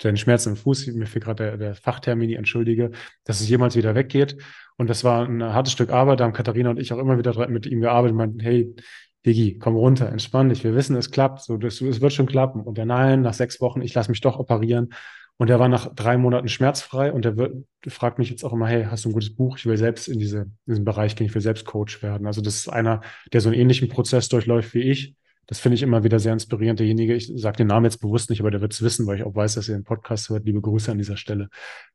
seine 0.00 0.16
Schmerzen 0.16 0.50
im 0.50 0.56
Fuß, 0.56 0.86
mir 0.88 1.06
fehlt 1.06 1.24
gerade 1.24 1.44
der, 1.44 1.56
der 1.56 1.74
Fachtermini, 1.74 2.34
entschuldige, 2.34 2.90
dass 3.24 3.40
es 3.40 3.48
jemals 3.48 3.76
wieder 3.76 3.94
weggeht. 3.94 4.36
Und 4.76 4.90
das 4.90 5.04
war 5.04 5.26
ein 5.26 5.42
hartes 5.42 5.72
Stück 5.72 5.90
Arbeit. 5.90 6.20
Da 6.20 6.24
haben 6.24 6.32
Katharina 6.32 6.70
und 6.70 6.80
ich 6.80 6.92
auch 6.92 6.98
immer 6.98 7.16
wieder 7.16 7.48
mit 7.48 7.66
ihm 7.66 7.80
gearbeitet 7.80 8.16
meinten, 8.16 8.40
hey, 8.40 8.74
Digi, 9.24 9.58
komm 9.58 9.76
runter, 9.76 10.08
entspann 10.10 10.50
dich. 10.50 10.64
Wir 10.64 10.74
wissen, 10.74 10.96
es 10.96 11.10
klappt. 11.10 11.42
So, 11.42 11.56
das, 11.56 11.80
es 11.80 12.00
wird 12.00 12.12
schon 12.12 12.26
klappen. 12.26 12.60
Und 12.60 12.76
der 12.76 12.84
Nein, 12.84 13.22
nach 13.22 13.34
sechs 13.34 13.60
Wochen, 13.60 13.80
ich 13.80 13.94
lasse 13.94 14.10
mich 14.10 14.20
doch 14.20 14.38
operieren. 14.38 14.92
Und 15.36 15.50
er 15.50 15.58
war 15.58 15.68
nach 15.68 15.92
drei 15.94 16.16
Monaten 16.16 16.48
schmerzfrei 16.48 17.12
und 17.12 17.26
er 17.26 17.34
fragt 17.88 18.18
mich 18.18 18.30
jetzt 18.30 18.44
auch 18.44 18.52
immer, 18.52 18.68
hey, 18.68 18.84
hast 18.88 19.04
du 19.04 19.08
ein 19.08 19.12
gutes 19.12 19.34
Buch? 19.34 19.58
Ich 19.58 19.66
will 19.66 19.76
selbst 19.76 20.06
in 20.06 20.18
diese, 20.18 20.42
in 20.42 20.56
diesen 20.68 20.84
Bereich 20.84 21.16
gehen, 21.16 21.26
ich 21.26 21.34
will 21.34 21.42
selbst 21.42 21.64
Coach 21.64 22.02
werden. 22.02 22.26
Also 22.28 22.40
das 22.40 22.54
ist 22.54 22.68
einer, 22.68 23.00
der 23.32 23.40
so 23.40 23.48
einen 23.48 23.58
ähnlichen 23.58 23.88
Prozess 23.88 24.28
durchläuft 24.28 24.74
wie 24.74 24.82
ich. 24.82 25.16
Das 25.46 25.60
finde 25.60 25.74
ich 25.74 25.82
immer 25.82 26.04
wieder 26.04 26.18
sehr 26.18 26.32
inspirierend. 26.32 26.80
Derjenige, 26.80 27.14
ich 27.14 27.30
sage 27.36 27.58
den 27.58 27.66
Namen 27.66 27.84
jetzt 27.84 27.98
bewusst 27.98 28.30
nicht, 28.30 28.40
aber 28.40 28.50
der 28.50 28.60
wird 28.60 28.72
es 28.72 28.82
wissen, 28.82 29.06
weil 29.06 29.16
ich 29.16 29.24
auch 29.24 29.34
weiß, 29.34 29.54
dass 29.54 29.68
er 29.68 29.76
den 29.76 29.84
Podcast 29.84 30.30
hört. 30.30 30.44
Liebe 30.44 30.60
Grüße 30.60 30.90
an 30.90 30.98
dieser 30.98 31.16
Stelle. 31.16 31.48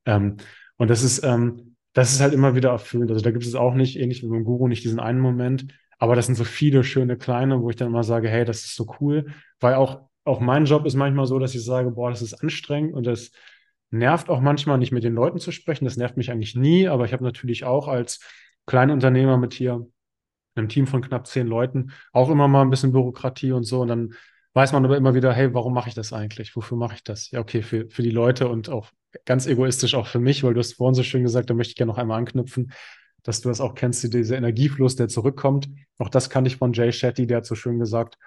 Ähm, 0.05 0.37
und 0.77 0.89
das 0.89 1.03
ist, 1.03 1.23
ähm, 1.23 1.75
das 1.93 2.13
ist 2.13 2.21
halt 2.21 2.33
immer 2.33 2.55
wieder 2.55 2.69
erfüllend. 2.69 3.11
Also 3.11 3.23
da 3.23 3.31
gibt 3.31 3.45
es 3.45 3.55
auch 3.55 3.73
nicht, 3.73 3.97
ähnlich 3.97 4.23
wie 4.23 4.27
beim 4.27 4.43
Guru, 4.43 4.67
nicht 4.67 4.83
diesen 4.83 4.99
einen 4.99 5.19
Moment. 5.19 5.67
Aber 5.97 6.15
das 6.15 6.27
sind 6.27 6.35
so 6.35 6.43
viele 6.45 6.83
schöne 6.83 7.17
kleine, 7.17 7.61
wo 7.61 7.69
ich 7.69 7.75
dann 7.75 7.89
immer 7.89 8.03
sage, 8.03 8.29
hey, 8.29 8.45
das 8.45 8.63
ist 8.63 8.75
so 8.75 8.87
cool. 8.99 9.33
Weil 9.59 9.73
auch, 9.75 10.07
auch 10.23 10.39
mein 10.39 10.65
Job 10.65 10.85
ist 10.85 10.95
manchmal 10.95 11.25
so, 11.25 11.39
dass 11.39 11.55
ich 11.55 11.63
sage, 11.65 11.91
boah, 11.91 12.09
das 12.09 12.21
ist 12.21 12.35
anstrengend 12.35 12.93
und 12.93 13.05
das 13.05 13.31
nervt 13.91 14.29
auch 14.29 14.39
manchmal 14.39 14.77
nicht 14.77 14.91
mit 14.91 15.03
den 15.03 15.13
Leuten 15.13 15.39
zu 15.39 15.51
sprechen. 15.51 15.85
Das 15.85 15.97
nervt 15.97 16.15
mich 16.15 16.31
eigentlich 16.31 16.55
nie. 16.55 16.87
Aber 16.87 17.05
ich 17.05 17.13
habe 17.13 17.23
natürlich 17.23 17.65
auch 17.65 17.87
als 17.87 18.19
Kleinunternehmer 18.65 19.37
mit 19.37 19.53
hier 19.53 19.87
einem 20.59 20.69
Team 20.69 20.87
von 20.87 21.01
knapp 21.01 21.27
zehn 21.27 21.47
Leuten 21.47 21.91
auch 22.13 22.29
immer 22.29 22.47
mal 22.47 22.61
ein 22.61 22.69
bisschen 22.69 22.91
Bürokratie 22.91 23.51
und 23.51 23.63
so. 23.63 23.81
Und 23.81 23.87
dann 23.87 24.13
weiß 24.53 24.73
man 24.73 24.85
aber 24.85 24.97
immer 24.97 25.15
wieder, 25.15 25.33
hey, 25.33 25.53
warum 25.53 25.73
mache 25.73 25.89
ich 25.89 25.95
das 25.95 26.13
eigentlich? 26.13 26.55
Wofür 26.55 26.77
mache 26.77 26.95
ich 26.95 27.03
das? 27.03 27.31
Ja, 27.31 27.39
okay, 27.39 27.61
für, 27.61 27.89
für 27.89 28.03
die 28.03 28.11
Leute 28.11 28.47
und 28.47 28.69
auch 28.69 28.91
ganz 29.25 29.47
egoistisch 29.47 29.95
auch 29.95 30.07
für 30.07 30.19
mich, 30.19 30.43
weil 30.43 30.53
du 30.53 30.59
hast 30.59 30.73
vorhin 30.73 30.95
so 30.95 31.03
schön 31.03 31.23
gesagt, 31.23 31.49
da 31.49 31.53
möchte 31.53 31.71
ich 31.71 31.75
gerne 31.75 31.91
noch 31.91 31.97
einmal 31.97 32.17
anknüpfen, 32.17 32.71
dass 33.23 33.41
du 33.41 33.49
das 33.49 33.61
auch 33.61 33.75
kennst, 33.75 34.13
dieser 34.13 34.37
Energiefluss, 34.37 34.95
der 34.95 35.07
zurückkommt. 35.07 35.69
Auch 35.97 36.09
das 36.09 36.29
kann 36.29 36.45
ich 36.45 36.57
von 36.57 36.73
Jay 36.73 36.91
Shetty, 36.91 37.27
der 37.27 37.37
hat 37.37 37.45
so 37.45 37.55
schön 37.55 37.79
gesagt, 37.79 38.17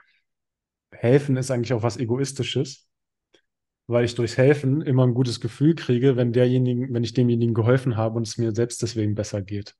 helfen 0.92 1.36
ist 1.36 1.50
eigentlich 1.50 1.72
auch 1.72 1.82
was 1.82 1.96
Egoistisches, 1.96 2.88
weil 3.86 4.04
ich 4.04 4.14
durchs 4.14 4.36
Helfen 4.36 4.82
immer 4.82 5.04
ein 5.06 5.14
gutes 5.14 5.40
Gefühl 5.40 5.74
kriege, 5.74 6.16
wenn 6.16 6.32
derjenigen, 6.32 6.92
wenn 6.92 7.04
ich 7.04 7.14
demjenigen 7.14 7.54
geholfen 7.54 7.96
habe 7.96 8.16
und 8.16 8.26
es 8.26 8.38
mir 8.38 8.54
selbst 8.54 8.82
deswegen 8.82 9.14
besser 9.14 9.42
geht. 9.42 9.74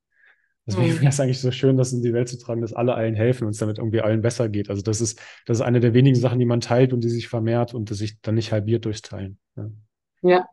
Deswegen 0.66 0.92
mhm. 0.92 0.96
wäre 1.00 1.08
es 1.08 1.20
eigentlich 1.20 1.40
so 1.40 1.50
schön, 1.50 1.76
das 1.76 1.92
in 1.92 2.02
die 2.02 2.12
Welt 2.12 2.28
zu 2.28 2.38
tragen, 2.38 2.60
dass 2.60 2.72
alle 2.72 2.94
allen 2.94 3.14
helfen 3.14 3.44
und 3.44 3.50
es 3.50 3.58
damit 3.58 3.78
irgendwie 3.78 4.00
allen 4.00 4.22
besser 4.22 4.48
geht. 4.48 4.70
Also 4.70 4.82
das 4.82 5.00
ist, 5.00 5.20
das 5.46 5.58
ist 5.58 5.62
eine 5.62 5.80
der 5.80 5.94
wenigen 5.94 6.16
Sachen, 6.16 6.38
die 6.38 6.46
man 6.46 6.60
teilt 6.60 6.92
und 6.92 7.02
die 7.02 7.08
sich 7.08 7.28
vermehrt 7.28 7.74
und 7.74 7.90
die 7.90 7.94
sich 7.94 8.20
dann 8.20 8.34
nicht 8.34 8.52
halbiert 8.52 8.84
durchs 8.84 9.02
Teilen. 9.02 9.38
Ja, 9.56 9.70
ja 10.22 10.48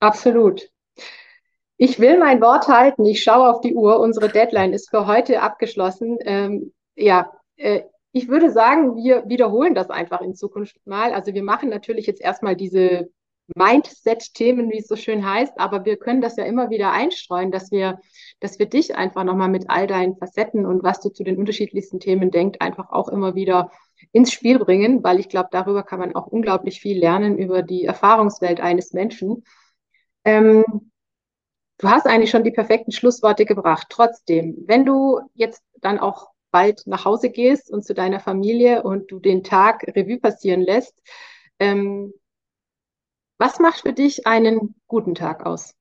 absolut. 0.00 0.70
Ich 1.76 1.98
will 1.98 2.18
mein 2.18 2.40
Wort 2.42 2.68
halten. 2.68 3.04
Ich 3.06 3.22
schaue 3.22 3.48
auf 3.48 3.60
die 3.62 3.74
Uhr. 3.74 4.00
Unsere 4.00 4.28
Deadline 4.28 4.72
ist 4.72 4.90
für 4.90 5.06
heute 5.06 5.40
abgeschlossen. 5.40 6.18
Ähm, 6.20 6.72
ja, 6.94 7.32
äh, 7.56 7.82
ich 8.12 8.28
würde 8.28 8.50
sagen, 8.50 8.96
wir 8.96 9.28
wiederholen 9.28 9.74
das 9.74 9.88
einfach 9.88 10.20
in 10.20 10.34
Zukunft 10.34 10.76
mal. 10.84 11.14
Also 11.14 11.32
wir 11.32 11.42
machen 11.42 11.68
natürlich 11.68 12.06
jetzt 12.06 12.20
erstmal 12.20 12.56
diese 12.56 13.08
Mindset-Themen, 13.56 14.70
wie 14.70 14.78
es 14.78 14.88
so 14.88 14.96
schön 14.96 15.24
heißt, 15.28 15.58
aber 15.58 15.84
wir 15.84 15.96
können 15.96 16.20
das 16.20 16.36
ja 16.36 16.44
immer 16.44 16.70
wieder 16.70 16.92
einstreuen, 16.92 17.50
dass 17.50 17.70
wir, 17.70 18.00
dass 18.40 18.58
wir 18.58 18.66
dich 18.66 18.96
einfach 18.96 19.24
nochmal 19.24 19.48
mit 19.48 19.68
all 19.68 19.86
deinen 19.86 20.16
Facetten 20.16 20.66
und 20.66 20.82
was 20.82 21.00
du 21.00 21.10
zu 21.10 21.22
den 21.24 21.36
unterschiedlichsten 21.36 22.00
Themen 22.00 22.30
denkst, 22.30 22.58
einfach 22.60 22.90
auch 22.90 23.08
immer 23.08 23.34
wieder 23.34 23.70
ins 24.12 24.32
Spiel 24.32 24.58
bringen, 24.58 25.04
weil 25.04 25.20
ich 25.20 25.28
glaube, 25.28 25.50
darüber 25.52 25.82
kann 25.82 26.00
man 26.00 26.14
auch 26.14 26.26
unglaublich 26.26 26.80
viel 26.80 26.98
lernen 26.98 27.38
über 27.38 27.62
die 27.62 27.84
Erfahrungswelt 27.84 28.60
eines 28.60 28.92
Menschen. 28.92 29.44
Ähm, 30.24 30.64
du 31.78 31.88
hast 31.88 32.06
eigentlich 32.06 32.30
schon 32.30 32.44
die 32.44 32.50
perfekten 32.50 32.92
Schlussworte 32.92 33.44
gebracht. 33.44 33.86
Trotzdem, 33.90 34.56
wenn 34.66 34.84
du 34.84 35.20
jetzt 35.34 35.62
dann 35.80 35.98
auch 35.98 36.30
bald 36.50 36.86
nach 36.86 37.04
Hause 37.04 37.30
gehst 37.30 37.70
und 37.70 37.84
zu 37.84 37.94
deiner 37.94 38.20
Familie 38.20 38.82
und 38.82 39.10
du 39.10 39.20
den 39.20 39.44
Tag 39.44 39.84
Revue 39.94 40.18
passieren 40.18 40.62
lässt, 40.62 41.00
ähm, 41.58 42.12
was 43.38 43.58
macht 43.58 43.80
für 43.80 43.92
dich 43.92 44.26
einen 44.26 44.74
guten 44.86 45.14
Tag 45.14 45.46
aus? 45.46 45.74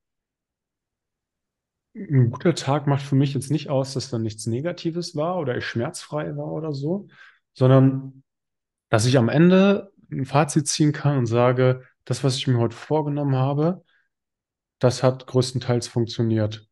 Ein 1.96 2.30
guter 2.30 2.56
Tag 2.56 2.88
macht 2.88 3.02
für 3.02 3.16
mich 3.16 3.34
jetzt 3.34 3.52
nicht 3.52 3.70
aus, 3.70 3.94
dass 3.94 4.10
da 4.10 4.20
nichts 4.20 4.46
Negatives 4.46 5.16
war 5.16 5.38
oder 5.40 5.58
ich 5.58 5.66
schmerzfrei 5.66 6.36
war 6.38 6.52
oder 6.52 6.72
so, 6.72 7.08
sondern 7.54 8.24
dass 8.90 9.06
ich 9.06 9.18
am 9.18 9.30
Ende 9.30 9.92
ein 10.12 10.26
Fazit 10.26 10.68
ziehen 10.68 10.92
kann 10.92 11.18
und 11.18 11.26
sage, 11.26 11.84
das, 12.06 12.24
was 12.24 12.38
ich 12.38 12.48
mir 12.48 12.58
heute 12.58 12.76
vorgenommen 12.76 13.36
habe, 13.36 13.84
das 14.80 15.04
hat 15.04 15.28
größtenteils 15.28 15.88
funktioniert. 15.88 16.68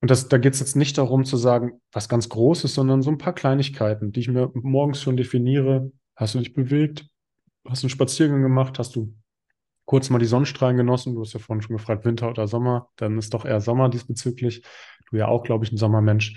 Und 0.00 0.10
das, 0.10 0.28
da 0.28 0.38
geht 0.38 0.54
es 0.54 0.60
jetzt 0.60 0.76
nicht 0.76 0.96
darum 0.96 1.24
zu 1.24 1.36
sagen, 1.36 1.80
was 1.92 2.08
ganz 2.08 2.28
Großes, 2.28 2.72
sondern 2.74 3.02
so 3.02 3.10
ein 3.10 3.18
paar 3.18 3.34
Kleinigkeiten, 3.34 4.12
die 4.12 4.20
ich 4.20 4.28
mir 4.28 4.50
morgens 4.54 5.02
schon 5.02 5.16
definiere. 5.16 5.92
Hast 6.14 6.34
du 6.34 6.38
dich 6.38 6.54
bewegt? 6.54 7.08
Hast 7.66 7.82
du 7.82 7.86
einen 7.86 7.90
Spaziergang 7.90 8.42
gemacht? 8.42 8.78
Hast 8.78 8.94
du 8.94 9.12
kurz 9.88 10.10
mal 10.10 10.18
die 10.18 10.26
Sonnenstrahlen 10.26 10.76
genossen. 10.76 11.14
Du 11.14 11.22
hast 11.22 11.32
ja 11.32 11.40
vorhin 11.40 11.62
schon 11.62 11.74
gefragt, 11.74 12.04
Winter 12.04 12.28
oder 12.28 12.46
Sommer. 12.46 12.90
Dann 12.96 13.16
ist 13.16 13.32
doch 13.32 13.46
eher 13.46 13.62
Sommer 13.62 13.88
diesbezüglich. 13.88 14.62
Du 15.10 15.16
ja 15.16 15.28
auch, 15.28 15.42
glaube 15.44 15.64
ich, 15.64 15.72
ein 15.72 15.78
Sommermensch. 15.78 16.36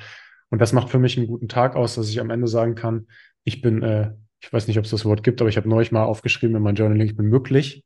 Und 0.50 0.62
das 0.62 0.72
macht 0.72 0.90
für 0.90 1.00
mich 1.00 1.18
einen 1.18 1.28
guten 1.28 1.50
Tag 1.50 1.76
aus, 1.76 1.96
dass 1.96 2.08
ich 2.08 2.22
am 2.22 2.30
Ende 2.30 2.48
sagen 2.48 2.76
kann, 2.76 3.08
ich 3.44 3.62
bin, 3.62 3.84
äh, 3.84 4.14
ich 4.40 4.54
weiß 4.54 4.68
nicht, 4.68 4.78
ob 4.80 4.86
es 4.86 4.92
das 4.92 5.04
Wort 5.04 5.22
gibt, 5.24 5.42
aber 5.42 5.50
ich 5.50 5.58
habe 5.58 5.68
neulich 5.68 5.92
mal 5.92 6.06
aufgeschrieben 6.06 6.56
in 6.56 6.64
meinem 6.64 6.76
Journaling, 6.76 7.06
ich 7.06 7.18
bin 7.18 7.26
möglich. 7.26 7.84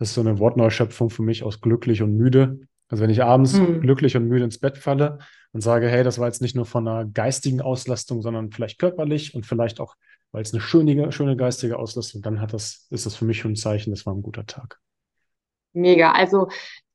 Das 0.00 0.08
ist 0.08 0.14
so 0.16 0.22
eine 0.22 0.40
Wortneuschöpfung 0.40 1.08
für 1.08 1.22
mich 1.22 1.44
aus 1.44 1.60
glücklich 1.60 2.02
und 2.02 2.16
müde. 2.16 2.58
Also 2.88 3.00
wenn 3.00 3.10
ich 3.10 3.22
abends 3.22 3.52
mhm. 3.52 3.82
glücklich 3.82 4.16
und 4.16 4.26
müde 4.26 4.44
ins 4.44 4.58
Bett 4.58 4.76
falle 4.76 5.18
und 5.52 5.60
sage, 5.60 5.88
hey, 5.88 6.02
das 6.02 6.18
war 6.18 6.26
jetzt 6.26 6.42
nicht 6.42 6.56
nur 6.56 6.66
von 6.66 6.86
einer 6.88 7.04
geistigen 7.08 7.60
Auslastung, 7.60 8.22
sondern 8.22 8.50
vielleicht 8.50 8.80
körperlich 8.80 9.36
und 9.36 9.46
vielleicht 9.46 9.78
auch, 9.78 9.94
weil 10.32 10.42
es 10.42 10.52
eine 10.52 10.60
schöne, 10.60 11.12
schöne 11.12 11.36
geistige 11.36 11.78
Auslastung, 11.78 12.22
dann 12.22 12.40
hat 12.40 12.52
das, 12.52 12.88
ist 12.90 13.06
das 13.06 13.14
für 13.14 13.24
mich 13.24 13.38
schon 13.38 13.52
ein 13.52 13.56
Zeichen, 13.56 13.92
das 13.92 14.04
war 14.04 14.12
ein 14.12 14.22
guter 14.22 14.46
Tag. 14.46 14.80
Mega. 15.76 16.12
Also 16.12 16.48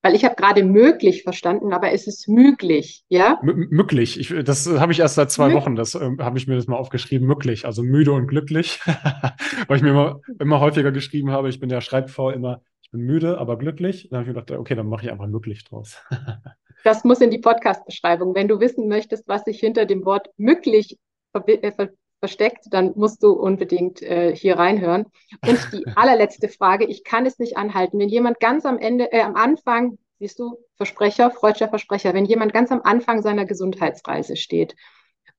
weil 0.03 0.15
ich 0.15 0.25
habe 0.25 0.35
gerade 0.35 0.63
möglich 0.63 1.23
verstanden, 1.23 1.73
aber 1.73 1.91
es 1.91 2.07
ist 2.07 2.27
möglich, 2.27 3.03
ja? 3.07 3.39
M 3.43 3.67
möglich. 3.69 4.19
Ich, 4.19 4.33
das 4.43 4.67
habe 4.67 4.91
ich 4.91 4.99
erst 4.99 5.15
seit 5.15 5.29
zwei 5.29 5.49
Mö 5.49 5.53
Wochen. 5.53 5.75
Das 5.75 5.93
äh, 5.93 6.09
habe 6.19 6.37
ich 6.39 6.47
mir 6.47 6.55
das 6.55 6.67
mal 6.67 6.77
aufgeschrieben. 6.77 7.27
Möglich. 7.27 7.65
Also 7.65 7.83
müde 7.83 8.11
und 8.11 8.27
glücklich. 8.27 8.79
Weil 9.67 9.77
ich 9.77 9.83
mir 9.83 9.91
immer, 9.91 10.21
immer 10.39 10.59
häufiger 10.59 10.91
geschrieben 10.91 11.29
habe, 11.29 11.49
ich 11.49 11.59
bin 11.59 11.69
ja 11.69 11.81
schreibfaul 11.81 12.33
immer, 12.33 12.61
ich 12.81 12.89
bin 12.89 13.01
müde, 13.01 13.37
aber 13.37 13.57
glücklich. 13.57 14.07
Dann 14.09 14.19
habe 14.19 14.29
ich 14.29 14.35
mir 14.35 14.41
gedacht, 14.41 14.59
okay, 14.59 14.75
dann 14.75 14.87
mache 14.87 15.05
ich 15.05 15.11
einfach 15.11 15.27
möglich 15.27 15.63
draus. 15.65 16.01
das 16.83 17.03
muss 17.03 17.21
in 17.21 17.29
die 17.29 17.39
Podcast-Beschreibung. 17.39 18.33
Wenn 18.33 18.47
du 18.47 18.59
wissen 18.59 18.87
möchtest, 18.87 19.27
was 19.27 19.43
sich 19.43 19.59
hinter 19.59 19.85
dem 19.85 20.03
Wort 20.03 20.29
möglich 20.37 20.97
äh, 21.33 21.87
versteckt, 22.21 22.67
dann 22.69 22.93
musst 22.95 23.21
du 23.23 23.33
unbedingt 23.33 24.01
äh, 24.01 24.33
hier 24.33 24.57
reinhören. 24.57 25.07
Und 25.45 25.73
die 25.73 25.85
allerletzte 25.97 26.47
Frage, 26.47 26.85
ich 26.85 27.03
kann 27.03 27.25
es 27.25 27.39
nicht 27.39 27.57
anhalten. 27.57 27.99
Wenn 27.99 28.09
jemand 28.09 28.39
ganz 28.39 28.65
am 28.65 28.77
Ende, 28.77 29.11
äh, 29.11 29.21
am 29.21 29.35
Anfang, 29.35 29.97
siehst 30.19 30.39
du, 30.39 30.57
Versprecher, 30.77 31.31
freudscher 31.31 31.67
Versprecher, 31.67 32.13
wenn 32.13 32.25
jemand 32.25 32.53
ganz 32.53 32.71
am 32.71 32.81
Anfang 32.83 33.21
seiner 33.21 33.45
Gesundheitsreise 33.45 34.35
steht 34.35 34.75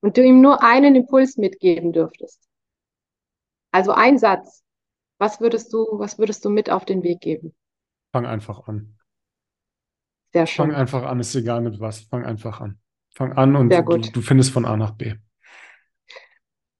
und 0.01 0.17
du 0.17 0.23
ihm 0.23 0.41
nur 0.41 0.61
einen 0.61 0.95
Impuls 0.95 1.37
mitgeben 1.37 1.93
dürftest, 1.93 2.47
also 3.71 3.93
ein 3.93 4.17
Satz, 4.17 4.63
was 5.17 5.39
würdest 5.39 5.73
du, 5.73 5.87
was 5.93 6.19
würdest 6.19 6.43
du 6.43 6.49
mit 6.49 6.69
auf 6.69 6.85
den 6.85 7.01
Weg 7.01 7.21
geben? 7.21 7.55
Fang 8.11 8.25
einfach 8.25 8.67
an. 8.67 8.97
Sehr 10.33 10.47
schön. 10.47 10.67
Fang 10.67 10.75
einfach 10.75 11.03
an, 11.03 11.19
ist 11.19 11.33
egal 11.33 11.61
mit 11.61 11.79
was. 11.79 12.01
Fang 12.01 12.25
einfach 12.25 12.59
an. 12.59 12.79
Fang 13.15 13.33
an 13.33 13.55
und 13.55 13.69
du, 13.69 13.97
du 13.97 14.21
findest 14.21 14.51
von 14.51 14.65
A 14.65 14.75
nach 14.75 14.91
B. 14.91 15.13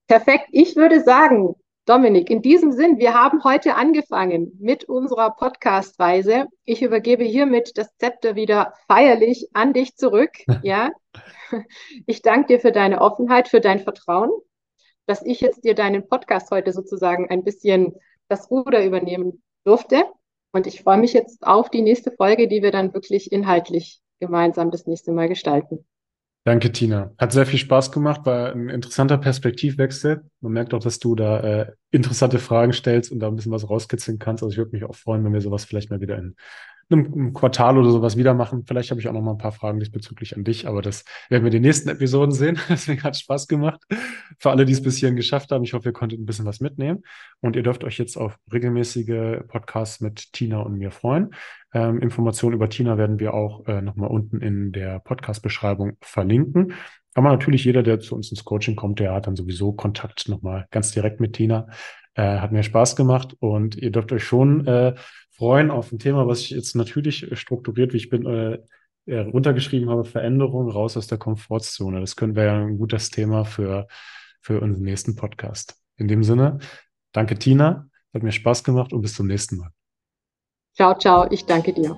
Perfekt. 0.06 0.48
Ich 0.52 0.76
würde 0.76 1.00
sagen, 1.00 1.54
Dominik, 1.86 2.30
in 2.30 2.40
diesem 2.40 2.72
Sinn, 2.72 2.98
wir 2.98 3.14
haben 3.14 3.44
heute 3.44 3.74
angefangen 3.74 4.56
mit 4.58 4.84
unserer 4.84 5.30
Podcast-Reise. 5.30 6.46
Ich 6.64 6.82
übergebe 6.82 7.24
hiermit 7.24 7.76
das 7.76 7.94
Zepter 7.98 8.34
wieder 8.34 8.72
feierlich 8.86 9.48
an 9.52 9.72
dich 9.72 9.96
zurück. 9.96 10.30
Ja. 10.62 10.90
Ich 12.06 12.22
danke 12.22 12.48
dir 12.48 12.60
für 12.60 12.72
deine 12.72 13.00
Offenheit, 13.00 13.48
für 13.48 13.60
dein 13.60 13.80
Vertrauen, 13.80 14.30
dass 15.06 15.24
ich 15.24 15.40
jetzt 15.40 15.62
dir 15.62 15.74
deinen 15.74 16.08
Podcast 16.08 16.50
heute 16.50 16.72
sozusagen 16.72 17.30
ein 17.30 17.44
bisschen 17.44 17.94
das 18.28 18.50
Ruder 18.50 18.84
übernehmen 18.84 19.42
durfte. 19.64 20.04
Und 20.52 20.66
ich 20.66 20.82
freue 20.82 20.98
mich 20.98 21.12
jetzt 21.12 21.46
auf 21.46 21.70
die 21.70 21.82
nächste 21.82 22.10
Folge, 22.10 22.48
die 22.48 22.62
wir 22.62 22.72
dann 22.72 22.92
wirklich 22.94 23.30
inhaltlich 23.30 24.00
gemeinsam 24.20 24.70
das 24.70 24.86
nächste 24.86 25.12
Mal 25.12 25.28
gestalten. 25.28 25.86
Danke, 26.46 26.70
Tina. 26.72 27.10
Hat 27.16 27.32
sehr 27.32 27.46
viel 27.46 27.58
Spaß 27.58 27.90
gemacht, 27.90 28.26
war 28.26 28.52
ein 28.52 28.68
interessanter 28.68 29.16
Perspektivwechsel. 29.16 30.28
Man 30.42 30.52
merkt 30.52 30.74
auch, 30.74 30.80
dass 30.80 30.98
du 30.98 31.14
da 31.14 31.40
äh, 31.40 31.72
interessante 31.90 32.38
Fragen 32.38 32.74
stellst 32.74 33.10
und 33.10 33.20
da 33.20 33.28
ein 33.28 33.36
bisschen 33.36 33.52
was 33.52 33.68
rauskitzeln 33.70 34.18
kannst. 34.18 34.42
Also 34.42 34.52
ich 34.52 34.58
würde 34.58 34.72
mich 34.72 34.84
auch 34.84 34.94
freuen, 34.94 35.24
wenn 35.24 35.32
wir 35.32 35.40
sowas 35.40 35.64
vielleicht 35.64 35.88
mal 35.88 36.02
wieder 36.02 36.18
in 36.18 36.36
einem 36.90 37.32
Quartal 37.32 37.78
oder 37.78 37.90
sowas 37.90 38.16
wieder 38.16 38.34
machen. 38.34 38.64
Vielleicht 38.66 38.90
habe 38.90 39.00
ich 39.00 39.08
auch 39.08 39.12
noch 39.12 39.22
mal 39.22 39.32
ein 39.32 39.38
paar 39.38 39.52
Fragen 39.52 39.80
diesbezüglich 39.80 40.36
an 40.36 40.44
dich, 40.44 40.66
aber 40.66 40.82
das 40.82 41.04
werden 41.28 41.42
wir 41.42 41.48
in 41.48 41.54
den 41.54 41.62
nächsten 41.62 41.88
Episoden 41.88 42.32
sehen. 42.32 42.58
Deswegen 42.68 43.02
hat 43.02 43.14
es 43.14 43.20
Spaß 43.20 43.48
gemacht. 43.48 43.82
Für 44.38 44.50
alle, 44.50 44.64
die 44.64 44.72
es 44.72 44.82
bis 44.82 44.96
hierhin 44.96 45.16
geschafft 45.16 45.50
haben, 45.52 45.64
ich 45.64 45.72
hoffe, 45.72 45.88
ihr 45.90 45.92
konntet 45.92 46.20
ein 46.20 46.26
bisschen 46.26 46.46
was 46.46 46.60
mitnehmen. 46.60 47.02
Und 47.40 47.56
ihr 47.56 47.62
dürft 47.62 47.84
euch 47.84 47.98
jetzt 47.98 48.16
auf 48.16 48.36
regelmäßige 48.52 49.42
Podcasts 49.48 50.00
mit 50.00 50.32
Tina 50.32 50.60
und 50.60 50.78
mir 50.78 50.90
freuen. 50.90 51.34
Ähm, 51.72 52.00
Informationen 52.00 52.54
über 52.54 52.68
Tina 52.68 52.98
werden 52.98 53.18
wir 53.18 53.34
auch 53.34 53.66
äh, 53.66 53.82
nochmal 53.82 54.10
unten 54.10 54.40
in 54.40 54.72
der 54.72 55.00
Podcast-Beschreibung 55.00 55.96
verlinken. 56.00 56.74
Aber 57.14 57.30
natürlich 57.30 57.64
jeder, 57.64 57.82
der 57.82 58.00
zu 58.00 58.14
uns 58.14 58.30
ins 58.30 58.44
Coaching 58.44 58.76
kommt, 58.76 58.98
der 58.98 59.12
hat 59.12 59.26
dann 59.26 59.36
sowieso 59.36 59.72
Kontakt 59.72 60.28
nochmal 60.28 60.66
ganz 60.70 60.90
direkt 60.92 61.20
mit 61.20 61.34
Tina. 61.34 61.68
Äh, 62.14 62.38
hat 62.38 62.52
mir 62.52 62.62
Spaß 62.62 62.94
gemacht 62.96 63.36
und 63.40 63.76
ihr 63.76 63.90
dürft 63.90 64.12
euch 64.12 64.24
schon 64.24 64.66
äh, 64.66 64.94
freuen 65.36 65.70
auf 65.70 65.92
ein 65.92 65.98
Thema, 65.98 66.26
was 66.26 66.40
ich 66.40 66.50
jetzt 66.50 66.74
natürlich 66.74 67.26
strukturiert, 67.32 67.92
wie 67.92 67.98
ich 67.98 68.08
bin, 68.08 68.26
äh, 68.26 68.58
runtergeschrieben 69.06 69.90
habe, 69.90 70.04
Veränderung 70.04 70.70
raus 70.70 70.96
aus 70.96 71.06
der 71.06 71.18
Komfortzone. 71.18 72.00
Das 72.00 72.16
könnte 72.16 72.36
wäre 72.36 72.46
ja 72.46 72.66
ein 72.66 72.78
gutes 72.78 73.10
Thema 73.10 73.44
für, 73.44 73.86
für 74.40 74.60
unseren 74.60 74.84
nächsten 74.84 75.16
Podcast. 75.16 75.76
In 75.96 76.08
dem 76.08 76.24
Sinne, 76.24 76.58
danke 77.12 77.38
Tina, 77.38 77.88
hat 78.12 78.22
mir 78.22 78.32
Spaß 78.32 78.64
gemacht 78.64 78.92
und 78.92 79.02
bis 79.02 79.14
zum 79.14 79.26
nächsten 79.26 79.58
Mal. 79.58 79.70
Ciao, 80.74 80.96
ciao, 80.96 81.30
ich 81.30 81.44
danke 81.44 81.72
dir. 81.72 81.96